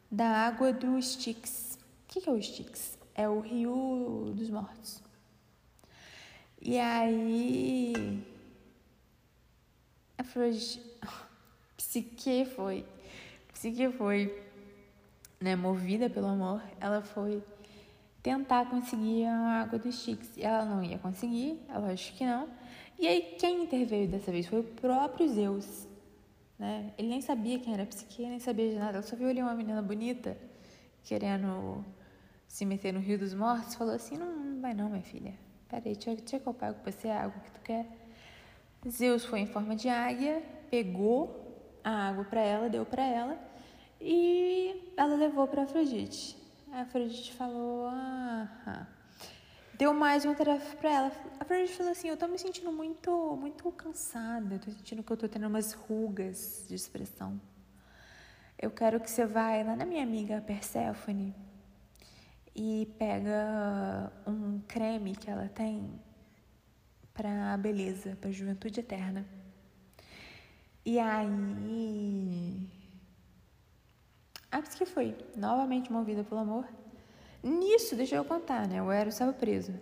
[0.09, 1.77] da água do Styx.
[2.03, 2.97] O que, que é o Styx?
[3.13, 5.01] É o rio dos mortos.
[6.61, 8.23] E aí
[10.21, 10.81] Afrodite.
[11.75, 12.85] Psique foi.
[13.53, 14.41] Psique foi,
[15.39, 17.43] né, movida pelo amor, ela foi
[18.21, 20.37] tentar conseguir a água dos Styx.
[20.37, 22.47] Ela não ia conseguir, ela acho que não.
[22.99, 25.87] E aí quem interveio dessa vez foi o próprio Zeus.
[26.57, 26.93] Né?
[26.97, 28.99] Ele nem sabia quem era Psique, nem sabia de nada.
[28.99, 30.37] Ela só viu ali uma menina bonita
[31.03, 31.83] querendo
[32.51, 33.75] se meter no Rio dos Mortos.
[33.75, 35.33] Falou assim: Não, não vai não, minha filha.
[35.69, 37.87] Peraí, deixa, deixa que eu pago pra você a água que tu quer.
[38.89, 43.39] Zeus foi em forma de águia, pegou a água para ela, deu para ela
[44.01, 46.35] e ela levou para Afrodite.
[46.73, 48.85] A Afrodite falou: ah,
[49.75, 51.11] deu mais uma tarefa para ela.
[51.39, 54.55] A Afrodite falou assim: eu tô me sentindo muito, muito cansada.
[54.55, 57.39] Eu tô sentindo que eu tô tendo umas rugas de expressão.
[58.59, 61.33] Eu quero que você vá lá na minha amiga Perséfone
[62.55, 65.99] e pega um creme que ela tem
[67.13, 69.25] para beleza, para juventude eterna.
[70.85, 72.67] E aí.
[74.51, 76.67] A que foi novamente movida pelo amor.
[77.41, 78.81] Nisso, deixa eu contar, né?
[78.81, 79.73] O Eros estava preso.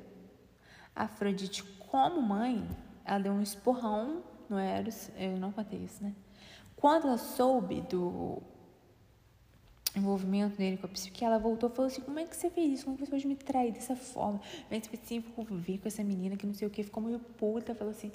[0.95, 2.67] A Afrodite, como mãe,
[3.03, 5.09] ela deu um esporrão no Eros.
[5.17, 6.13] Eu não contei isso, né?
[6.75, 8.41] Quando ela soube do
[9.95, 12.73] envolvimento dele com a psique, ela voltou e falou assim: Como é que você fez
[12.73, 12.85] isso?
[12.85, 14.39] Como você pode me trair dessa forma?
[14.69, 17.73] Bem específico, ver com essa menina que não sei o que, ficou meio puta.
[17.73, 18.11] Falou assim: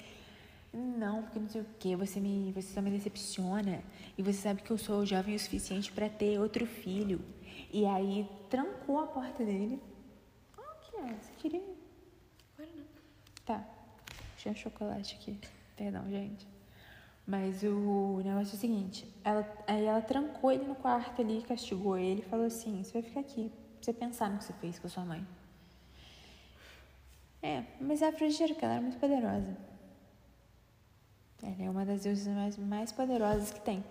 [0.73, 3.83] Não, porque não sei o que, você, me, você só me decepciona.
[4.17, 7.21] E você sabe que eu sou jovem o suficiente para ter outro filho.
[7.71, 9.81] E aí trancou a porta dele.
[10.57, 11.07] Ah, que é?
[11.07, 11.63] Você queria?
[12.57, 12.85] Agora não.
[13.45, 13.67] Tá.
[14.37, 15.37] Tinha chocolate aqui.
[15.75, 16.54] Perdão, gente.
[17.27, 21.97] Mas o negócio é o seguinte, ela, aí ela trancou ele no quarto ali, castigou
[21.97, 24.77] ele e falou assim, você vai ficar aqui, pra você pensar no que você fez
[24.77, 25.25] com a sua mãe.
[27.41, 29.57] É, mas a Afrodite ela era muito poderosa.
[31.41, 33.83] Ela é uma das deusas mais, mais poderosas que tem.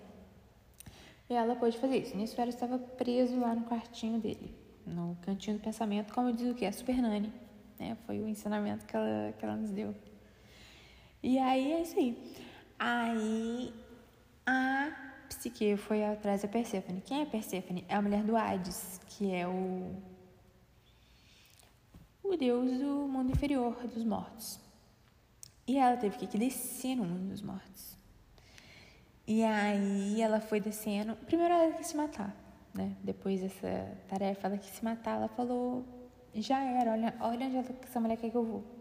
[1.28, 2.16] E ela pôde fazer isso.
[2.16, 4.54] Nisso ela estava preso lá no quartinho dele,
[4.86, 6.66] no cantinho do pensamento, como diz o que?
[6.66, 7.32] A Super Nani.
[7.78, 7.96] Né?
[8.06, 9.94] Foi o ensinamento que ela, que ela nos deu.
[11.22, 12.34] E aí é isso aí.
[12.78, 13.72] Aí
[14.46, 14.92] a
[15.28, 17.00] Psique foi atrás da Perséfone.
[17.00, 17.84] Quem é Perséfone?
[17.88, 19.94] É a mulher do Hades, que é o
[22.22, 24.58] o deus do mundo inferior dos mortos.
[25.66, 27.96] E ela teve que descer no mundo dos mortos.
[29.26, 31.16] E aí ela foi descendo.
[31.16, 32.34] Primeiro ela quis se matar,
[32.74, 32.96] né?
[33.02, 35.16] Depois dessa tarefa, ela quis se matar.
[35.16, 35.84] Ela falou:
[36.34, 38.73] já era, olha, olha onde essa mulher quer que eu vou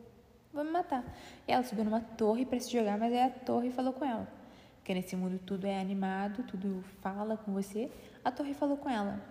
[0.54, 1.04] vou me matar.
[1.48, 4.28] E ela subiu numa torre para se jogar, mas aí a torre falou com ela.
[4.78, 7.90] Porque nesse mundo tudo é animado, tudo fala com você.
[8.24, 9.22] A torre falou com ela: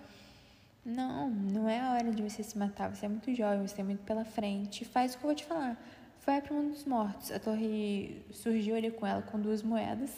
[0.85, 2.95] Não, não é a hora de você se matar.
[2.95, 4.85] Você é muito jovem, você tem muito pela frente.
[4.85, 5.79] Faz o que eu vou te falar.
[6.25, 7.31] Vai para o mundo dos mortos.
[7.31, 10.17] A torre surgiu ali com ela com duas moedas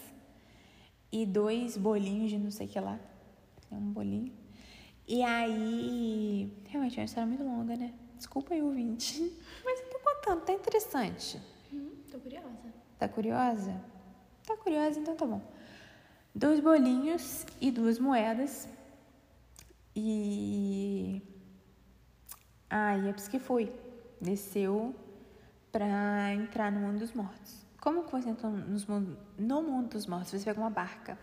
[1.11, 2.99] e dois bolinhos de não sei o que lá.
[3.73, 4.33] É um bolinho.
[5.09, 6.53] E aí.
[6.69, 7.93] Realmente é uma história muito longa, né?
[8.17, 9.33] Desculpa aí, ouvinte.
[9.65, 9.81] Mas
[10.25, 11.41] contando, tá interessante.
[11.73, 12.75] Hum, tô curiosa.
[12.99, 13.81] Tá curiosa?
[14.47, 15.41] Tá curiosa, então tá bom.
[16.35, 18.67] Dois bolinhos e duas moedas.
[19.95, 21.23] E.
[22.71, 23.73] Ah, e é que foi.
[24.21, 24.95] Desceu
[25.71, 27.65] pra entrar no mundo dos mortos.
[27.81, 30.31] Como que você entra nos mundo, no mundo dos mortos?
[30.31, 31.19] Você pega uma barca.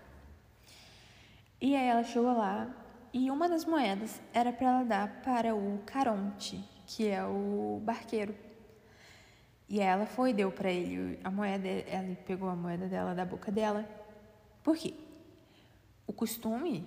[1.60, 2.70] E aí ela chegou lá
[3.14, 8.51] e uma das moedas era para ela dar para o Caronte, que é o barqueiro.
[9.72, 13.50] E ela foi deu para ele a moeda, ela pegou a moeda dela da boca
[13.50, 13.88] dela.
[14.62, 14.94] Por quê?
[16.06, 16.86] O costume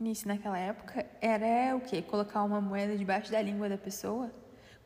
[0.00, 2.00] nisso naquela época era o quê?
[2.00, 4.30] Colocar uma moeda debaixo da língua da pessoa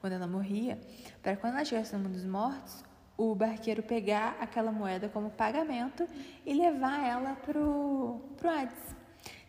[0.00, 0.80] quando ela morria,
[1.22, 2.82] para quando ela estivesse no mundo dos mortos,
[3.16, 6.08] o barqueiro pegar aquela moeda como pagamento
[6.44, 8.96] e levar ela pro pro Hades.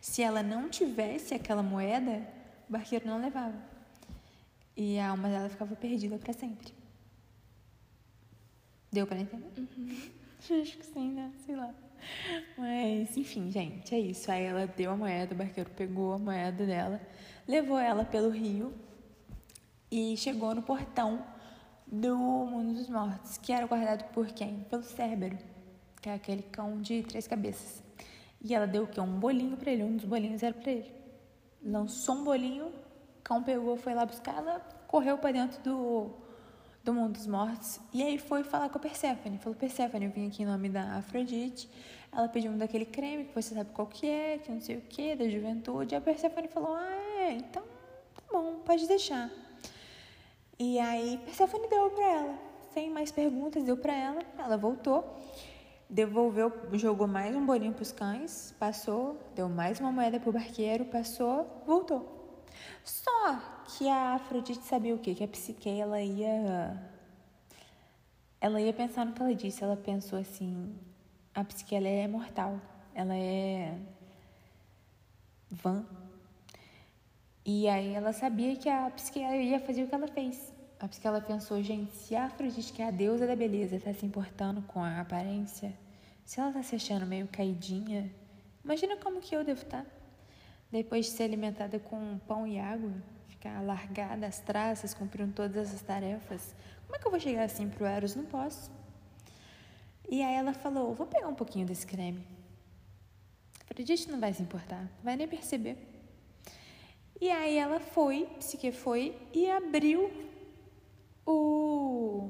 [0.00, 2.22] Se ela não tivesse aquela moeda,
[2.68, 3.58] o barqueiro não levava.
[4.76, 6.79] E a alma dela ficava perdida para sempre.
[8.92, 9.50] Deu para entender?
[9.56, 9.98] Uhum.
[10.62, 11.32] Acho que sim, né?
[11.44, 11.72] Sei lá.
[12.56, 14.30] Mas, enfim, gente, é isso.
[14.30, 17.00] Aí ela deu a moeda, o barqueiro pegou a moeda dela,
[17.46, 18.72] levou ela pelo rio
[19.90, 21.24] e chegou no portão
[21.86, 24.64] do mundo dos mortos, que era guardado por quem?
[24.70, 25.38] Pelo Cérbero,
[26.00, 27.82] que é aquele cão de três cabeças.
[28.40, 29.00] E ela deu o quê?
[29.00, 30.90] Um bolinho para ele, um dos bolinhos era para ele.
[31.62, 32.72] Lançou um bolinho
[33.30, 34.58] cão pegou, foi lá buscar, ela
[34.88, 36.10] correu para dentro do,
[36.82, 37.78] do mundo dos mortos.
[37.92, 39.38] E aí foi falar com a Perséfone.
[39.38, 41.68] Falou, Perséfone, eu vim aqui em nome da Afrodite.
[42.12, 44.80] Ela pediu um daquele creme que você sabe qual que é, que não sei o
[44.80, 45.94] que, da juventude.
[45.94, 49.30] E a Perséfone falou, ah, é, então tá bom, pode deixar.
[50.58, 52.38] E aí Perséfone deu para ela.
[52.72, 54.22] Sem mais perguntas, deu para ela.
[54.38, 55.16] Ela voltou.
[55.88, 60.32] devolveu, jogou mais um bolinho para os cães, passou, deu mais uma moeda para o
[60.32, 62.44] barqueiro, passou, voltou.
[62.84, 65.14] Só que a Afrodite sabia o quê?
[65.14, 66.90] Que a psique ela ia
[68.40, 70.74] ela ia pensar no que ela disse, ela pensou assim,
[71.34, 72.58] a psique ela é mortal,
[72.94, 73.78] ela é
[75.50, 75.84] vã.
[77.44, 80.52] E aí ela sabia que a psique ia fazer o que ela fez.
[80.78, 83.92] A psique ela pensou, gente, se a Afrodite, que é a deusa da beleza, está
[83.92, 85.74] se importando com a aparência,
[86.24, 88.10] se ela está se achando meio caidinha,
[88.64, 89.84] imagina como que eu devo estar.
[89.84, 89.90] Tá.
[90.72, 92.92] Depois de ser alimentada com pão e água,
[93.40, 96.54] ficar largada as traças, cumprindo todas essas tarefas,
[96.84, 98.14] como é que eu vou chegar assim pro Eros?
[98.14, 98.70] Não posso.
[100.10, 102.22] E aí ela falou, vou pegar um pouquinho desse creme.
[103.62, 105.78] Afrodite não vai se importar, não vai nem perceber.
[107.18, 110.10] E aí ela foi, Psique foi e abriu
[111.24, 112.28] o,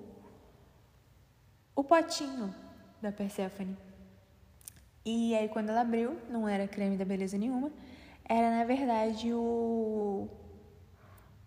[1.74, 2.54] o potinho
[3.02, 3.76] da Persephone.
[5.04, 7.72] E aí quando ela abriu, não era creme da beleza nenhuma,
[8.24, 10.28] era na verdade o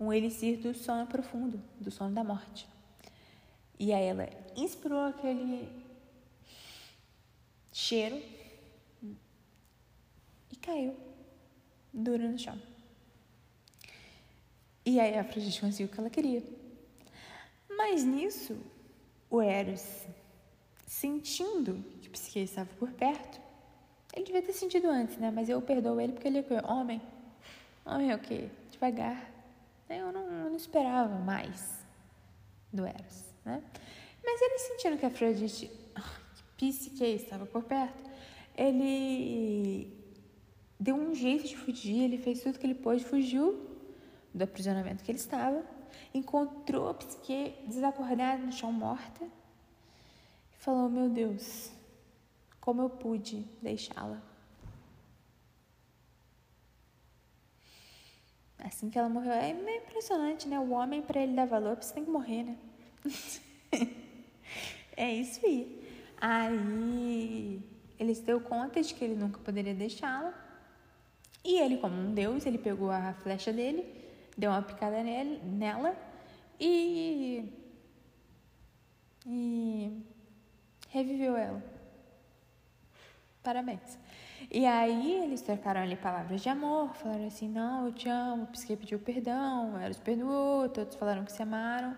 [0.06, 2.68] um elixir do sono profundo, do sono da morte.
[3.80, 5.70] E aí ela inspirou aquele
[7.72, 8.22] cheiro
[10.52, 10.96] e caiu
[11.94, 12.60] dura no chão.
[14.86, 16.44] E aí a Afrodite conseguiu o que ela queria.
[17.70, 18.58] Mas nisso,
[19.30, 20.06] o Eros,
[20.86, 23.40] sentindo que Psique estava por perto,
[24.14, 25.32] ele devia ter sentido antes, né?
[25.32, 27.02] Mas eu perdoo ele porque ele é homem.
[27.86, 28.50] Homem é o quê?
[28.72, 29.33] Devagar.
[29.98, 31.84] Eu não, eu não esperava mais
[32.72, 33.62] do Eros, né?
[34.24, 35.72] Mas ele sentindo que a Afrodite,
[36.58, 38.10] que Psique estava por perto,
[38.56, 39.92] ele
[40.80, 43.70] deu um jeito de fugir, ele fez tudo que ele pôde, fugiu
[44.34, 45.64] do aprisionamento que ele estava
[46.14, 51.72] encontrou a Psique desacordada no chão morta e falou: Meu Deus,
[52.62, 54.22] como eu pude deixá-la?
[58.64, 60.58] Assim que ela morreu, é meio impressionante, né?
[60.60, 62.58] O homem, para ele dar valor, você tem que morrer, né?
[64.98, 65.84] é isso aí.
[66.20, 67.62] Aí
[68.00, 70.34] ele se deu conta de que ele nunca poderia deixá-la.
[71.44, 74.02] E ele, como um deus, ele pegou a flecha dele
[74.38, 75.96] deu uma picada nele, nela
[76.60, 77.46] e,
[79.26, 80.04] e
[80.90, 81.64] reviveu ela.
[83.42, 83.98] Parabéns.
[84.52, 88.76] E aí eles trocaram ali palavras de amor, falaram assim, não, eu te amo, Psique
[88.76, 91.96] pediu perdão, Eros perdoou, todos falaram que se amaram.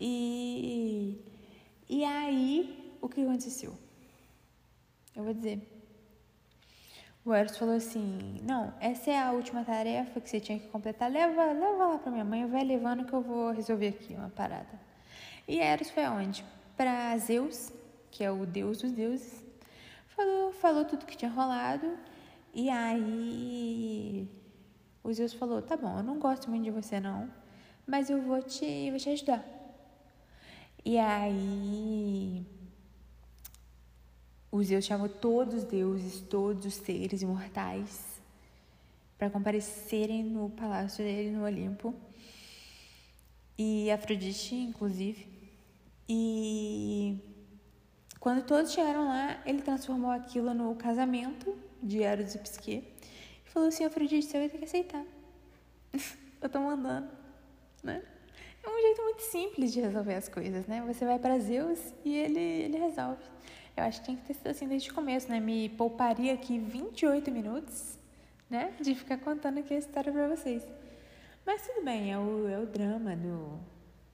[0.00, 1.18] E,
[1.88, 3.76] e aí, o que aconteceu?
[5.14, 5.76] Eu vou dizer.
[7.24, 11.10] O Eros falou assim: Não, essa é a última tarefa que você tinha que completar.
[11.10, 14.78] Leva, leva lá para minha mãe, vai levando que eu vou resolver aqui uma parada.
[15.48, 16.44] E Eros foi aonde?
[16.76, 17.72] Para Zeus,
[18.10, 19.45] que é o deus dos deuses.
[20.16, 21.98] Falou, falou tudo que tinha rolado.
[22.54, 24.26] E aí
[25.04, 27.30] o Zeus falou: Tá bom, eu não gosto muito de você não,
[27.86, 29.44] mas eu vou te, vou te ajudar.
[30.82, 32.46] E aí
[34.50, 38.22] o Zeus chamou todos os deuses, todos os seres imortais,
[39.18, 41.94] para comparecerem no palácio dele no Olimpo.
[43.58, 45.28] E Afrodite, inclusive.
[46.08, 47.35] E
[48.26, 52.82] quando todos chegaram lá, ele transformou aquilo no casamento de Eros e Psique.
[53.46, 55.04] E falou assim: Afrodite, você vai ter que aceitar.
[56.42, 57.08] Eu tô mandando,
[57.84, 58.02] né?
[58.64, 60.82] É um jeito muito simples de resolver as coisas, né?
[60.88, 63.22] Você vai para Zeus e ele, ele resolve.
[63.76, 65.38] Eu acho que tinha que ter sido assim desde o começo, né?
[65.38, 67.96] Me pouparia aqui 28 minutos,
[68.50, 68.74] né?
[68.80, 70.66] De ficar contando aqui a história para vocês.
[71.46, 73.60] Mas tudo bem, é o, é o drama do,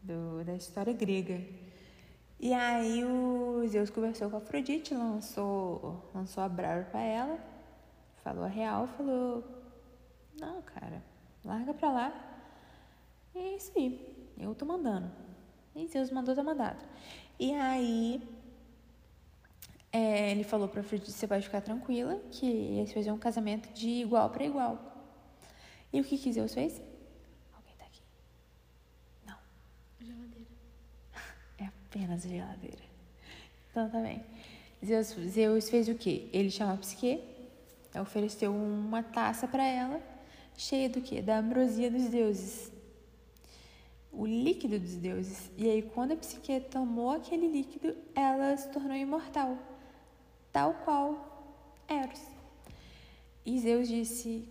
[0.03, 1.62] do, da história grega.
[2.43, 7.39] E aí o Zeus conversou com a Afrodite, lançou, lançou a brava para ela,
[8.25, 9.45] falou a real, falou:
[10.41, 11.01] Não, cara,
[11.45, 12.13] larga pra lá.
[13.33, 15.09] E é isso aí, eu tô mandando.
[15.77, 16.85] E Zeus mandou, tá mandado.
[17.39, 18.21] E aí
[19.93, 23.89] é, ele falou para Afrodite: você pode ficar tranquila, que eles fazer um casamento de
[23.89, 24.79] igual para igual.
[25.93, 26.83] E o que, que Zeus fez?
[27.53, 28.03] Alguém tá aqui?
[29.27, 29.37] Não.
[30.01, 30.51] Geladeira.
[31.59, 32.83] É apenas geladeira.
[33.71, 34.25] Então tá bem.
[34.85, 36.29] Zeus, Zeus fez o quê?
[36.33, 37.21] Ele chamou a Psique,
[38.01, 40.01] ofereceu uma taça para ela,
[40.57, 41.21] cheia do quê?
[41.21, 42.73] Da ambrosia dos deuses.
[44.11, 45.51] O líquido dos deuses.
[45.57, 49.59] E aí, quando a Psique tomou aquele líquido, ela se tornou imortal
[50.53, 51.55] tal qual
[51.89, 52.23] Eros.
[53.45, 54.49] E Zeus disse: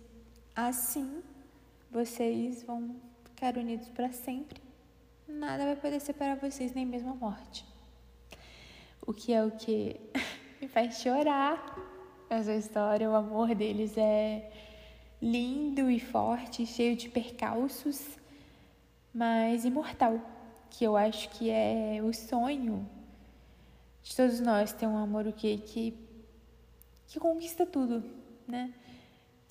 [0.54, 1.22] Assim
[1.90, 4.61] vocês vão ficar unidos para sempre.
[5.32, 7.64] Nada vai poder separar vocês, nem mesmo a morte.
[9.06, 9.98] O que é o que?
[10.60, 11.76] me faz chorar
[12.28, 13.10] essa história.
[13.10, 14.50] O amor deles é
[15.20, 18.18] lindo e forte, cheio de percalços,
[19.12, 20.20] mas imortal,
[20.70, 22.88] que eu acho que é o sonho
[24.02, 25.58] de todos nós ter um amor o quê?
[25.64, 25.96] que
[27.06, 28.02] que conquista tudo,
[28.48, 28.72] né?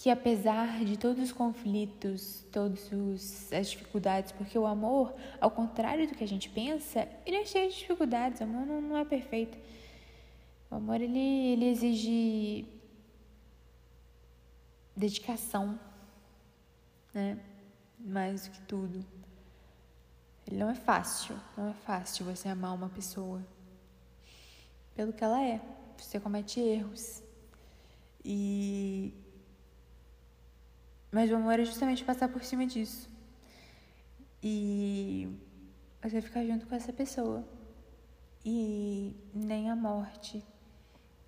[0.02, 2.90] Que apesar de todos os conflitos, todas
[3.54, 7.70] as dificuldades, porque o amor, ao contrário do que a gente pensa, ele é cheio
[7.70, 9.56] de dificuldades, o amor não, não é perfeito.
[10.72, 12.66] O amor, ele, ele exige
[14.96, 15.80] dedicação,
[17.14, 17.38] né?
[18.00, 19.06] Mais do que tudo.
[20.48, 23.40] Ele não é fácil, não é fácil você amar uma pessoa
[24.96, 25.62] pelo que ela é.
[25.96, 27.22] Você comete erros.
[28.26, 29.14] E
[31.12, 33.10] mas o amor é justamente passar por cima disso.
[34.42, 35.30] E
[36.02, 37.44] você ficar junto com essa pessoa.
[38.44, 40.44] E nem a morte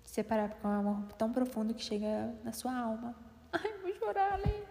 [0.04, 3.14] separar, porque é um amor tão profundo que chega na sua alma.
[3.52, 4.64] Ai, vou chorar, né?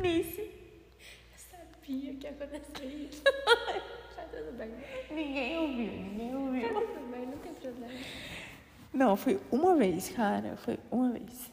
[0.00, 0.40] Nice.
[0.40, 3.22] Eu sabia que ia acontecer isso.
[3.22, 4.72] tá tudo bem.
[5.10, 6.74] Ninguém ouviu, ninguém ouviu.
[6.74, 7.92] Tá tudo bem, não tem problema.
[8.92, 10.56] Não, foi uma vez, cara.
[10.56, 11.51] Foi uma vez.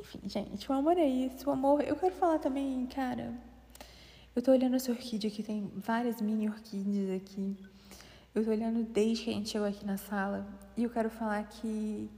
[0.00, 1.48] Enfim, gente, o amor é isso.
[1.48, 1.82] O amor.
[1.82, 3.34] Eu quero falar também, cara.
[4.34, 7.56] Eu tô olhando essa orquídea aqui, tem várias mini orquídeas aqui.
[8.34, 10.46] Eu tô olhando desde que a gente chegou aqui na sala.
[10.76, 12.08] E eu quero falar que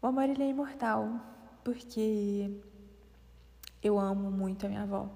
[0.00, 1.20] o amor ele é imortal.
[1.64, 2.50] Porque
[3.82, 5.10] eu amo muito a minha avó.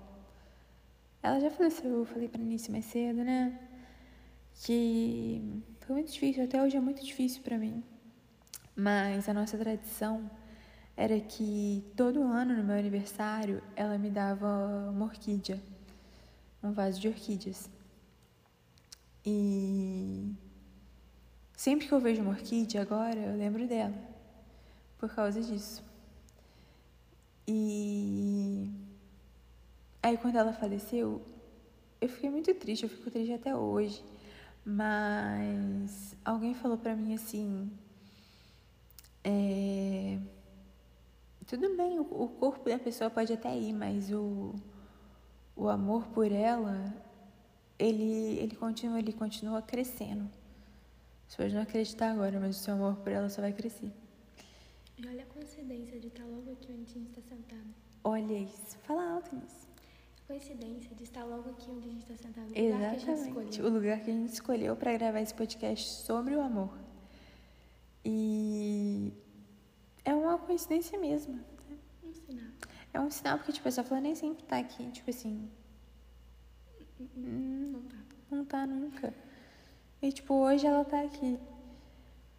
[1.23, 3.59] Ela já faleceu, eu falei pra Nice mais cedo, né?
[4.65, 7.85] Que foi muito difícil, até hoje é muito difícil para mim.
[8.75, 10.31] Mas a nossa tradição
[10.99, 15.63] era que todo ano no meu aniversário ela me dava uma orquídea,
[16.61, 17.71] um vaso de orquídeas.
[19.25, 20.35] E
[21.57, 23.95] sempre que eu vejo uma orquídea agora, eu lembro dela,
[24.99, 25.85] por causa disso.
[27.47, 28.69] E
[30.03, 31.23] aí quando ela faleceu,
[32.01, 34.05] eu fiquei muito triste, eu fico triste até hoje.
[34.65, 37.71] Mas alguém falou pra mim assim,
[39.23, 40.19] é,
[41.49, 44.55] tudo bem, o, o corpo da pessoa pode até ir, mas o,
[45.57, 46.95] o amor por ela,
[47.79, 50.29] ele, ele continua, ele continua crescendo.
[51.27, 53.91] Você pode não acreditar agora, mas o seu amor por ela só vai crescer.
[54.99, 57.75] E olha a coincidência de estar logo aqui onde a gente está sentado.
[58.05, 58.77] Olha isso.
[58.83, 59.67] Fala alto nisso.
[60.27, 62.51] Coincidência de estar logo aqui onde a gente está sentado.
[62.51, 62.71] O Exatamente.
[62.75, 63.65] lugar que a gente escolheu.
[63.65, 66.77] O lugar que a gente escolheu para gravar esse podcast sobre o amor.
[68.05, 69.15] E
[70.09, 71.35] é uma coincidência mesmo.
[71.35, 71.77] né?
[72.03, 72.51] Um sinal.
[72.95, 75.51] É um sinal porque, tipo, essa flor nem sempre tá aqui, tipo assim.
[77.15, 77.97] Não tá.
[78.31, 79.15] não tá nunca.
[80.01, 81.39] E, tipo, hoje ela tá aqui.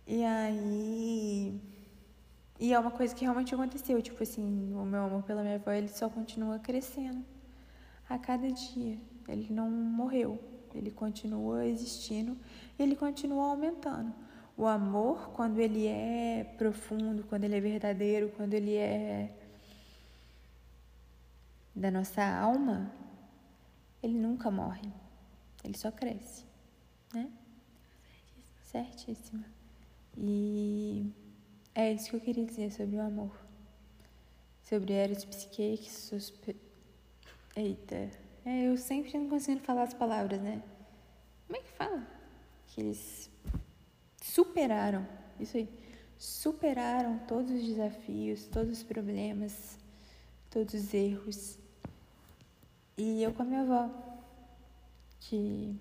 [0.07, 1.61] E aí.
[2.59, 4.01] E é uma coisa que realmente aconteceu.
[4.01, 7.23] Tipo assim, o meu amor pela minha avó, ele só continua crescendo
[8.09, 8.99] a cada dia.
[9.27, 10.39] Ele não morreu.
[10.73, 12.35] Ele continua existindo.
[12.79, 14.13] Ele continua aumentando.
[14.59, 19.33] O amor, quando ele é profundo, quando ele é verdadeiro, quando ele é
[21.73, 22.91] da nossa alma,
[24.03, 24.91] ele nunca morre.
[25.63, 26.43] Ele só cresce,
[27.13, 27.31] né?
[28.63, 29.45] Certíssima.
[30.17, 31.09] E
[31.73, 33.31] é isso que eu queria dizer sobre o amor.
[34.63, 36.53] Sobre Eros Psique, que suspe...
[37.55, 38.11] Eita.
[38.43, 40.61] É, eu sempre não consigo falar as palavras, né?
[41.47, 42.05] Como é que fala?
[42.67, 43.31] Que eles
[44.39, 45.05] superaram,
[45.37, 45.67] isso aí,
[46.17, 49.77] superaram todos os desafios, todos os problemas,
[50.49, 51.59] todos os erros.
[52.97, 53.89] E eu com a minha avó,
[55.19, 55.77] que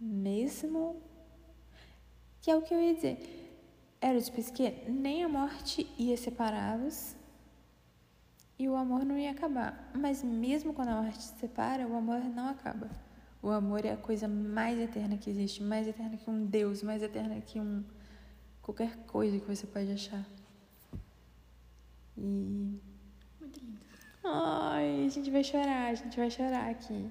[0.00, 1.02] mesmo
[2.40, 3.18] que é o que eu ia dizer,
[4.00, 7.14] era de que nem a morte ia separá-los
[8.58, 9.90] e o amor não ia acabar.
[9.94, 13.03] Mas mesmo quando a morte se separa, o amor não acaba.
[13.44, 17.02] O amor é a coisa mais eterna que existe, mais eterna que um Deus, mais
[17.02, 17.84] eterna que um
[18.62, 20.26] qualquer coisa que você pode achar.
[22.16, 22.80] E
[23.38, 23.80] Muito lindo.
[24.24, 27.06] Ai, a gente vai chorar, a gente vai chorar aqui.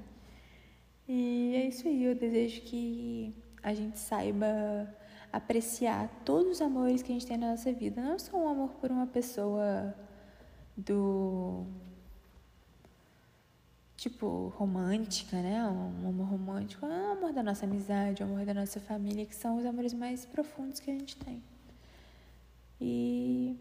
[1.07, 4.91] E é isso aí, eu desejo que a gente saiba
[5.31, 8.01] apreciar todos os amores que a gente tem na nossa vida.
[8.01, 9.93] Não só um amor por uma pessoa
[10.75, 11.67] do
[14.03, 15.63] tipo romântica, né?
[15.65, 19.33] Um amor romântico, é o amor da nossa amizade, o amor da nossa família, que
[19.33, 21.41] são os amores mais profundos que a gente tem.
[22.81, 23.57] E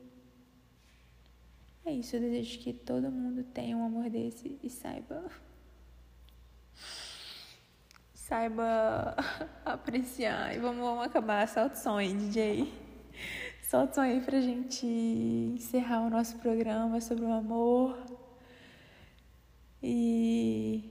[1.84, 5.30] é isso, eu desejo que todo mundo tenha um amor desse e saiba
[8.14, 9.14] saiba
[9.64, 10.56] apreciar.
[10.56, 11.46] E vamos, vamos acabar.
[11.46, 12.72] Solta o som aí, DJ.
[13.62, 18.11] Solta o som aí pra gente encerrar o nosso programa sobre o amor.
[19.82, 20.88] E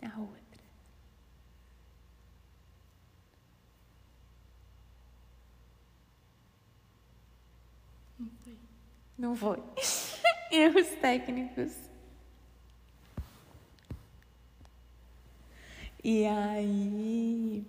[0.00, 0.36] a outra.
[8.18, 8.58] Não foi.
[9.18, 9.62] Não foi.
[10.50, 11.72] Erros técnicos.
[16.02, 17.66] E aí.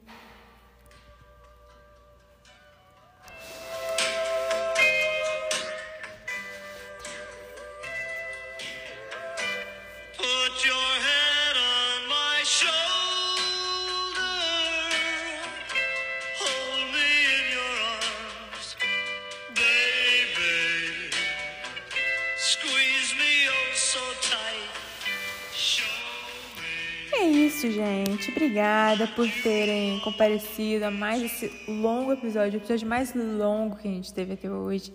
[27.67, 28.31] Isso, gente.
[28.31, 33.91] Obrigada por terem comparecido a mais esse longo episódio, o episódio mais longo que a
[33.91, 34.93] gente teve até hoje.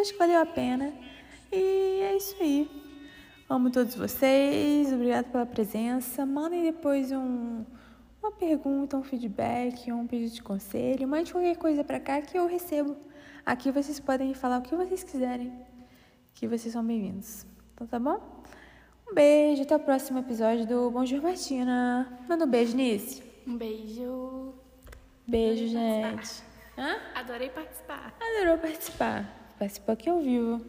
[0.00, 0.92] Acho que valeu a pena.
[1.52, 2.70] E é isso aí.
[3.48, 4.92] Amo todos vocês.
[4.92, 6.26] Obrigada pela presença.
[6.26, 7.64] Mandem depois um,
[8.22, 11.08] uma pergunta, um feedback, um pedido de conselho.
[11.08, 12.96] Mande qualquer coisa pra cá que eu recebo.
[13.46, 15.52] Aqui vocês podem falar o que vocês quiserem.
[16.34, 17.46] Que vocês são bem-vindos.
[17.74, 18.37] Então tá bom?
[19.10, 22.06] Um beijo, até o próximo episódio do Bonjour Martina.
[22.28, 23.22] Manda um beijo, Nice.
[23.46, 24.52] Um beijo.
[25.26, 26.42] Beijo, Adorei gente.
[26.76, 26.96] Hã?
[27.14, 28.14] Adorei participar.
[28.20, 29.54] Adorou participar.
[29.58, 30.60] Participou aqui ao vivo.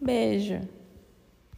[0.00, 0.60] Beijo.